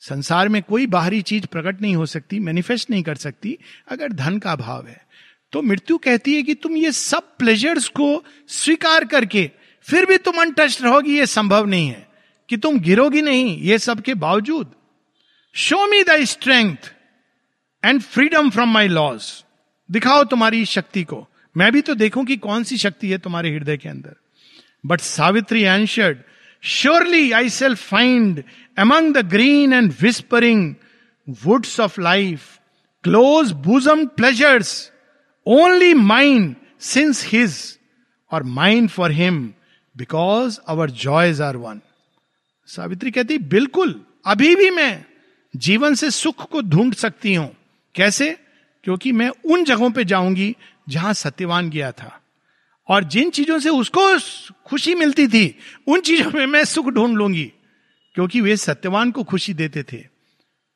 संसार 0.00 0.48
में 0.48 0.62
कोई 0.62 0.86
बाहरी 0.86 1.22
चीज़ 1.22 1.46
प्रकट 1.46 1.82
नहीं 1.82 1.96
हो 1.96 2.06
सकती 2.06 2.38
मैनिफेस्ट 2.38 2.90
नहीं 2.90 3.02
कर 3.02 3.14
सकती, 3.14 3.58
अगर 3.88 4.12
धन 4.12 4.38
का 4.38 4.56
भाव 4.56 4.86
है। 4.86 5.06
तो 5.52 5.62
मृत्यु 5.62 5.98
कहती 5.98 6.34
है 6.34 6.42
कि 6.42 6.54
तुम 6.54 6.76
ये 6.76 6.92
सब 6.92 7.36
प्लेजर्स 7.36 7.88
को 7.88 8.24
स्वीकार 8.48 9.04
करके 9.04 9.50
फिर 9.82 10.06
भी 10.06 10.16
तुम 10.16 10.40
अनटच 10.40 10.82
रहोगी, 10.82 11.18
ये 11.18 11.26
संभव 11.26 11.66
नहीं 11.66 11.88
है। 11.88 12.10
कि 12.48 12.56
तुम 12.56 12.80
गिरोगी 12.80 13.22
नहीं, 13.22 13.58
ये 13.58 13.78
सब 13.78 14.00
के 14.00 14.14
बावजूद। 14.14 14.72
Show 15.54 15.86
me 15.86 16.02
the 16.02 16.24
strength 16.24 16.76
and 17.84 18.02
freedom 18.02 18.50
from 18.50 18.68
my 18.68 18.88
loss 18.88 19.44
दिखाओ 19.90 20.24
तुम्हारी 20.24 20.64
शक्ति 20.64 21.04
को। 21.04 21.28
मैं 21.56 21.72
भी 21.72 21.80
तो 21.80 21.94
देखूँ 21.94 22.24
कि 22.24 22.36
कौन 22.36 22.64
सी 22.64 22.76
शक्ति 22.76 23.10
है 23.10 23.18
तुम्हारे 23.18 23.50
हृदय 23.50 23.76
के 23.76 23.88
अंदर। 23.88 24.16
But 24.86 25.00
Savitri 25.00 25.62
answered 25.62 26.18
surely 26.62 27.32
I 27.32 27.48
shall 27.48 27.74
find 27.74 28.44
among 28.80 29.14
the 29.14 29.18
green 29.18 29.72
and 29.72 29.94
whispering 30.00 30.74
woods 31.44 31.80
of 31.80 32.00
life 32.00 32.42
close 33.04 33.52
bosom 33.52 34.06
pleasures 34.06 34.92
only 35.46 35.94
mine 35.94 36.56
since 36.80 37.24
his 37.26 37.78
or 38.30 38.42
mine 38.42 38.88
for 38.88 39.10
him 39.10 39.54
because 39.96 40.58
our 40.68 40.90
joys 40.90 41.40
are 41.40 41.56
one 41.56 41.80
Savitri 42.66 43.10
कहती, 43.10 43.38
बिल्कुल, 43.38 44.04
अभी 44.26 44.56
भी 44.56 44.70
मैं 44.70 45.04
जीवन 45.56 45.94
से 45.94 46.10
सुख 46.10 46.50
को 46.50 46.60
ढूंढ 46.60 46.94
सकती 46.94 47.34
हूँ. 47.34 47.56
कैसे? 47.94 48.38
क्योंकि 48.84 49.12
मैं 49.12 49.28
उन 49.28 49.64
जगहों 49.64 49.90
पे 49.90 50.04
जाऊँगी 50.04 50.56
जहाँ 50.88 51.12
सत्यवान 51.12 51.70
गया 51.70 51.92
था। 51.92 52.20
और 52.88 53.04
जिन 53.04 53.30
चीज़ों 53.30 53.58
से 53.58 53.68
उसको 53.68 54.18
खुशी 54.66 54.94
मिलती 54.94 55.28
थी, 55.28 55.58
उन 55.86 56.00
चीज़ों 56.00 56.30
में 56.30 56.46
मैं 56.46 56.64
सुख 56.64 56.86
ढूंढ 56.86 57.16
लूँगी। 57.16 57.52
क्योंकि 58.14 58.40
वे 58.40 58.56
सत्यवान 58.56 59.10
को 59.10 59.24
खुशी 59.24 59.54
देते 59.54 59.82
थे। 59.82 60.04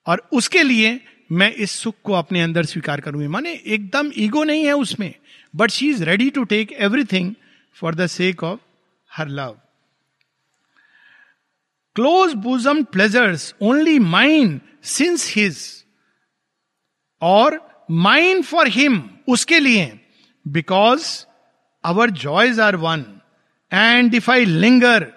और 0.07 0.29
उसके 0.33 0.63
लिए 0.63 1.01
मैं 1.33 1.53
इस 1.53 1.71
सुख 1.71 1.95
को 2.05 2.13
अपने 2.13 2.43
अंदर 2.43 2.65
स्वीकार 2.65 3.01
करूँगी। 3.01 3.29
माने 3.29 3.53
एकदम 3.53 4.11
ईगो 4.17 4.45
नहीं 4.45 4.65
है 4.65 4.73
उसमें 4.73 5.15
but 5.57 5.71
she 5.71 5.91
is 5.91 6.05
ready 6.05 6.31
to 6.31 6.45
take 6.45 6.73
everything 6.73 7.35
for 7.75 7.95
the 7.95 8.07
sake 8.07 8.45
of 8.45 8.61
her 9.13 9.29
love 9.29 9.61
close 11.97 12.35
bosom 12.35 12.83
pleasures 12.85 13.55
only 13.63 13.99
mind 13.99 14.61
since 14.83 15.33
his 15.37 15.85
are 17.21 17.85
mind 17.91 18.45
for 18.45 18.69
him 18.69 19.11
उसके 19.29 19.61
लिए 19.61 20.01
because 20.49 21.25
our 21.85 22.11
joys 22.11 22.61
are 22.61 22.77
one 22.77 23.05
and 23.73 24.15
if 24.15 24.31
I 24.31 24.45
linger 24.45 25.14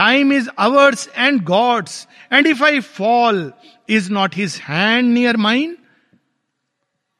time 0.00 0.32
is 0.32 0.48
ours 0.58 1.08
and 1.16 1.42
gods 1.44 2.06
and 2.32 2.46
if 2.46 2.64
I 2.64 2.80
fall 2.80 3.52
is 3.88 4.10
not 4.12 4.36
his 4.36 4.60
hand 4.64 5.12
near 5.12 5.36
mind 5.36 5.76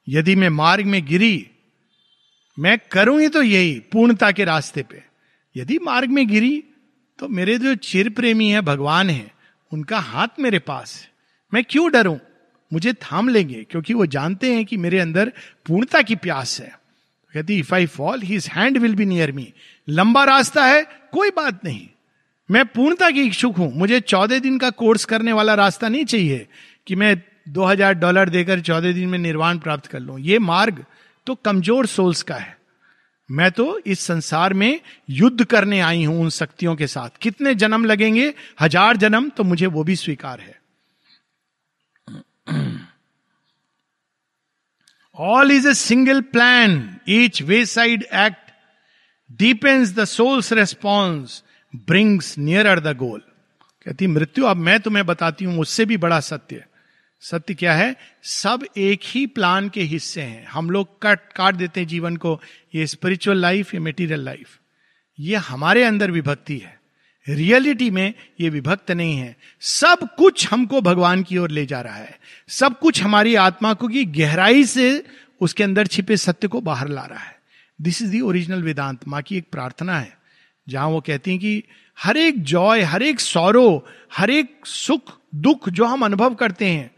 यदि 0.07 0.35
मैं 0.35 0.49
मार्ग 0.49 0.85
में 0.85 1.05
गिरी, 1.05 1.47
मैं 2.57 2.77
करूँगी 2.91 3.27
तो 3.27 3.41
यही, 3.41 3.79
पूर्णता 3.91 4.31
के 4.31 4.45
रास्ते 4.45 4.83
पे। 4.83 5.03
यदि 5.55 5.77
मार्ग 5.79 6.09
में 6.09 6.27
गिरी 6.27 6.63
तो 7.19 7.27
मेरे 7.27 7.57
जो 7.57 7.75
चिर 7.75 8.09
प्रेमी 8.09 8.49
है, 8.49 8.61
भगवान 8.61 9.09
है, 9.09 9.31
उनका 9.71 9.99
हाथ 9.99 10.39
मेरे 10.39 10.59
पास 10.59 10.95
है। 11.01 11.09
मैं 11.53 11.63
क्यों 11.63 11.91
डरूं? 11.91 12.17
मुझे 12.71 12.93
थाम 12.93 13.29
लेंगे, 13.29 13.63
क्योंकि 13.63 13.93
वो 13.93 14.05
जानते 14.05 14.53
हैं 14.53 14.65
कि 14.65 14.77
मेरे 14.77 14.99
अंदर 14.99 15.31
पूर्णता 15.65 16.01
की 16.01 16.15
प्यास 16.15 16.59
है। 16.61 16.71
कहती 17.33 17.59
if 17.59 17.73
I 17.75 17.85
fall 17.85 18.21
his 18.21 18.47
hand 18.47 18.77
will 18.77 18.95
be 18.95 19.05
near 19.05 19.31
me 19.31 19.51
लंबा 19.87 20.23
रास्ता 20.23 20.65
है, 20.65 20.83
कोई 21.11 21.29
बात 21.29 21.65
नहीं। 21.65 21.87
मैं 22.51 22.65
पूर्णता 22.67 23.09
की 23.11 23.21
इच्छुक 23.23 23.57
हूँ। 23.57 23.71
मुझे 23.73 23.99
चौदह 24.01 24.39
दिन 24.39 24.57
का 24.57 24.69
कोर्स 24.71 25.05
करने 25.05 25.33
वाला 25.33 25.53
रास्ता 25.55 25.87
नहीं 25.89 26.05
चाहिए 26.05 26.47
कि 26.87 26.95
मैं 26.95 27.15
दो 27.49 27.65
हज़ार 27.65 27.93
डॉलर 27.95 28.29
देकर 28.29 28.59
चौदह 28.61 28.93
दिन 28.93 29.09
में 29.09 29.17
निर्वाण 29.19 29.59
प्राप्त 29.59 29.87
कर 29.87 29.99
लूँ। 29.99 30.19
ये 30.21 30.39
मार्ग 30.41 30.83
तो 31.27 31.35
कमज़ोर 31.35 31.85
सोल्स 31.87 32.21
का 32.23 32.35
है। 32.35 32.57
मैं 33.29 33.49
तो 33.51 33.79
इस 33.85 33.99
संसार 34.01 34.53
में 34.53 34.79
युद्ध 35.09 35.43
करने 35.43 35.79
आई 35.81 36.03
हूँ 36.03 36.21
उन 36.21 36.29
शक्तियों 36.31 36.75
के 36.75 36.87
साथ। 36.87 37.09
कितने 37.21 37.53
जन्म 37.55 37.85
लगेंगे? 37.85 38.33
हज़ार 38.61 38.97
जन्म 38.97 39.29
तो 39.29 39.43
मुझे 39.43 39.65
वो 39.67 39.83
भी 39.83 39.95
स्वीकार 39.95 40.39
है। 40.39 40.59
All 45.17 45.51
is 45.51 45.67
a 45.67 45.73
single 45.75 46.21
plan 46.33 46.99
each 47.09 47.41
wayside 47.67 48.03
act 48.03 48.51
depends 49.39 49.95
the 49.95 50.05
soul's 50.05 50.51
response 50.53 51.43
brings 51.75 52.37
near 52.37 52.79
the 52.79 52.97
goal 52.97 53.19
कहती, 53.85 54.07
मृत्यु, 54.07 54.45
अब 54.45 54.57
मैं 54.57 54.79
तुम्हें 54.79 55.05
बताती 55.05 55.45
हूँ, 55.45 55.59
उससे 55.59 55.85
भी 55.85 55.97
बड़ा 55.97 56.19
सत्य 56.19 56.63
सत्य 57.21 57.53
क्या 57.53 57.73
है? 57.73 57.95
सब 58.23 58.65
एक 58.77 58.99
ही 59.03 59.27
प्लान 59.27 59.69
के 59.69 59.81
हिस्से 59.81 60.21
हैं। 60.21 60.47
हम 60.47 60.69
लोग 60.69 61.01
कट, 61.01 61.19
काट 61.35 61.55
देते 61.55 61.79
हैं 61.79 61.87
जीवन 61.87 62.17
को। 62.17 62.41
ये 62.75 62.87
स्पिरिचुअल 62.87 63.37
लाइफ 63.37 63.73
ये 63.73 63.79
मेटीरियल 63.79 64.19
लाइफ 64.19 64.59
ये 65.19 65.35
हमारे 65.35 65.83
अंदर 65.83 66.11
विभक्ति 66.11 66.57
है। 66.57 66.79
रियलिटी 67.29 67.89
में 67.89 68.13
ये 68.39 68.49
विभक्त 68.49 68.91
नहीं 68.91 69.17
है। 69.17 69.37
सब 69.59 70.15
कुछ 70.17 70.51
हमको 70.51 70.81
भगवान 70.81 71.23
की 71.23 71.37
ओर 71.37 71.49
ले 71.49 71.65
जा 71.65 71.81
रहा 71.81 71.95
है। 71.95 72.19
सब 72.47 72.79
कुछ 72.79 73.03
हमारी 73.03 73.35
आत्मा 73.35 73.73
को 73.73 73.87
की 73.87 74.05
गहराई 74.05 74.65
से 74.65 75.05
उसके 75.41 75.63
अंदर 75.63 75.87
छिपे 75.87 76.17
सत्य 76.17 76.47
को 76.47 76.61
बाहर 76.61 76.87
ला 76.87 77.05
रहा 77.05 77.19
है। 77.19 77.39
This 77.81 78.01
is 78.01 78.11
the 78.11 78.21
original 78.21 78.63
Vedanta 78.63 79.07
माँ 79.07 79.21
की 79.21 79.37
एक 79.37 79.45
प्रार्थना 79.51 79.99
है। 79.99 80.20
जहाँ 80.71 80.87
वो 80.87 80.99
कहती 81.01 81.31
हैं 81.31 81.39
कि 81.39 81.63
हर 81.97 82.17
एक 82.17 82.41
जॉय, 82.43 82.81
हर 82.83 83.03
एक 83.03 83.19
सौरो, 83.19 83.85
हर 84.13 84.29
एक 84.29 84.65
सुख, 84.65 85.17
दुख 85.35 85.69
जो 85.69 85.85
हम 85.85 86.05
अनुभव 86.05 86.33
करते 86.35 86.65
हैं, 86.65 86.89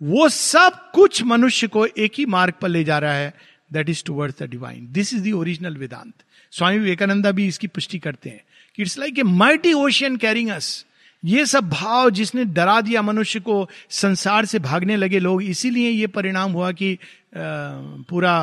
वो 0.00 0.28
सब 0.28 0.80
कुछ 0.94 1.22
मनुष्य 1.24 1.66
को 1.66 1.86
एक 1.86 2.12
ही 2.18 2.26
मार्ग 2.26 2.54
पर 2.62 2.68
ले 2.68 2.82
जा 2.84 2.98
रहा 2.98 3.14
है। 3.14 3.32
That 3.72 3.88
is 3.90 4.02
towards 4.06 4.42
the 4.42 4.48
divine 4.50 4.86
this 4.92 5.14
is 5.14 5.22
the 5.22 5.32
original 5.34 5.76
Vedanta 5.76 6.12
Swami 6.52 6.78
Vivekananda 6.78 7.30
भी 7.30 7.46
इसकी 7.46 7.66
पुष्टि 7.66 7.98
करते 7.98 8.30
हैं 8.30 8.40
कि 8.78 8.82
it's 8.82 8.98
like 8.98 9.18
a 9.18 9.22
multi 9.22 9.72
ocean 9.72 10.16
carrying 10.16 10.50
us 10.50 10.84
ये 11.22 11.44
सब 11.46 11.68
भाव 11.68 12.10
जिसने 12.10 12.44
डरा 12.44 12.80
दिया 12.80 13.02
मनुष्य 13.02 13.40
को, 13.40 13.68
संसार 13.90 14.44
से 14.44 14.58
भागने 14.58 14.96
लगे 14.96 15.18
लोग, 15.18 15.42
इसीलिए 15.42 15.90
ये 15.90 16.06
परिणाम 16.06 16.52
हुआ 16.52 16.70
कि 16.72 16.98
पूरा 17.36 18.34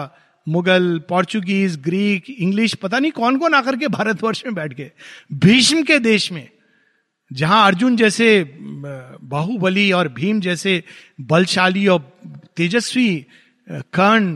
मुगल, 0.48 0.98
पोर्चुगीज, 1.10 1.76
ग्रीक, 1.82 2.30
इंग्लिश, 2.30 2.74
पता 2.76 3.00
नहीं 3.00 3.12
कौन 3.12 3.38
कौन 3.38 3.54
आकर 3.54 3.76
के 3.76 3.88
भारतवर्ष 3.90 4.44
में 4.46 4.56
बैठ 4.56 4.74
गए। 4.74 4.92
भीष्म 5.34 5.84
के 5.84 6.00
देश 6.00 6.32
में, 6.32 6.48
जहाँ 7.32 7.66
अर्जुन 7.68 7.96
जैसे 7.98 8.44
बाहुबली 8.54 9.92
और 9.92 10.08
भीम 10.14 10.40
जैसे 10.42 10.84
बलशाली 11.22 11.88
और 11.88 12.00
तेजस्वी 12.58 13.26
कर्ण, 13.68 14.36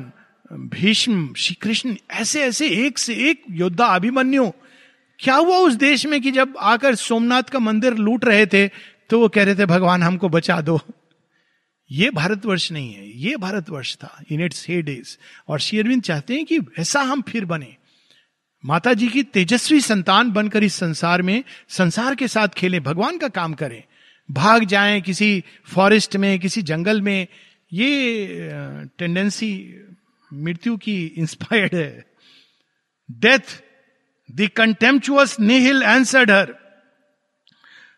भीष्म 0.51 1.33
श्री 1.37 1.55
कृष्ण 1.61 1.95
ऐसे 2.11 2.41
ऐसे 2.41 2.67
एक 2.85 2.97
से 2.97 3.13
एक 3.29 3.43
योद्धा 3.51 3.85
अभिमन्यु, 3.85 4.49
क्या 5.19 5.35
हुआ 5.35 5.57
उस 5.57 5.73
देश 5.77 6.05
में 6.05 6.21
कि 6.21 6.31
जब 6.31 6.53
आकर 6.59 6.95
सोमनाथ 6.97 7.43
का 7.43 7.59
मंदिर 7.59 7.95
लूट 7.95 8.25
रहे 8.25 8.45
थे 8.45 8.67
तो 9.09 9.19
वो 9.19 9.27
कह 9.29 9.43
रहे 9.43 9.55
थे, 9.55 9.65
भगवान, 9.65 10.03
हमको 10.03 10.29
बचा 10.29 10.59
दो। 10.61 10.79
ये 11.91 12.09
भारतवर्ष 12.09 12.71
नहीं 12.71 12.93
है, 12.93 13.17
ये 13.19 13.37
भारतवर्ष 13.37 13.95
था 13.95 14.23
इन 14.31 14.41
इट्स 14.41 14.65
हे 14.69 14.81
डेज़ 14.81 15.17
और 15.47 15.59
शेरविंद 15.59 16.03
चाहते 16.03 16.35
हैं 16.35 16.45
कि 16.45 16.59
ऐसा 16.79 17.01
हम 17.01 17.21
फिर 17.21 17.45
बने। 17.45 17.75
माता 18.65 18.93
जी 18.93 19.07
की 19.07 19.23
तेजस्वी 19.23 19.81
संतान 19.81 20.31
बनकर 20.31 20.63
इस 20.63 20.73
संसार 20.73 21.21
में, 21.21 21.43
संसार 21.69 22.15
के 22.15 22.27
साथ 22.27 22.47
खेलें, 22.47 22.83
भगवान 22.83 23.17
का 23.17 23.27
काम 23.27 23.53
करें। 23.53 23.83
भाग 24.31 24.63
जाएँ 24.63 25.01
किसी 25.01 25.43
फॉरेस्ट 25.65 26.15
में, 26.15 26.39
किसी 26.39 26.61
जंगल 26.61 27.01
में। 27.01 27.27
ये 27.73 28.49
टेंडेंसी 28.97 29.51
मृत्यु 30.33 30.77
की 30.77 31.05
इंस्पायर्ड 31.05 31.75
है। 31.75 32.05
Death 33.11 33.61
the 34.29 34.49
contemptuous 34.55 35.39
nihil 35.39 35.83
answered 35.83 36.31
her 36.31 36.55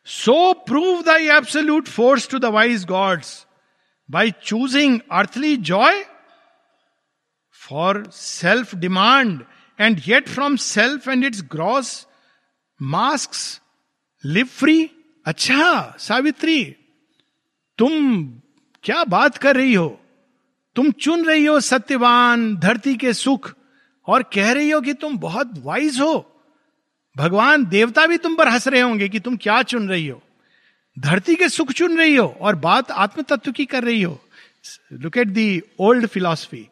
so 0.05 0.53
prove 0.53 1.01
the 1.01 1.17
absolute 1.21 1.87
force 1.87 2.29
to 2.29 2.39
the 2.39 2.45
wise 2.45 2.85
gods 2.85 3.47
by 4.11 4.31
choosing 4.31 4.99
earthly 5.11 5.57
joy 5.57 6.05
for 7.51 8.09
self 8.13 8.75
demand 8.75 9.43
and 9.79 10.01
yet 10.07 10.29
from 10.29 10.55
self 10.55 11.07
and 11.07 11.25
its 11.25 11.41
gross 11.41 12.07
mask 12.81 13.61
live 14.25 14.45
free 14.45 14.89
अच्छा 15.25 15.95
सावित्री 15.99 16.75
तुम 17.77 18.25
क्या 18.83 19.03
बात 19.03 19.37
कर 19.37 19.55
रही 19.55 19.73
हो? 19.73 19.99
तुम 20.75 20.91
चुन 20.91 21.25
रही 21.25 21.45
हो 21.45 21.59
सत्यवान, 21.59 22.55
धरती 22.55 22.95
के 22.95 23.13
सुख, 23.13 23.53
और 24.07 24.23
कह 24.23 24.51
रही 24.51 24.69
हो 24.69 24.81
कि 24.81 24.93
तुम 24.93 25.17
बहुत 25.17 25.51
वाइज 25.57 25.99
हो। 26.01 26.43
भगवान, 27.17 27.65
देवता 27.65 28.07
भी 28.07 28.17
तुम 28.17 28.35
पर 28.35 28.47
हंस 28.47 28.67
रहे 28.67 28.81
होंगे 28.81 29.09
कि 29.09 29.19
तुम 29.19 29.37
क्या 29.37 29.63
चुन 29.63 29.89
रही 29.89 30.07
हो? 30.07 30.23
धरती 30.99 31.35
के 31.35 31.49
सुख 31.49 31.71
चुन 31.71 31.97
रही 31.97 32.15
हो 32.15 32.27
और 32.41 32.55
बात 32.55 32.91
आत्म 32.91 33.21
तत्व 33.21 33.51
की 33.51 33.65
कर 33.65 33.83
रही 33.83 34.01
हो। 34.01 34.19
Look 34.93 35.17
at 35.17 35.27
the 35.27 35.61
old 35.79 36.05
philosophy 36.07 36.67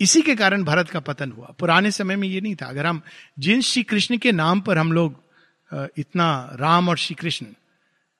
इसी 0.00 0.22
के 0.22 0.34
कारण 0.36 0.64
भारत 0.64 0.90
का 0.90 1.00
पतन 1.00 1.32
हुआ। 1.32 1.54
पुराने 1.58 1.90
समय 1.90 2.16
में 2.16 2.28
ये 2.28 2.40
नहीं 2.40 2.54
था। 2.56 2.66
अगर 2.66 2.86
हम 2.86 3.02
जिन 3.38 3.60
श्री 3.60 3.82
कृष्ण 3.82 4.16
के 4.18 4.32
नाम 4.32 4.60
पर 4.60 4.78
हम 4.78 4.92
लोग 4.92 5.22
इतना 5.98 6.50
राम 6.54 6.88
और 6.88 6.98
श्री 6.98 7.14
कृष्ण, 7.14 7.46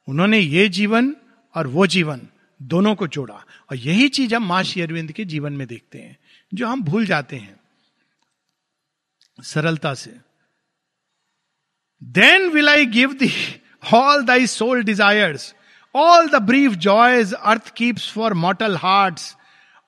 उन्होंने 0.09 0.39
ये 0.39 0.69
जीवन 0.69 1.15
और 1.55 1.67
वो 1.67 1.87
जीवन 1.87 2.21
दोनों 2.61 2.95
को 2.95 3.07
जोड़ा। 3.07 3.35
और 3.71 3.77
यही 3.77 4.09
चीज़ 4.09 4.35
हम 4.35 4.47
माँ 4.47 4.63
श्री 4.63 4.83
अरविंद 4.83 5.13
के 5.13 5.25
जीवन 5.25 5.53
में 5.53 5.67
देखते 5.67 5.99
हैं, 5.99 6.17
जो 6.55 6.67
हम 6.67 6.83
भूल 6.83 7.07
जाते 7.07 7.37
हैं 7.37 7.61
सरलता 9.39 9.95
से। 9.95 10.15
Then 12.03 12.49
will 12.51 12.69
I 12.69 12.87
give 12.87 13.13
thee 13.13 13.33
all 13.83 14.23
thy 14.23 14.47
soul 14.47 14.83
desires 14.83 15.55
all 15.95 16.29
the 16.29 16.43
brief 16.43 16.73
joys 16.73 17.33
earth 17.35 17.73
keeps 17.77 18.11
for 18.13 18.35
mortal 18.35 18.77
hearts 18.77 19.35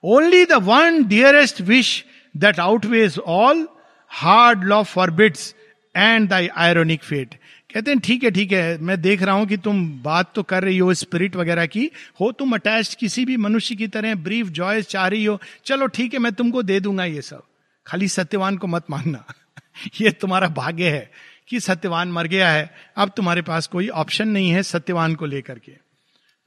only 0.04 0.44
the 0.44 0.52
one 0.52 1.04
dearest 1.04 1.60
wish 1.60 2.04
that 2.36 2.60
outweighs 2.60 3.18
all 3.18 3.66
hard 4.08 4.64
law 4.64 4.82
forbids 5.10 5.54
and 5.96 6.28
thy 6.28 6.48
ironic 6.48 7.02
fate 7.02 7.34
कहते 7.74 7.90
हैं, 7.90 8.00
ठीक 8.00 8.24
है 8.24 8.30
ठीक 8.30 8.52
है, 8.52 8.78
मैं 8.78 9.00
देख 9.00 9.22
रहा 9.22 9.34
हूँ 9.34 9.46
कि 9.46 9.56
तुम 9.56 10.02
बात 10.02 10.32
तो 10.34 10.42
कर 10.42 10.64
रही 10.64 10.78
हो 10.78 10.94
स्पिरिट 10.94 11.36
वगैरह 11.36 11.66
की, 11.66 11.90
हो 12.20 12.30
तुम 12.32 12.52
अटैच 12.52 12.94
किसी 12.94 13.24
भी 13.24 13.36
मनुष्य 13.36 13.74
की 13.74 13.86
तरह 13.88 14.14
ब्रीफ 14.14 14.46
जॉयस 14.46 14.88
चाह 14.88 15.06
रही 15.06 15.24
हो, 15.24 15.40
चलो 15.64 15.86
ठीक 15.86 16.14
है, 16.14 16.20
मैं 16.20 16.32
तुमको 16.32 16.62
दे 16.62 16.80
दूँगा 16.80 17.04
ये 17.04 17.22
सब। 17.22 17.42
खाली 17.86 18.08
सत्यवान 18.08 18.56
को 18.56 18.66
मत 18.66 18.90
मांगना 18.90 19.24
ये 20.00 20.10
तुम्हारा 20.10 20.48
भाग्य 20.48 20.90
है। 20.90 21.10
कि 21.52 21.60
सत्यवान 21.60 22.12
मर 22.12 22.26
गया 22.26 22.50
है, 22.50 22.70
अब 22.96 23.12
तुम्हारे 23.16 23.42
पास 23.42 23.66
कोई 23.66 23.88
ऑप्शन 23.88 24.28
नहीं 24.28 24.50
है 24.50 24.62
सत्यवान 24.62 25.14
को 25.14 25.26
लेकर 25.26 25.58
के। 25.58 25.72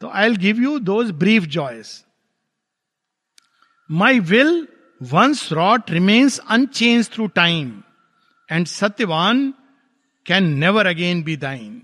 तो 0.02 0.10
I 0.10 0.30
will 0.30 0.38
give 0.38 0.62
you 0.62 0.80
those 0.80 1.12
brief 1.12 1.44
joys 1.44 2.04
my 3.92 4.20
will 4.20 4.68
once 5.02 5.52
wrought 5.54 5.92
remains 5.92 6.40
unchanged 6.40 7.10
through 7.10 7.28
time 7.28 7.84
and 8.52 8.68
Satyavan 8.68 9.54
can 10.26 10.54
never 10.60 10.86
again 10.86 11.24
be 11.24 11.38
thine 11.38 11.82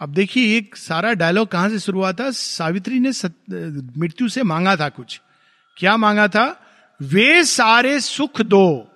अब 0.00 0.12
देखिए, 0.12 0.56
एक 0.56 0.76
सारा 0.76 1.12
डायलॉग 1.12 1.48
कहाँ 1.48 1.68
से 1.68 1.78
शुरू 1.78 1.98
हुआ 1.98 2.12
था? 2.12 2.30
सावित्री 2.30 2.98
ने 3.00 3.10
मृत्यु 4.00 4.28
से 4.28 4.42
मांगा 4.42 4.76
था 4.76 4.88
कुछ। 4.88 5.20
क्या 5.76 5.96
मांगा 5.96 6.26
था? 6.28 6.44
वे 7.00 7.44
सारे 7.44 8.00
सुख 8.00 8.40
दो। 8.42 8.91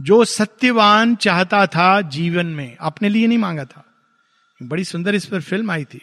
जो 0.00 0.24
सत्यवान 0.24 1.14
चाहता 1.16 1.66
था 1.66 2.00
जीवन 2.00 2.46
में, 2.46 2.76
अपने 2.76 3.08
लिए 3.08 3.26
नहीं 3.26 3.38
मांगा 3.38 3.64
था। 3.64 3.84
बड़ी 4.62 4.84
सुंदर 4.84 5.14
इस 5.14 5.26
पर 5.26 5.40
फ़िल्म 5.40 5.70
आई 5.70 5.84
थी 5.84 6.00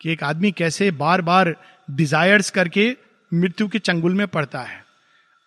कि 0.00 0.12
एक 0.12 0.22
आदमी 0.22 0.52
कैसे 0.52 0.90
बार 0.90 1.22
बार 1.22 1.54
डिजायर्स 1.90 2.50
करके 2.50 2.96
मृत्यु 3.32 3.68
के 3.68 3.78
चंगुल 3.78 4.14
में 4.14 4.26
पड़ता 4.26 4.60
है। 4.60 4.84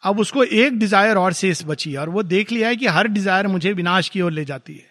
अब 0.03 0.19
उसको 0.19 0.43
एक 0.43 0.79
डिज़ायर 0.79 1.17
और 1.17 1.33
शेष 1.33 1.63
बची 1.65 1.95
और 1.95 2.09
वो 2.09 2.23
देख 2.23 2.51
लिया 2.51 2.67
है 2.67 2.75
कि 2.75 2.87
हर 2.87 3.07
डिज़ायर 3.07 3.47
मुझे 3.47 3.73
विनाश 3.73 4.09
की 4.09 4.21
ओर 4.21 4.31
ले 4.31 4.45
जाती 4.45 4.73
है। 4.73 4.90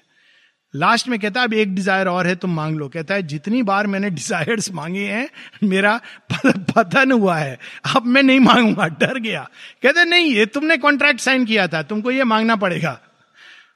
लास्ट 0.77 1.09
में 1.09 1.19
कहता 1.19 1.41
है, 1.41 1.47
अब 1.47 1.53
एक 1.53 1.75
डिज़ायर 1.75 2.09
और 2.09 2.27
है, 2.27 2.37
तुम 2.37 2.55
मांग 2.55 2.77
लो। 2.77 2.89
कहता 2.89 3.15
है, 3.15 3.23
जितनी 3.23 3.63
बार 3.63 3.87
मैंने 3.87 4.11
डिजायर्स 4.11 4.73
मांगे 4.73 5.05
हैं, 5.05 5.31
मेरा 5.65 6.01
पतन 6.47 7.13
हुआ 7.13 7.37
है। 7.37 7.59
अब 7.97 8.07
मैं 8.07 8.23
नहीं 8.23 8.41
मांगूँगा, 8.41 8.87
डर 8.87 9.19
गया। 9.19 9.49
कहते 9.83 10.05
नहीं, 10.05 10.27
ये 10.27 10.47
तुमने 10.47 10.77
कॉन्ट्रैक्ट 10.77 11.21
साइन 11.21 11.45
किया 11.45 11.67
था, 11.67 11.83
तुमको 11.83 12.11
ये 12.11 12.25
मांगना 12.25 12.57
पड़ेगा। 12.57 13.01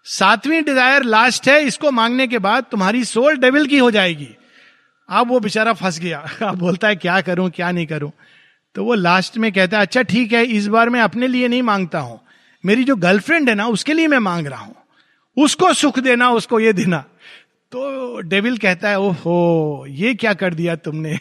सातवीं 0.04 0.62
डिज़ायर 0.62 1.02
लास्ट 1.02 1.48
है, 1.48 1.62
इसको 1.62 1.90
मांगने 1.90 2.26
के 2.26 2.38
बाद 2.38 2.64
तुम्हारी 2.70 3.04
सोल 3.04 3.36
डेविल 3.36 3.66
की 3.66 3.78
हो 3.78 3.90
जाएगी। 3.90 4.28
अब 5.08 5.28
वो 5.28 5.40
बेचारा 5.40 5.72
फंस 5.72 5.98
गया। 5.98 6.18
अब 6.42 6.58
बोलता 6.58 6.88
है, 6.88 6.96
क्या 6.96 7.20
करूँ, 7.20 7.50
क्या 7.50 7.70
नहीं 7.70 7.86
करूँ? 7.86 8.12
तो 8.74 8.84
वो 8.84 8.94
लास्ट 8.94 9.38
में 9.38 9.52
कहता 9.52 9.76
है 9.76 9.82
अच्छा 9.82 10.02
ठीक 10.02 10.32
है, 10.32 10.44
इस 10.44 10.66
बार 10.66 10.88
मैं 10.88 11.00
अपने 11.00 11.28
लिए 11.28 11.48
नहीं 11.48 11.62
माँगता 11.62 11.98
हूँ। 11.98 12.20
मेरी 12.66 12.84
जो 12.84 12.96
गर्लफ्रेंड 12.96 13.48
है 13.48 13.54
ना, 13.54 13.66
उसके 13.66 13.92
लिए 13.92 14.06
मैं 14.06 14.18
मांग 14.18 14.46
रहा 14.46 14.64
हूँ। 14.64 14.83
उसको 15.36 15.72
सुख 15.72 15.98
देना, 15.98 16.30
उसको 16.30 16.60
ये 16.60 16.72
देना। 16.72 17.04
तो 17.72 18.20
डेविल 18.20 18.58
कहता 18.58 18.88
है, 18.88 19.00
ओहो, 19.00 19.86
ये 19.88 20.14
क्या 20.14 20.34
कर 20.34 20.54
दिया 20.54 20.76
तुमने? 20.76 21.18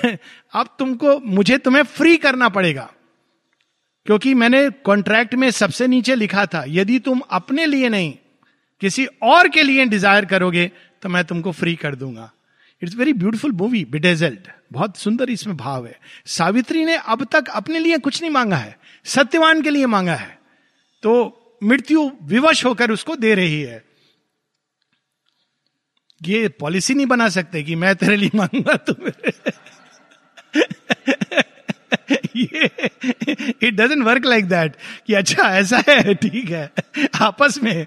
अब 0.52 0.76
तुमको, 0.78 1.20
मुझे 1.20 1.58
तुम्हें 1.58 1.82
फ्री 1.82 2.16
करना 2.16 2.48
पड़ेगा। 2.48 2.92
क्योंकि 4.06 4.34
मैंने 4.34 4.70
कॉन्ट्रैक्ट 4.70 5.34
में 5.34 5.50
सबसे 5.50 5.86
नीचे 5.86 6.14
लिखा 6.14 6.46
था, 6.46 6.64
यदि 6.68 6.98
तुम 6.98 7.20
अपने 7.30 7.66
लिए 7.66 7.88
नहीं, 7.88 8.14
किसी 8.80 9.06
और 9.22 9.48
के 9.48 9.62
लिए 9.62 9.84
डिज़ायर 9.84 10.24
करोगे 10.24 10.70
तो 11.02 11.08
मैं 11.08 11.24
तुमको 11.24 11.52
फ्री 11.52 11.74
कर 11.74 11.94
दूँगा। 11.94 12.32
It's 12.82 12.96
very 12.96 13.12
beautiful 13.12 13.52
movie 13.52 13.84
bedazzled 13.84 14.40
बहुत 14.72 14.96
सुंदर 14.96 15.30
इसमें 15.30 15.56
भाव 15.56 15.86
है। 15.86 16.00
सावित्री 16.26 16.84
ने 16.84 16.96
अब 16.96 17.24
तक 17.24 17.48
अपने 17.48 17.78
लिए 17.78 17.98
कुछ 17.98 18.20
नहीं 18.22 18.30
मांगा 18.30 18.56
है। 18.56 18.78
सत्यवान 19.04 19.62
के 19.62 19.70
लिए 19.70 19.86
मांगा 19.86 20.14
है। 20.14 20.38
तो 21.02 21.38
मृत्यु 21.62 22.10
विवश 22.22 22.64
होकर 22.64 22.90
उसको 22.90 23.16
दे 23.16 23.34
रही 23.34 23.60
है। 23.62 23.84
ये 26.20 26.48
पॉलिसी 26.48 26.94
नहीं 26.94 27.06
बना 27.06 27.28
सकते 27.28 27.62
कि 27.62 27.74
मैं 27.74 27.94
तेरे 27.96 28.16
लिए 28.16 28.30
मांगूँगा 28.34 28.76
तुम 28.76 29.06
ये 32.36 32.66
it 33.62 33.74
doesn't 33.74 34.02
work 34.02 34.24
like 34.24 34.44
that 34.44 34.76
कि 35.06 35.14
अच्छा 35.14 35.42
ऐसा 35.58 35.82
है, 35.88 36.14
ठीक 36.14 36.50
है, 36.50 36.72
आपस 37.20 37.58
में। 37.62 37.86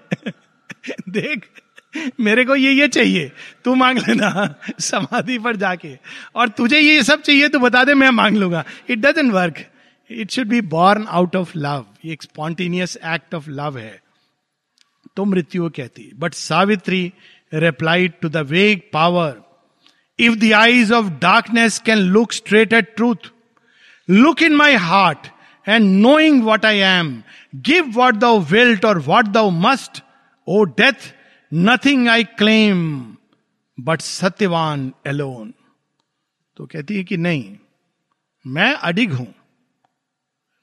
देख, 1.10 1.46
मेरे 2.20 2.46
को 2.46 2.56
ये 2.56 2.72
ये 2.72 2.88
चाहिए, 2.88 3.32
तू 3.64 3.76
मांग 3.76 3.98
लेना, 3.98 4.56
समाधि 4.80 5.38
पर 5.40 5.56
जाके। 5.56 5.98
और 6.36 6.50
तुझे 6.50 6.80
ये 6.80 7.04
सब 7.04 7.22
चाहिए 7.22 7.48
तो 7.50 7.60
बता 7.60 7.84
दे, 7.84 7.94
मैं 7.94 8.10
मांग 8.10 8.38
लूँगा। 8.38 8.64
It 8.90 9.00
doesn't 9.00 9.32
work 9.32 9.66
it 10.12 10.32
should 10.32 10.48
be 10.48 10.62
born 10.62 11.06
out 11.08 11.36
of 11.36 11.52
love 11.58 11.86
एक 12.06 12.24
स्पॉन्टेनियस 12.24 12.98
एक्ट 13.06 13.36
ऑफ़ 13.36 13.50
लव 13.50 13.78
है। 13.78 14.02
तो 15.16 15.26
मृत्यु 15.26 15.70
कहती 15.70 16.12
but 16.16 16.34
Savitri 16.34 17.14
replied 17.54 18.14
to 18.22 18.30
the 18.30 18.38
vague 18.38 18.82
power 18.94 19.42
if 20.20 20.36
the 20.36 20.54
eyes 20.54 20.92
of 20.92 21.10
darkness 21.10 21.80
can 21.80 21.98
look 21.98 22.32
straight 22.32 22.74
at 22.74 22.96
truth 22.96 23.32
look 24.10 24.42
in 24.42 24.56
my 24.56 24.74
heart 24.74 25.28
and 25.70 26.02
knowing 26.02 26.44
what 26.44 26.66
I 26.66 26.78
am 26.78 27.24
give 27.56 27.92
what 27.92 28.16
thou 28.16 28.40
wilt 28.40 28.86
or 28.86 29.00
what 29.00 29.26
thou 29.26 29.50
must 29.50 30.04
O 30.48 30.64
death 30.64 31.14
nothing 31.54 32.10
I 32.10 32.24
claim 32.24 33.02
but 33.80 34.02
Satyavan 34.02 34.94
alone 35.08 35.54
तो 36.58 36.66
कहती 36.66 36.98
है 36.98 37.04
कि, 37.04 37.18
नहीं, 37.18 37.58
मैं 38.48 38.74
अडिग 38.74 39.14
हूँ। 39.14 39.35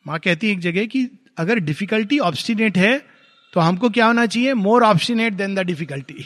माँ 0.06 0.18
कहती 0.18 0.46
है 0.46 0.52
एक 0.52 0.60
जगह 0.60 0.86
कि 0.86 1.08
अगर 1.38 1.58
डिफिकल्टी 1.60 2.18
ऑब्स्टिनेट 2.20 2.78
है 2.78 2.98
तो 3.52 3.60
हमको 3.60 3.90
क्या 3.90 4.06
होना 4.06 4.24
चाहिए? 4.26 4.54
More 4.54 4.84
obstinate 4.84 5.32
than 5.32 5.54
the 5.54 5.66
difficulty 5.66 6.24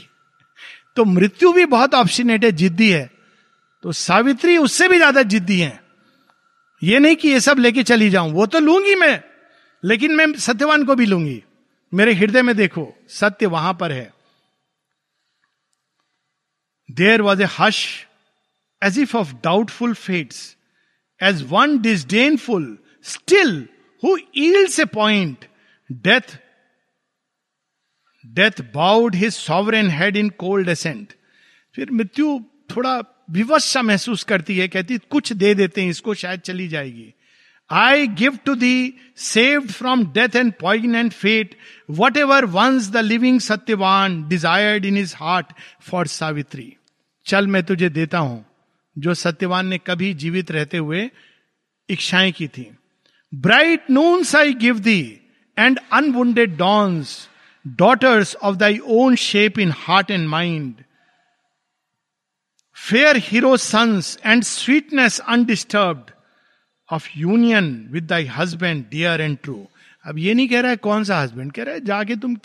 तो 0.97 1.05
मृत्यु 1.05 1.53
भी 1.53 1.65
बहुत 1.67 1.95
ऑब्स्टिनेट 1.95 2.45
है, 2.45 2.51
जिद्दी 2.53 2.91
है। 2.91 3.11
तो 3.85 3.93
सावित्री 3.93 4.57
उससे 4.59 4.89
भी 4.89 4.97
ज़्यादा 4.97 5.23
जिद्दी 5.25 5.59
है। 5.61 5.81
ये 6.83 6.99
नहीं 6.99 7.17
कि 7.17 7.29
ये 7.29 7.41
सब 7.41 7.59
लेके 7.59 7.83
चली 7.83 8.09
जाऊँ। 8.11 8.33
वो 8.33 8.47
तो 8.47 8.61
लूँगी 8.61 8.95
मैं, 8.95 9.21
लेकिन 9.83 10.13
मैं 10.13 10.33
सत्यवान 10.35 10.85
को 10.85 10.95
भी 10.95 11.07
लूँगी। 11.07 11.43
मेरे 11.93 12.15
हृदय 12.15 12.43
में 12.43 12.55
देखो, 12.57 12.89
सत्य 13.11 13.47
वहाँ 13.47 13.75
पर 13.75 13.93
है। 13.93 14.13
There 16.89 17.23
was 17.23 17.43
a 17.43 17.47
hush 17.59 17.87
as 18.83 18.99
if 18.99 19.17
of 19.17 19.35
doubtful 19.45 19.95
fates 19.95 20.57
as 21.21 21.43
one 21.51 21.79
disdainful 21.79 22.77
still 23.07 23.67
who 24.03 24.17
yields 24.37 24.81
a 24.81 24.85
point 24.85 25.45
death 25.93 26.39
death 28.25 28.63
bowed 28.75 29.15
his 29.15 29.33
sovereign 29.33 29.91
head 29.91 30.17
in 30.17 30.29
cold 30.39 30.69
assent 30.69 31.13
फिर 31.75 31.91
मृत्यु 31.91 32.39
थोड़ा 32.71 33.01
विवश 33.31 33.65
सा 33.65 33.83
महसूस 33.83 34.23
करती 34.25 34.57
है, 34.59 34.69
कहती, 34.69 34.99
कुछ 35.11 35.33
दे 35.33 35.55
देते 35.55 35.83
हैं, 35.83 35.91
इसको 35.91 36.15
शायद 36.15 36.41
चली 36.41 36.69
जाएगी. 36.69 37.13
I 37.71 38.07
give 38.07 38.39
to 38.45 38.55
thee 38.55 38.95
saved 39.17 39.71
from 39.71 40.05
death 40.13 40.37
and 40.37 40.53
poison 40.53 40.95
and 40.95 41.11
fate 41.13 41.57
whatever 42.17 42.45
once 42.45 42.89
the 42.91 42.97
living 42.97 43.41
Satyavan 43.41 44.23
desired 44.29 44.85
in 44.85 44.97
his 44.97 45.15
heart 45.17 45.47
for 45.81 46.07
Savitri 46.07 46.73
चल, 47.27 47.47
मैं 47.47 47.63
तुझे 47.63 47.89
देता 47.89 48.19
हूँ. 48.19 48.45
जो 48.99 49.15
सत्यवान 49.15 49.67
ने 49.67 49.79
कभी 49.79 50.15
जीवित 50.15 50.51
रहते 50.51 50.77
हुए 50.77 51.11
इच्छाएँ 51.89 52.33
की 52.33 52.49
थी। 52.49 52.71
Bright 53.43 53.91
noons 53.91 54.35
I 54.37 54.53
give 54.53 54.79
thee 54.79 55.01
and 55.59 55.79
unwounded 55.93 56.57
dawns 56.57 57.29
daughters 57.79 58.35
of 58.35 58.57
thy 58.57 58.79
own 58.79 59.15
shape 59.15 59.59
in 59.59 59.73
heart 59.77 60.11
and 60.11 60.29
mind 60.29 60.75
fair 62.77 63.17
hero 63.17 63.57
sons 63.57 64.19
and 64.27 64.43
sweetness 64.43 65.19
undisturbed 65.19 66.07
of 66.93 67.09
union 67.17 67.89
with 67.93 68.07
thy 68.07 68.25
husband 68.25 68.85
dear 68.91 69.21
and 69.21 69.39
true 69.43 69.67
अब 70.05 70.19
ये 70.19 70.35
नहीं 70.35 70.49
कह 70.49 70.61
रहा 70.61 70.71
है 70.71 70.77
कौन 70.77 71.05
सा 71.05 71.21
husband 71.21 71.53
कह 71.53 71.63
रहा 71.63 71.75
है 71.75 71.81
जाके 71.85 72.17
तुम 72.17 72.37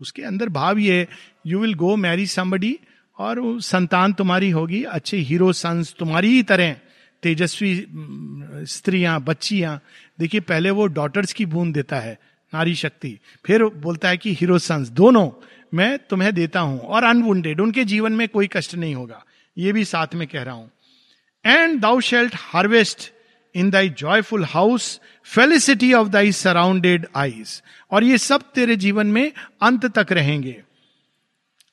उसके 0.00 0.22
अंदर 0.22 0.48
भाव 0.48 0.78
ये 0.78 1.06
you 1.46 1.58
will 1.58 1.74
go 1.74 1.96
marry 1.96 2.26
somebody 2.26 2.78
और 3.18 3.60
संतान 3.60 4.12
तुम्हारी 4.12 4.50
होगी, 4.50 4.82
अच्छे 4.84 5.16
हीरो 5.16 5.52
सन्स 5.52 5.94
तुम्हारी 5.98 6.28
ही 6.28 6.42
तरह। 6.42 6.76
तेजस्वी 7.22 7.74
स्त्रियाँ, 8.66 9.20
बच्चियाँ, 9.20 9.80
देखिए 10.20 10.40
पहले 10.40 10.70
वो 10.70 10.86
डॉटर्स 10.88 11.32
की 11.32 11.46
बूंद 11.46 11.74
देता 11.74 12.00
है, 12.00 12.18
नारी 12.52 12.74
शक्ति। 12.74 13.18
फिर 13.44 13.64
बोलता 13.64 14.08
है 14.08 14.16
कि 14.16 14.34
हीरो 14.34 14.58
सन्स 14.58 14.88
दोनों 14.90 15.30
मैं 15.74 15.98
तुम्हें 16.10 16.32
देता 16.34 16.60
हूँ 16.60 16.80
और 16.80 17.04
अनवुंडेड 17.04 17.60
उनके 17.60 17.84
जीवन 17.84 18.12
में 18.12 18.28
कोई 18.28 18.48
कष्ट 18.52 18.74
नहीं 18.74 18.94
होगा। 18.94 19.24
ये 19.56 19.72
भी 19.72 19.84
साथ 19.84 20.14
में 20.14 20.26
कह 20.28 20.42
रहा 20.42 20.54
हूँ। 20.54 20.70
And 21.44 21.80
thou 21.80 22.00
shalt 22.00 22.34
harvest 22.36 23.10
in 23.54 23.70
thy 23.70 23.88
joyful 23.88 24.44
house 24.44 25.00
felicity 25.26 25.92
of 25.92 26.08
thy 26.08 26.32
surrounded 26.32 27.06
eyes 27.16 27.62
और 27.92 28.04
ये 28.04 28.18
सब 28.18 28.42
तेरे 28.54 28.76
जीवन 28.76 29.06
में 29.06 29.32
अंत 29.62 29.86
तक 29.98 30.12
रहेंगे। 30.12 30.60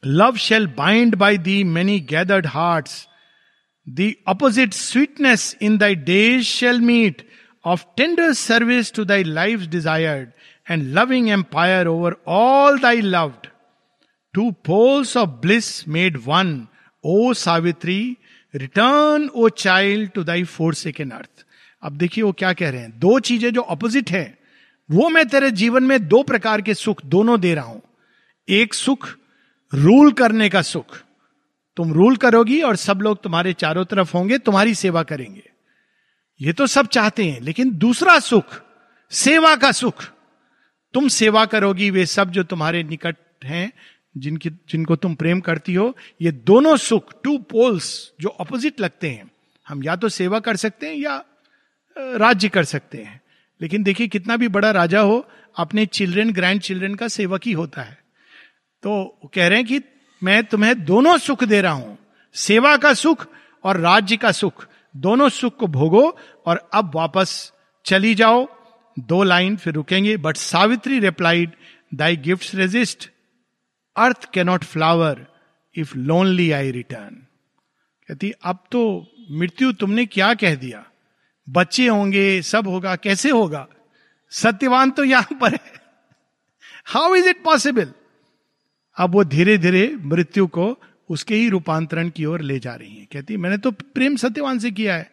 Love 0.03 0.37
shall 0.37 0.67
bind 0.67 1.15
by 1.15 1.37
the 1.37 1.63
many 1.63 1.99
gathered 2.09 2.47
heart 2.47 2.89
the 3.89 4.17
opposite 4.27 4.73
sweetness 4.73 5.57
in 5.61 5.77
thy 5.77 5.95
days 5.95 6.43
shall 6.43 6.81
meet 6.81 7.21
of 7.65 7.85
tender 7.97 8.33
service 8.33 8.93
to 8.93 9.05
thy 9.05 9.23
life 9.23 9.59
desired 9.59 10.29
and 10.71 10.83
loving 10.83 11.29
empire 11.29 11.87
over 11.87 12.15
all 12.27 12.79
thy 12.79 13.01
loved 13.01 13.47
to 14.33 14.51
poles 14.51 15.17
of 15.17 15.29
bliss 15.29 15.87
made 15.87 16.17
one 16.17 16.67
O 17.03 17.33
Savitri 17.33 18.17
return 18.55 19.29
O 19.35 19.49
child 19.49 20.09
to 20.09 20.23
thy 20.23 20.43
four 20.43 20.73
second 20.73 21.13
earth 21.13 21.45
अब 21.83 21.97
देखिए 21.97 22.23
वो 22.23 22.31
क्या 22.31 22.53
कह 22.53 22.69
रहे 22.69 22.81
हैं। 22.81 22.99
दो 22.99 23.19
चीज़ें 23.19 23.53
जो 23.53 23.61
अपोजिट 23.61 24.11
है। 24.11 24.37
वो 24.91 25.09
मैं 25.09 25.27
तेरे 25.27 25.51
जीवन 25.51 25.83
में 25.83 26.07
दो 26.07 26.23
प्रकार 26.23 26.61
के 26.61 26.73
सुख 26.73 27.05
दोनों 27.05 27.39
दे 27.39 27.55
रहा 27.55 27.65
हूँ। 27.65 27.81
एक 28.49 28.73
सुख 28.73 29.09
रूल 29.73 30.11
करने 30.11 30.49
का 30.49 30.61
सुख। 30.61 30.97
तुम 31.77 31.93
रूल 31.93 32.15
करोगी 32.15 32.61
और 32.61 32.75
सब 32.75 32.99
लोग 33.01 33.23
तुम्हारे 33.23 33.53
चारों 33.53 33.85
तरफ़ 33.85 34.13
होंगे, 34.13 34.37
तुम्हारी 34.37 34.75
सेवा 34.75 35.03
करेंगे। 35.03 35.49
ये 36.41 36.53
तो 36.53 36.67
सब 36.67 36.87
चाहते 36.87 37.25
हैं, 37.25 37.41
लेकिन 37.41 37.71
दूसरा 37.71 38.19
सुख, 38.19 38.61
सेवा 39.11 39.55
का 39.55 39.71
सुख। 39.71 40.03
तुम 40.93 41.07
सेवा 41.07 41.45
करोगी 41.45 41.89
वे 41.89 42.05
सब 42.05 42.31
जो 42.31 42.43
तुम्हारे 42.43 42.83
निकट 42.83 43.15
हैं, 43.43 43.71
जिनकी, 44.17 44.49
जिनको 44.49 44.95
तुम 44.95 45.15
प्रेम 45.15 45.39
करती 45.39 45.73
हो, 45.73 45.97
ये 46.21 46.31
दोनों 46.31 46.77
सुख 46.77 47.21
टू 47.23 47.37
पोल्स 47.37 48.11
जो 48.21 48.29
ऑपोजिट 48.29 48.79
लगते 48.79 49.09
हैं। 49.09 49.31
हम 49.67 49.83
या 49.83 49.95
तो 49.95 50.09
सेवा 50.09 50.39
कर 50.39 50.55
सकते 50.55 50.87
हैं 50.87 50.95
या 50.95 51.23
राज्य 51.97 52.49
कर 52.49 52.63
सकते 52.63 52.97
हैं। 52.97 53.21
लेकिन 53.61 53.83
देखिए, 53.83 54.07
कितना 54.07 54.37
भी 54.37 54.47
बड़ा 54.47 54.71
राजा 54.71 54.99
हो, 54.99 55.29
अपने 55.57 55.85
चिल्ड्रन 55.85 56.31
ग्रैंड 56.31 56.61
चिल्ड्रन 56.61 56.95
का 56.95 57.07
सेवक 57.07 57.41
ही 57.45 57.51
होता 57.51 57.81
है। 57.81 57.97
तो 58.83 59.19
कह 59.33 59.47
रहे 59.47 59.57
हैं 59.57 59.67
कि 59.67 59.79
मैं 60.21 60.43
तुम्हें 60.43 60.83
दोनों 60.85 61.17
सुख 61.17 61.43
दे 61.43 61.61
रहा 61.61 61.71
हूँ। 61.71 61.97
सेवा 62.35 62.75
का 62.77 62.93
सुख 62.93 63.27
और 63.63 63.79
राज्य 63.79 64.17
का 64.17 64.31
सुख। 64.31 64.67
दोनों 64.95 65.29
सुख 65.29 65.57
को 65.57 65.67
भोगो 65.67 66.17
और 66.45 66.69
अब 66.73 66.91
वापस 66.95 67.51
चली 67.85 68.15
जाओ। 68.15 68.47
दो 68.97 69.23
लाइन 69.23 69.55
फिर 69.57 69.73
रुकेंगे 69.73 70.17
but 70.17 70.37
Savitri 70.37 70.99
replied 70.99 71.51
thy 71.93 72.15
gift 72.17 72.55
resist 72.55 73.09
earth 73.95 74.29
cannot 74.33 74.63
flower 74.63 75.25
if 75.75 75.95
lonely 75.97 76.51
I 76.51 76.71
return 76.71 77.15
कहती, 78.09 78.31
अब 78.31 78.63
तो 78.71 79.07
मृत्यु 79.31 79.71
तुमने 79.71 80.05
क्या 80.05 80.33
कह 80.33 80.55
दिया? 80.55 80.83
बच्चे 81.47 81.87
होंगे, 81.87 82.41
सब 82.41 82.67
होगा, 82.67 82.95
कैसे 82.95 83.29
होगा? 83.29 83.67
सत्यवान 84.31 84.91
तो 84.91 85.03
यहाँ 85.03 85.37
पर 85.41 85.53
है। 85.53 85.73
हाउ 86.85 87.15
इज़ 87.15 87.27
इट 87.29 87.43
पॉसिबल 87.43 87.91
अब 88.97 89.11
वो 89.11 89.23
धीरे 89.23 89.57
धीरे 89.57 89.95
मृत्यु 90.01 90.47
को 90.47 90.77
उसके 91.09 91.35
ही 91.35 91.49
रूपांतरण 91.49 92.09
की 92.09 92.25
ओर 92.25 92.41
ले 92.41 92.59
जा 92.59 92.75
रही 92.75 92.95
है। 92.95 93.05
कहती 93.05 93.33
है 93.33 93.39
मैंने 93.39 93.57
तो 93.57 93.71
प्रेम 93.71 94.15
सत्यवान 94.15 94.59
से 94.59 94.71
किया 94.71 94.95
है। 94.95 95.11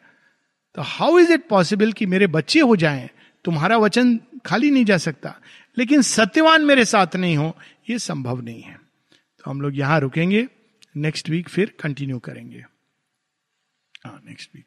तो 0.75 0.83
हाउ 0.83 1.19
इज़ 1.19 1.33
इट 1.33 1.49
पॉसिबल 1.49 1.93
कि 1.93 2.07
मेरे 2.07 2.27
बच्चे 2.27 2.61
हो 2.61 2.77
जाएँ? 2.77 3.11
तुम्हारा 3.45 3.77
वचन 3.77 4.21
खाली 4.47 4.71
नहीं 4.71 4.85
जा 4.85 4.97
सकता। 4.97 5.41
लेकिन 5.79 6.03
सत्यवान 6.03 6.65
मेरे 6.65 6.85
साथ 6.85 7.17
नहीं 7.17 7.37
हो, 7.37 7.57
ये 7.91 7.99
संभव 7.99 8.41
नहीं 8.41 8.63
है। 8.63 8.75
तो 9.39 9.51
हम 9.51 9.61
लोग 9.61 9.77
यहाँ 9.77 10.01
रुकेंगे। 10.01 10.49
नेक्स्ट 10.97 11.31
वीक 11.31 11.49
फिर 11.49 11.75
कंटिन्यू 11.81 12.19
करेंगे। 12.19 12.65
हाँ 14.07 14.23
नेक्स्ट 14.27 14.51
वीक 14.55 14.67